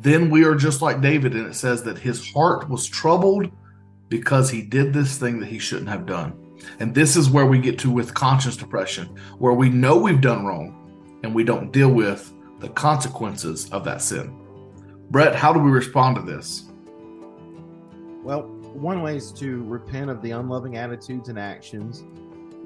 then 0.00 0.30
we 0.30 0.44
are 0.44 0.54
just 0.54 0.82
like 0.82 1.00
David, 1.00 1.34
and 1.34 1.46
it 1.46 1.54
says 1.54 1.82
that 1.84 1.98
his 1.98 2.30
heart 2.32 2.68
was 2.68 2.86
troubled 2.86 3.50
because 4.08 4.50
he 4.50 4.62
did 4.62 4.92
this 4.92 5.18
thing 5.18 5.40
that 5.40 5.48
he 5.48 5.58
shouldn't 5.58 5.88
have 5.88 6.06
done. 6.06 6.32
And 6.80 6.94
this 6.94 7.16
is 7.16 7.30
where 7.30 7.46
we 7.46 7.58
get 7.58 7.78
to 7.80 7.90
with 7.90 8.14
conscious 8.14 8.56
depression, 8.56 9.06
where 9.38 9.52
we 9.52 9.68
know 9.68 9.96
we've 9.96 10.20
done 10.20 10.44
wrong 10.44 10.77
and 11.22 11.34
we 11.34 11.44
don't 11.44 11.72
deal 11.72 11.90
with 11.90 12.32
the 12.60 12.68
consequences 12.70 13.70
of 13.70 13.84
that 13.84 14.02
sin. 14.02 14.36
Brett, 15.10 15.34
how 15.34 15.52
do 15.52 15.60
we 15.60 15.70
respond 15.70 16.16
to 16.16 16.22
this? 16.22 16.64
Well, 18.22 18.42
one 18.74 19.00
way 19.00 19.16
is 19.16 19.32
to 19.32 19.64
repent 19.64 20.10
of 20.10 20.20
the 20.22 20.32
unloving 20.32 20.76
attitudes 20.76 21.28
and 21.28 21.38
actions, 21.38 22.04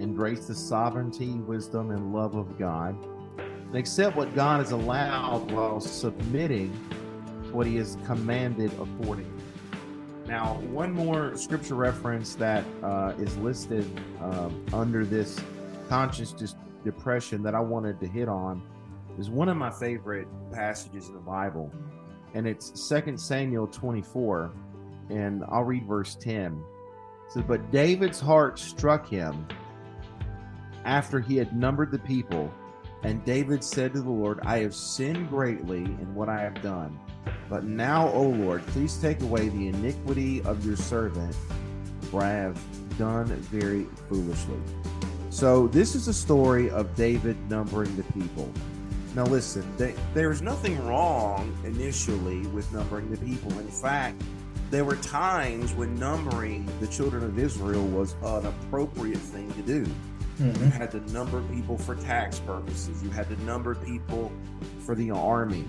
embrace 0.01 0.47
the 0.47 0.55
sovereignty, 0.55 1.31
wisdom, 1.31 1.91
and 1.91 2.13
love 2.13 2.35
of 2.35 2.59
God, 2.59 2.97
and 3.39 3.77
accept 3.77 4.17
what 4.17 4.35
God 4.35 4.59
has 4.59 4.73
allowed 4.73 5.51
while 5.53 5.81
submitting 5.81 6.71
what 7.53 7.67
He 7.67 7.77
has 7.77 7.97
commanded 8.05 8.73
accordingly. 8.73 9.31
Now, 10.27 10.55
one 10.71 10.93
more 10.93 11.37
scripture 11.37 11.75
reference 11.75 12.35
that 12.37 12.65
uh, 12.83 13.13
is 13.19 13.37
listed 13.39 13.89
um, 14.21 14.65
under 14.73 15.05
this 15.05 15.39
conscious 15.89 16.33
dis- 16.33 16.55
depression 16.85 17.43
that 17.43 17.55
I 17.55 17.61
wanted 17.61 18.01
to 18.01 18.07
hit 18.07 18.29
on 18.29 18.63
is 19.19 19.31
one 19.31 19.49
of 19.49 19.57
my 19.57 19.71
favorite 19.71 20.27
passages 20.53 21.09
in 21.09 21.15
the 21.15 21.21
Bible, 21.21 21.73
and 22.35 22.47
it's 22.47 22.89
2 22.89 23.17
Samuel 23.17 23.67
24, 23.67 24.53
and 25.11 25.45
I'll 25.49 25.65
read 25.65 25.87
verse 25.87 26.15
10. 26.15 26.63
It 27.27 27.33
says, 27.33 27.43
But 27.47 27.71
David's 27.71 28.21
heart 28.21 28.59
struck 28.59 29.09
him 29.09 29.47
after 30.85 31.21
he 31.21 31.37
had 31.37 31.57
numbered 31.57 31.91
the 31.91 31.99
people, 31.99 32.53
and 33.03 33.25
David 33.25 33.63
said 33.63 33.93
to 33.95 34.01
the 34.01 34.11
Lord, 34.11 34.41
I 34.45 34.59
have 34.61 34.75
sinned 34.75 35.29
greatly 35.29 35.85
in 35.85 36.15
what 36.15 36.29
I 36.29 36.41
have 36.41 36.63
done. 36.63 36.99
But 37.49 37.65
now, 37.65 38.09
O 38.09 38.23
Lord, 38.23 38.67
please 38.69 38.97
take 38.97 39.21
away 39.23 39.49
the 39.49 39.69
iniquity 39.69 40.43
of 40.43 40.65
your 40.65 40.77
servant, 40.77 41.37
for 42.11 42.23
I 42.23 42.31
have 42.31 42.59
done 42.99 43.27
very 43.27 43.87
foolishly. 44.09 44.61
So, 45.33 45.67
this 45.69 45.95
is 45.95 46.09
a 46.09 46.13
story 46.13 46.69
of 46.69 46.95
David 46.95 47.39
numbering 47.49 47.97
the 47.97 48.03
people. 48.13 48.53
Now, 49.15 49.25
listen, 49.25 49.65
they, 49.79 49.95
there's 50.13 50.43
nothing 50.43 50.79
wrong 50.87 51.57
initially 51.65 52.47
with 52.49 52.71
numbering 52.71 53.11
the 53.11 53.17
people. 53.17 53.51
In 53.59 53.69
fact, 53.69 54.23
there 54.71 54.85
were 54.85 54.97
times 54.97 55.73
when 55.73 55.99
numbering 55.99 56.69
the 56.81 56.87
children 56.87 57.25
of 57.25 57.39
Israel 57.39 57.87
was 57.87 58.15
an 58.23 58.45
appropriate 58.45 59.17
thing 59.17 59.51
to 59.55 59.63
do. 59.63 59.91
You 60.39 60.53
mm-hmm. 60.53 60.69
had 60.69 60.91
to 60.91 61.01
number 61.13 61.41
people 61.45 61.79
for 61.79 61.95
tax 61.95 62.39
purposes, 62.39 63.03
you 63.03 63.09
had 63.09 63.27
to 63.31 63.45
number 63.45 63.75
people 63.75 64.31
for 64.81 64.95
the 64.95 65.13
army. 65.13 65.65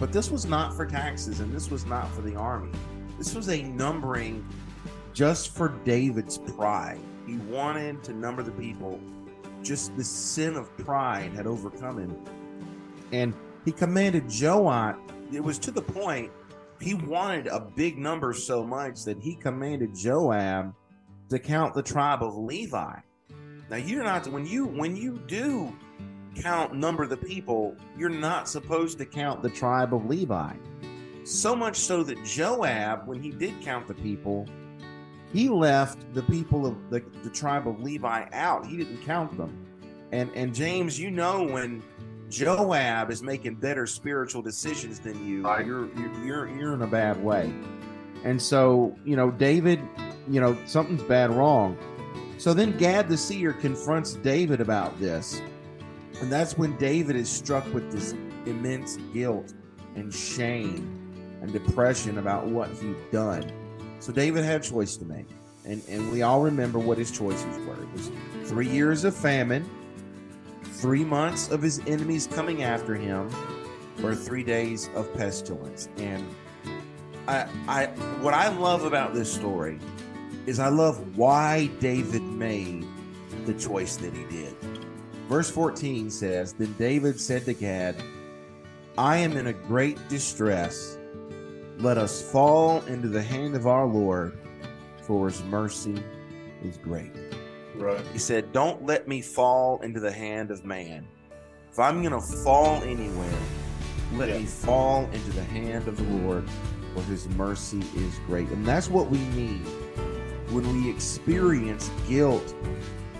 But 0.00 0.10
this 0.10 0.30
was 0.30 0.46
not 0.46 0.74
for 0.74 0.86
taxes, 0.86 1.40
and 1.40 1.54
this 1.54 1.70
was 1.70 1.84
not 1.84 2.10
for 2.14 2.22
the 2.22 2.34
army. 2.34 2.72
This 3.18 3.34
was 3.34 3.50
a 3.50 3.62
numbering 3.62 4.42
just 5.12 5.54
for 5.54 5.74
David's 5.84 6.38
pride. 6.38 6.98
He 7.26 7.36
wanted 7.36 8.02
to 8.04 8.12
number 8.12 8.42
the 8.42 8.52
people. 8.52 9.00
Just 9.62 9.96
the 9.96 10.04
sin 10.04 10.56
of 10.56 10.76
pride 10.78 11.32
had 11.32 11.46
overcome 11.46 11.98
him. 11.98 12.16
And 13.12 13.34
he 13.64 13.72
commanded 13.72 14.28
Joab, 14.28 14.96
it 15.32 15.42
was 15.42 15.58
to 15.60 15.70
the 15.70 15.82
point 15.82 16.30
he 16.80 16.94
wanted 16.94 17.46
a 17.46 17.60
big 17.60 17.96
number 17.96 18.32
so 18.32 18.64
much 18.64 19.04
that 19.04 19.18
he 19.20 19.36
commanded 19.36 19.94
Joab 19.94 20.74
to 21.28 21.38
count 21.38 21.74
the 21.74 21.82
tribe 21.82 22.22
of 22.22 22.36
Levi. 22.36 22.96
Now 23.70 23.76
you're 23.76 24.04
not 24.04 24.26
when 24.28 24.46
you 24.46 24.66
when 24.66 24.96
you 24.96 25.18
do 25.26 25.74
count 26.34 26.74
number 26.74 27.06
the 27.06 27.16
people, 27.16 27.76
you're 27.96 28.08
not 28.08 28.48
supposed 28.48 28.98
to 28.98 29.06
count 29.06 29.42
the 29.42 29.50
tribe 29.50 29.94
of 29.94 30.06
Levi. 30.06 30.54
So 31.24 31.54
much 31.54 31.76
so 31.76 32.02
that 32.02 32.22
Joab, 32.24 33.06
when 33.06 33.22
he 33.22 33.30
did 33.30 33.60
count 33.62 33.86
the 33.86 33.94
people, 33.94 34.46
he 35.32 35.48
left 35.48 36.12
the 36.14 36.22
people 36.22 36.66
of 36.66 36.90
the, 36.90 37.02
the 37.22 37.30
tribe 37.30 37.66
of 37.66 37.80
Levi 37.80 38.26
out. 38.32 38.66
He 38.66 38.76
didn't 38.76 39.02
count 39.02 39.36
them. 39.36 39.66
And 40.12 40.30
and 40.34 40.54
James, 40.54 41.00
you 41.00 41.10
know 41.10 41.42
when 41.42 41.82
Joab 42.28 43.10
is 43.10 43.22
making 43.22 43.56
better 43.56 43.86
spiritual 43.86 44.42
decisions 44.42 45.00
than 45.00 45.26
you, 45.26 45.42
you're 45.64 45.88
you're 46.24 46.48
you're 46.48 46.74
in 46.74 46.82
a 46.82 46.86
bad 46.86 47.22
way. 47.22 47.52
And 48.24 48.40
so, 48.40 48.96
you 49.04 49.16
know, 49.16 49.30
David, 49.30 49.80
you 50.28 50.40
know, 50.40 50.56
something's 50.64 51.02
bad 51.02 51.30
wrong. 51.30 51.76
So 52.38 52.54
then 52.54 52.76
Gad 52.76 53.08
the 53.08 53.16
seer 53.16 53.52
confronts 53.52 54.14
David 54.14 54.60
about 54.60 54.98
this. 55.00 55.40
And 56.20 56.30
that's 56.30 56.56
when 56.56 56.76
David 56.76 57.16
is 57.16 57.28
struck 57.28 57.64
with 57.74 57.90
this 57.90 58.14
immense 58.46 58.96
guilt 59.12 59.54
and 59.96 60.12
shame 60.12 61.38
and 61.40 61.52
depression 61.52 62.18
about 62.18 62.46
what 62.46 62.68
he'd 62.70 63.10
done. 63.10 63.50
So 64.02 64.12
David 64.12 64.42
had 64.44 64.62
a 64.62 64.64
choice 64.64 64.96
to 64.96 65.04
make. 65.04 65.28
And, 65.64 65.80
and 65.88 66.10
we 66.10 66.22
all 66.22 66.42
remember 66.42 66.80
what 66.80 66.98
his 66.98 67.12
choices 67.12 67.56
were. 67.64 67.80
It 67.80 67.92
was 67.92 68.10
three 68.50 68.68
years 68.68 69.04
of 69.04 69.14
famine, 69.14 69.64
three 70.64 71.04
months 71.04 71.48
of 71.52 71.62
his 71.62 71.78
enemies 71.86 72.26
coming 72.26 72.64
after 72.64 72.96
him, 72.96 73.30
or 74.02 74.16
three 74.16 74.42
days 74.42 74.90
of 74.96 75.14
pestilence. 75.14 75.88
And 75.98 76.34
I, 77.28 77.46
I 77.68 77.86
what 78.22 78.34
I 78.34 78.48
love 78.48 78.82
about 78.82 79.14
this 79.14 79.32
story 79.32 79.78
is 80.46 80.58
I 80.58 80.68
love 80.68 81.16
why 81.16 81.68
David 81.78 82.22
made 82.22 82.84
the 83.46 83.54
choice 83.54 83.94
that 83.98 84.12
he 84.12 84.24
did. 84.24 84.56
Verse 85.28 85.48
14 85.48 86.10
says, 86.10 86.54
Then 86.54 86.74
David 86.76 87.20
said 87.20 87.44
to 87.44 87.54
Gad, 87.54 88.02
I 88.98 89.18
am 89.18 89.36
in 89.36 89.46
a 89.46 89.52
great 89.52 89.96
distress. 90.08 90.98
Let 91.82 91.98
us 91.98 92.22
fall 92.22 92.80
into 92.82 93.08
the 93.08 93.20
hand 93.20 93.56
of 93.56 93.66
our 93.66 93.86
Lord, 93.86 94.38
for 95.00 95.28
his 95.28 95.42
mercy 95.42 96.00
is 96.62 96.76
great. 96.78 97.10
Right. 97.74 98.00
He 98.12 98.18
said, 98.20 98.52
Don't 98.52 98.86
let 98.86 99.08
me 99.08 99.20
fall 99.20 99.80
into 99.80 99.98
the 99.98 100.12
hand 100.12 100.52
of 100.52 100.64
man. 100.64 101.08
If 101.72 101.80
I'm 101.80 102.00
going 102.00 102.12
to 102.12 102.20
fall 102.20 102.80
anywhere, 102.84 103.34
let 104.14 104.28
Yeah. 104.28 104.38
me 104.38 104.44
fall 104.44 105.06
into 105.06 105.30
the 105.32 105.42
hand 105.42 105.88
of 105.88 105.96
the 105.96 106.04
Lord, 106.04 106.48
for 106.94 107.02
his 107.02 107.28
mercy 107.30 107.82
is 107.96 108.16
great. 108.28 108.48
And 108.50 108.64
that's 108.64 108.88
what 108.88 109.10
we 109.10 109.18
need 109.30 109.66
when 110.50 110.72
we 110.72 110.88
experience 110.88 111.90
guilt 112.08 112.54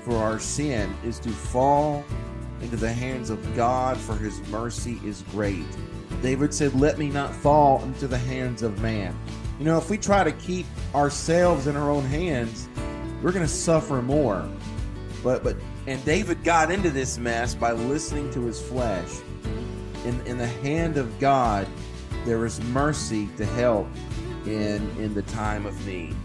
for 0.05 0.17
our 0.17 0.39
sin 0.39 0.95
is 1.05 1.19
to 1.21 1.31
fall 1.31 2.05
into 2.61 2.77
the 2.77 2.93
hands 2.93 3.29
of 3.29 3.57
God, 3.57 3.97
for 3.97 4.15
his 4.15 4.41
mercy 4.51 5.01
is 5.05 5.25
great. 5.33 5.65
David 6.21 6.53
said, 6.53 6.75
Let 6.75 6.99
me 6.99 7.09
not 7.09 7.35
fall 7.35 7.83
into 7.85 8.07
the 8.07 8.19
hands 8.19 8.63
of 8.63 8.81
man. 8.81 9.17
You 9.59 9.65
know, 9.65 9.79
if 9.79 9.91
we 9.91 9.97
try 9.97 10.25
to 10.25 10.33
keep 10.33 10.67
ourselves 10.95 11.67
in 11.67 11.77
our 11.77 11.91
own 11.91 12.05
hands, 12.05 12.69
we're 13.23 13.33
going 13.33 13.47
to 13.47 13.53
suffer 13.53 14.03
more. 14.03 14.49
But, 15.23 15.45
but, 15.45 15.57
and 15.87 16.05
David 16.05 16.43
got 16.43 16.71
into 16.71 16.91
this 16.91 17.19
mess 17.19 17.55
by 17.55 17.73
listening 17.73 18.33
to 18.33 18.45
his 18.45 18.61
flesh. 18.61 19.09
In, 20.05 20.21
in 20.27 20.37
the 20.37 20.47
hand 20.47 20.97
of 20.97 21.19
God, 21.21 21.69
there 22.25 22.45
is 22.45 22.61
mercy 22.65 23.29
to 23.37 23.45
help 23.45 23.87
in, 24.45 24.89
in 24.99 25.15
the 25.15 25.23
time 25.23 25.67
of 25.67 25.87
need. 25.87 26.17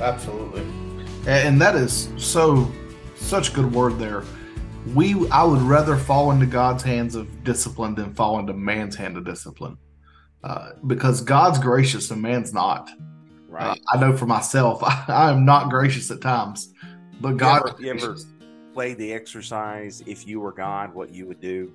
Absolutely. 0.00 0.66
and 1.26 1.60
that 1.60 1.76
is 1.76 2.08
so 2.16 2.70
such 3.14 3.54
good 3.54 3.72
word 3.72 3.98
there. 3.98 4.24
We 4.92 5.28
I 5.30 5.44
would 5.44 5.62
rather 5.62 5.96
fall 5.96 6.30
into 6.30 6.46
God's 6.46 6.82
hands 6.82 7.14
of 7.14 7.42
discipline 7.42 7.94
than 7.94 8.14
fall 8.14 8.38
into 8.38 8.52
man's 8.52 8.94
hand 8.94 9.16
of 9.16 9.24
discipline, 9.24 9.78
uh, 10.42 10.72
because 10.86 11.20
God's 11.20 11.58
gracious 11.58 12.10
and 12.10 12.20
man's 12.20 12.52
not. 12.52 12.90
Right. 13.48 13.66
Uh, 13.66 13.74
I 13.92 13.98
know 13.98 14.16
for 14.16 14.26
myself, 14.26 14.82
I, 14.84 15.04
I, 15.08 15.30
am 15.30 15.44
not 15.44 15.70
gracious 15.70 16.10
at 16.10 16.20
times, 16.20 16.74
but 17.20 17.36
God. 17.38 17.62
You 17.78 17.92
ever, 17.92 17.98
you 17.98 18.10
ever 18.10 18.16
played 18.74 18.98
the 18.98 19.12
exercise? 19.12 20.02
If 20.06 20.26
you 20.26 20.40
were 20.40 20.52
God, 20.52 20.92
what 20.92 21.10
you 21.10 21.26
would 21.26 21.40
do? 21.40 21.72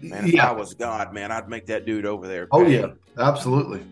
Man, 0.00 0.26
if 0.26 0.34
yeah. 0.34 0.48
I 0.48 0.52
was 0.52 0.74
God, 0.74 1.12
man, 1.12 1.30
I'd 1.30 1.48
make 1.48 1.66
that 1.66 1.84
dude 1.84 2.06
over 2.06 2.26
there. 2.26 2.46
Pay. 2.46 2.50
Oh 2.52 2.66
yeah, 2.66 2.86
absolutely. 3.18 3.84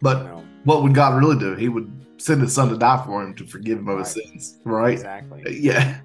But 0.00 0.18
you 0.18 0.24
know, 0.24 0.44
what 0.64 0.82
would 0.82 0.94
God 0.94 1.18
really 1.18 1.38
do? 1.38 1.54
He 1.56 1.68
would 1.68 1.90
send 2.18 2.42
his 2.42 2.52
son 2.52 2.68
to 2.68 2.76
die 2.76 3.02
for 3.04 3.22
him 3.22 3.34
to 3.34 3.46
forgive 3.46 3.78
him 3.78 3.88
of 3.88 3.98
his 3.98 4.12
sins, 4.12 4.58
right? 4.64 4.92
Exactly. 4.92 5.58
Yeah. 5.58 6.00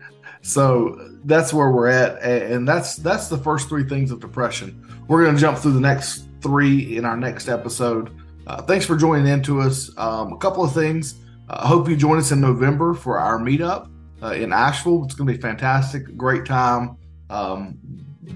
So 0.45 1.09
that's 1.23 1.51
where 1.55 1.71
we're 1.71 1.87
at, 1.87 2.21
and 2.21 2.67
that's 2.67 2.97
that's 2.97 3.29
the 3.29 3.37
first 3.37 3.67
three 3.67 3.83
things 3.83 4.11
of 4.11 4.19
depression. 4.19 4.79
We're 5.07 5.23
going 5.23 5.33
to 5.33 5.41
jump 5.41 5.57
through 5.57 5.71
the 5.71 5.79
next 5.79 6.27
three 6.39 6.97
in 6.97 7.03
our 7.03 7.17
next 7.17 7.49
episode. 7.49 8.11
Uh, 8.45 8.61
thanks 8.61 8.85
for 8.85 8.95
joining 8.95 9.25
in 9.25 9.41
to 9.41 9.59
us. 9.61 9.89
Um, 9.97 10.33
a 10.33 10.37
couple 10.37 10.63
of 10.63 10.71
things. 10.71 11.15
I 11.49 11.53
uh, 11.53 11.65
hope 11.65 11.89
you 11.89 11.97
join 11.97 12.19
us 12.19 12.31
in 12.31 12.39
November 12.39 12.93
for 12.93 13.17
our 13.17 13.39
meetup 13.39 13.89
uh, 14.21 14.33
in 14.33 14.53
Asheville. 14.53 15.03
It's 15.05 15.15
going 15.15 15.27
to 15.27 15.33
be 15.33 15.41
fantastic, 15.41 16.15
great 16.15 16.45
time. 16.45 16.95
Um, 17.31 17.79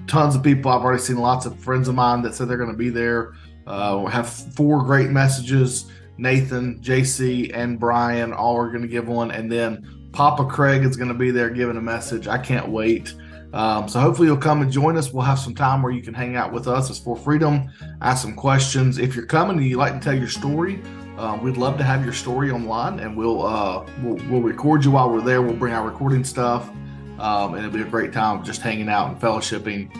tons 0.08 0.36
of 0.36 0.42
people. 0.42 0.72
I've 0.72 0.82
already 0.82 1.04
seen 1.04 1.18
lots 1.18 1.46
of 1.46 1.60
friends 1.60 1.88
of 1.88 1.94
mine 1.94 2.24
that 2.24 2.34
said 2.34 2.48
they're 2.48 2.58
going 2.58 2.72
to 2.72 2.76
be 2.76 2.90
there. 2.90 3.36
Uh, 3.68 4.08
have 4.08 4.28
four 4.28 4.82
great 4.84 5.12
messages. 5.12 5.86
Nathan, 6.18 6.80
JC, 6.82 7.56
and 7.56 7.80
Brian 7.80 8.34
all 8.34 8.58
are 8.58 8.70
going 8.70 8.82
to 8.82 8.88
give 8.88 9.08
one, 9.08 9.30
and 9.30 9.50
then 9.50 9.99
Papa 10.12 10.46
Craig 10.46 10.84
is 10.84 10.96
going 10.98 11.10
to 11.10 11.14
be 11.14 11.32
there 11.32 11.50
giving 11.50 11.78
a 11.78 11.82
message. 11.82 12.28
I 12.28 12.38
can't 12.38 12.70
wait. 12.70 13.14
Um, 13.54 13.88
so 13.88 14.00
hopefully 14.00 14.28
you'll 14.28 14.38
come 14.38 14.62
and 14.62 14.72
join 14.72 14.98
us. 14.98 15.12
We'll 15.12 15.24
have 15.24 15.40
some 15.40 15.56
time 15.56 15.82
where 15.82 15.92
you 15.92 16.02
can 16.02 16.14
hang 16.14 16.36
out 16.36 16.52
with 16.52 16.68
us. 16.68 16.90
It's 16.90 17.00
for 17.00 17.16
freedom. 17.16 17.70
Ask 18.02 18.22
some 18.22 18.36
questions. 18.36 18.98
If 18.98 19.16
you're 19.16 19.26
coming 19.26 19.58
and 19.58 19.66
you'd 19.66 19.78
like 19.78 19.94
to 19.94 20.00
tell 20.00 20.16
your 20.16 20.28
story, 20.28 20.82
uh, 21.18 21.38
we'd 21.42 21.58
love 21.58 21.78
to 21.78 21.84
have 21.84 22.04
your 22.04 22.14
story 22.14 22.52
online, 22.52 23.00
and 23.00 23.18
we'll, 23.18 23.46
uh, 23.46 23.86
we'll 24.02 24.16
we'll 24.30 24.42
record 24.42 24.86
you 24.86 24.92
while 24.92 25.12
we're 25.12 25.22
there. 25.22 25.42
We'll 25.42 25.56
bring 25.56 25.74
our 25.74 25.86
recording 25.86 26.24
stuff, 26.24 26.70
um, 27.20 27.56
and 27.56 27.66
it'll 27.66 27.72
be 27.72 27.82
a 27.82 27.86
great 27.86 28.14
time 28.14 28.44
just 28.44 28.62
hanging 28.62 28.88
out 28.88 29.10
and 29.10 29.20
fellowshipping. 29.20 29.94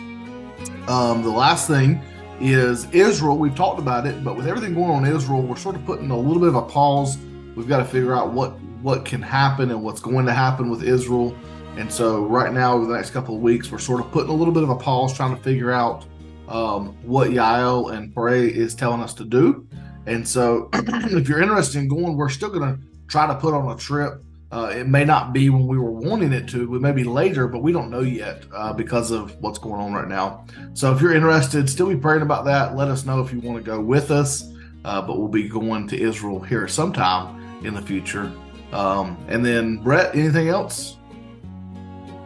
Um, 0.88 1.22
the 1.22 1.30
last 1.30 1.66
thing 1.66 2.02
is 2.40 2.86
Israel. 2.92 3.36
We've 3.36 3.54
talked 3.54 3.78
about 3.78 4.06
it, 4.06 4.24
but 4.24 4.36
with 4.36 4.46
everything 4.46 4.74
going 4.74 4.90
on 4.90 5.04
in 5.04 5.14
Israel, 5.14 5.42
we're 5.42 5.56
sort 5.56 5.76
of 5.76 5.84
putting 5.84 6.10
a 6.10 6.18
little 6.18 6.40
bit 6.40 6.48
of 6.48 6.54
a 6.54 6.62
pause. 6.62 7.18
We've 7.54 7.68
got 7.68 7.78
to 7.78 7.84
figure 7.84 8.14
out 8.14 8.32
what 8.32 8.58
what 8.82 9.04
can 9.04 9.22
happen 9.22 9.70
and 9.70 9.82
what's 9.82 10.00
going 10.00 10.26
to 10.26 10.32
happen 10.32 10.70
with 10.70 10.82
Israel. 10.82 11.34
And 11.76 11.90
so, 11.90 12.24
right 12.24 12.52
now, 12.52 12.74
over 12.74 12.86
the 12.86 12.94
next 12.94 13.10
couple 13.10 13.36
of 13.36 13.40
weeks, 13.40 13.70
we're 13.70 13.78
sort 13.78 14.00
of 14.00 14.10
putting 14.10 14.30
a 14.30 14.34
little 14.34 14.52
bit 14.52 14.62
of 14.62 14.70
a 14.70 14.76
pause, 14.76 15.14
trying 15.14 15.36
to 15.36 15.42
figure 15.42 15.70
out 15.70 16.04
um, 16.48 16.96
what 17.02 17.30
Yael 17.30 17.94
and 17.94 18.12
Bray 18.12 18.48
is 18.48 18.74
telling 18.74 19.00
us 19.00 19.14
to 19.14 19.24
do. 19.24 19.66
And 20.06 20.26
so, 20.26 20.68
if 20.74 21.28
you're 21.28 21.40
interested 21.40 21.78
in 21.78 21.88
going, 21.88 22.16
we're 22.16 22.28
still 22.28 22.50
going 22.50 22.76
to 22.76 22.82
try 23.06 23.26
to 23.26 23.34
put 23.36 23.54
on 23.54 23.70
a 23.70 23.76
trip 23.76 24.22
uh, 24.52 24.72
it 24.74 24.88
may 24.88 25.04
not 25.04 25.32
be 25.32 25.48
when 25.48 25.66
we 25.66 25.78
were 25.78 25.92
wanting 25.92 26.32
it 26.32 26.48
to. 26.48 26.74
It 26.74 26.80
may 26.80 26.90
be 26.90 27.04
later, 27.04 27.46
but 27.46 27.62
we 27.62 27.70
don't 27.70 27.88
know 27.88 28.00
yet 28.00 28.42
uh, 28.52 28.72
because 28.72 29.12
of 29.12 29.36
what's 29.40 29.60
going 29.60 29.80
on 29.80 29.92
right 29.92 30.08
now. 30.08 30.44
So 30.74 30.92
if 30.92 31.00
you're 31.00 31.14
interested, 31.14 31.70
still 31.70 31.88
be 31.88 31.96
praying 31.96 32.22
about 32.22 32.44
that. 32.46 32.74
Let 32.74 32.88
us 32.88 33.06
know 33.06 33.20
if 33.20 33.32
you 33.32 33.38
want 33.40 33.58
to 33.58 33.64
go 33.64 33.80
with 33.80 34.10
us. 34.10 34.44
Uh, 34.84 35.02
but 35.02 35.18
we'll 35.18 35.28
be 35.28 35.48
going 35.48 35.86
to 35.88 36.00
Israel 36.00 36.40
here 36.40 36.66
sometime 36.66 37.64
in 37.64 37.74
the 37.74 37.82
future. 37.82 38.32
Um, 38.72 39.16
and 39.28 39.44
then 39.44 39.78
Brett, 39.78 40.14
anything 40.14 40.48
else? 40.48 40.96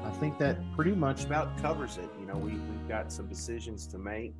I 0.04 0.10
think 0.20 0.38
that 0.38 0.58
pretty 0.74 0.92
much 0.92 1.24
about 1.24 1.56
covers 1.60 1.96
it. 1.96 2.08
You 2.20 2.26
know, 2.26 2.36
we, 2.36 2.52
we've 2.52 2.88
got 2.88 3.12
some 3.12 3.26
decisions 3.28 3.86
to 3.88 3.98
make 3.98 4.34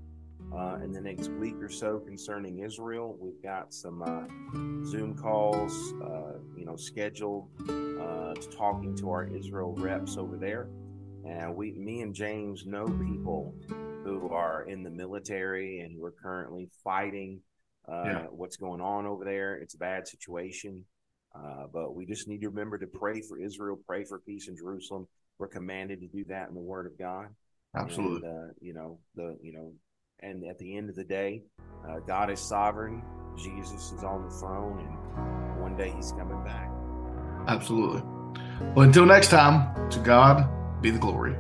uh, 0.54 0.78
in 0.82 0.92
the 0.92 1.00
next 1.00 1.30
week 1.32 1.56
or 1.60 1.68
so 1.68 1.98
concerning 1.98 2.60
Israel. 2.60 3.16
We've 3.18 3.42
got 3.42 3.72
some 3.72 4.02
uh, 4.02 4.84
Zoom 4.84 5.16
calls, 5.16 5.94
uh, 6.02 6.38
you 6.56 6.64
know, 6.64 6.76
scheduled 6.76 7.48
uh, 7.62 8.34
to 8.34 8.48
talking 8.56 8.94
to 8.96 9.10
our 9.10 9.24
Israel 9.24 9.74
reps 9.78 10.16
over 10.16 10.36
there. 10.36 10.68
And 11.26 11.56
we, 11.56 11.72
me 11.72 12.02
and 12.02 12.14
James, 12.14 12.66
know 12.66 12.84
people 12.86 13.54
who 14.04 14.28
are 14.28 14.64
in 14.68 14.82
the 14.82 14.90
military 14.90 15.80
and 15.80 15.94
who 15.96 16.04
are 16.04 16.14
currently 16.22 16.68
fighting 16.82 17.40
uh, 17.90 18.02
yeah. 18.04 18.22
what's 18.30 18.56
going 18.56 18.80
on 18.80 19.06
over 19.06 19.24
there. 19.24 19.56
It's 19.56 19.74
a 19.74 19.78
bad 19.78 20.06
situation. 20.06 20.84
Uh, 21.34 21.66
but 21.72 21.94
we 21.94 22.06
just 22.06 22.28
need 22.28 22.40
to 22.40 22.48
remember 22.48 22.78
to 22.78 22.86
pray 22.86 23.20
for 23.20 23.38
Israel, 23.38 23.78
pray 23.86 24.04
for 24.04 24.20
peace 24.20 24.48
in 24.48 24.56
Jerusalem. 24.56 25.08
We're 25.38 25.48
commanded 25.48 26.00
to 26.00 26.06
do 26.06 26.24
that 26.28 26.48
in 26.48 26.54
the 26.54 26.60
Word 26.60 26.86
of 26.86 26.96
God. 26.98 27.26
Absolutely. 27.76 28.28
And, 28.28 28.52
you 28.60 28.72
know 28.72 28.98
the 29.16 29.36
you 29.42 29.52
know 29.52 29.72
and 30.20 30.44
at 30.44 30.58
the 30.58 30.76
end 30.76 30.88
of 30.88 30.96
the 30.96 31.04
day, 31.04 31.42
uh, 31.88 31.98
God 32.00 32.30
is 32.30 32.40
sovereign. 32.40 33.02
Jesus 33.36 33.92
is 33.92 34.04
on 34.04 34.22
the 34.22 34.30
throne, 34.30 34.78
and 34.78 35.60
one 35.60 35.76
day 35.76 35.92
He's 35.94 36.12
coming 36.12 36.42
back. 36.44 36.70
Absolutely. 37.48 38.02
Well, 38.74 38.86
until 38.86 39.06
next 39.06 39.28
time, 39.28 39.90
to 39.90 39.98
God 39.98 40.48
be 40.80 40.90
the 40.90 40.98
glory. 40.98 41.36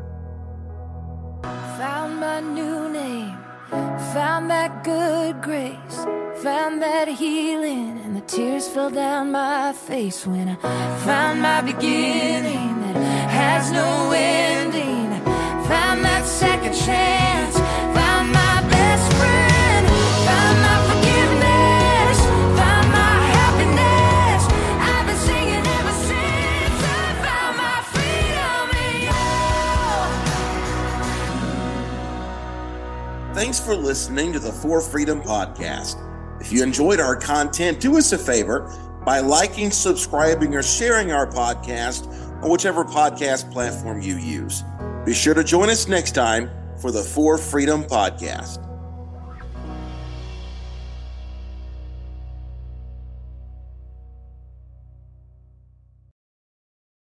Found 1.78 2.20
my 2.20 2.40
new 2.40 2.88
name, 2.90 3.38
found 3.70 4.50
that 4.50 4.84
good 4.84 5.40
grace, 5.42 5.96
found 6.42 6.82
that 6.82 7.08
healing, 7.08 8.00
and 8.04 8.16
the 8.16 8.20
tears 8.22 8.68
fell 8.68 8.90
down 8.90 9.32
my 9.32 9.72
face 9.72 10.26
when 10.26 10.48
I 10.48 10.98
found 11.04 11.40
my 11.40 11.60
beginning 11.60 12.80
that 12.82 12.96
has 13.30 13.72
no 13.72 14.12
ending. 14.14 15.10
Found 15.68 16.04
that 16.04 16.24
second 16.26 16.74
chance. 16.74 17.33
Thanks 33.44 33.60
for 33.60 33.76
listening 33.76 34.32
to 34.32 34.38
the 34.38 34.50
For 34.50 34.80
Freedom 34.80 35.20
Podcast. 35.20 36.00
If 36.40 36.50
you 36.50 36.62
enjoyed 36.62 36.98
our 36.98 37.14
content, 37.14 37.78
do 37.78 37.98
us 37.98 38.10
a 38.12 38.16
favor 38.16 38.72
by 39.04 39.20
liking, 39.20 39.70
subscribing, 39.70 40.54
or 40.54 40.62
sharing 40.62 41.12
our 41.12 41.26
podcast 41.26 42.08
on 42.42 42.48
whichever 42.48 42.86
podcast 42.86 43.52
platform 43.52 44.00
you 44.00 44.16
use. 44.16 44.64
Be 45.04 45.12
sure 45.12 45.34
to 45.34 45.44
join 45.44 45.68
us 45.68 45.88
next 45.88 46.12
time 46.12 46.50
for 46.80 46.90
the 46.90 47.02
For 47.02 47.36
Freedom 47.36 47.84
Podcast. 47.84 48.73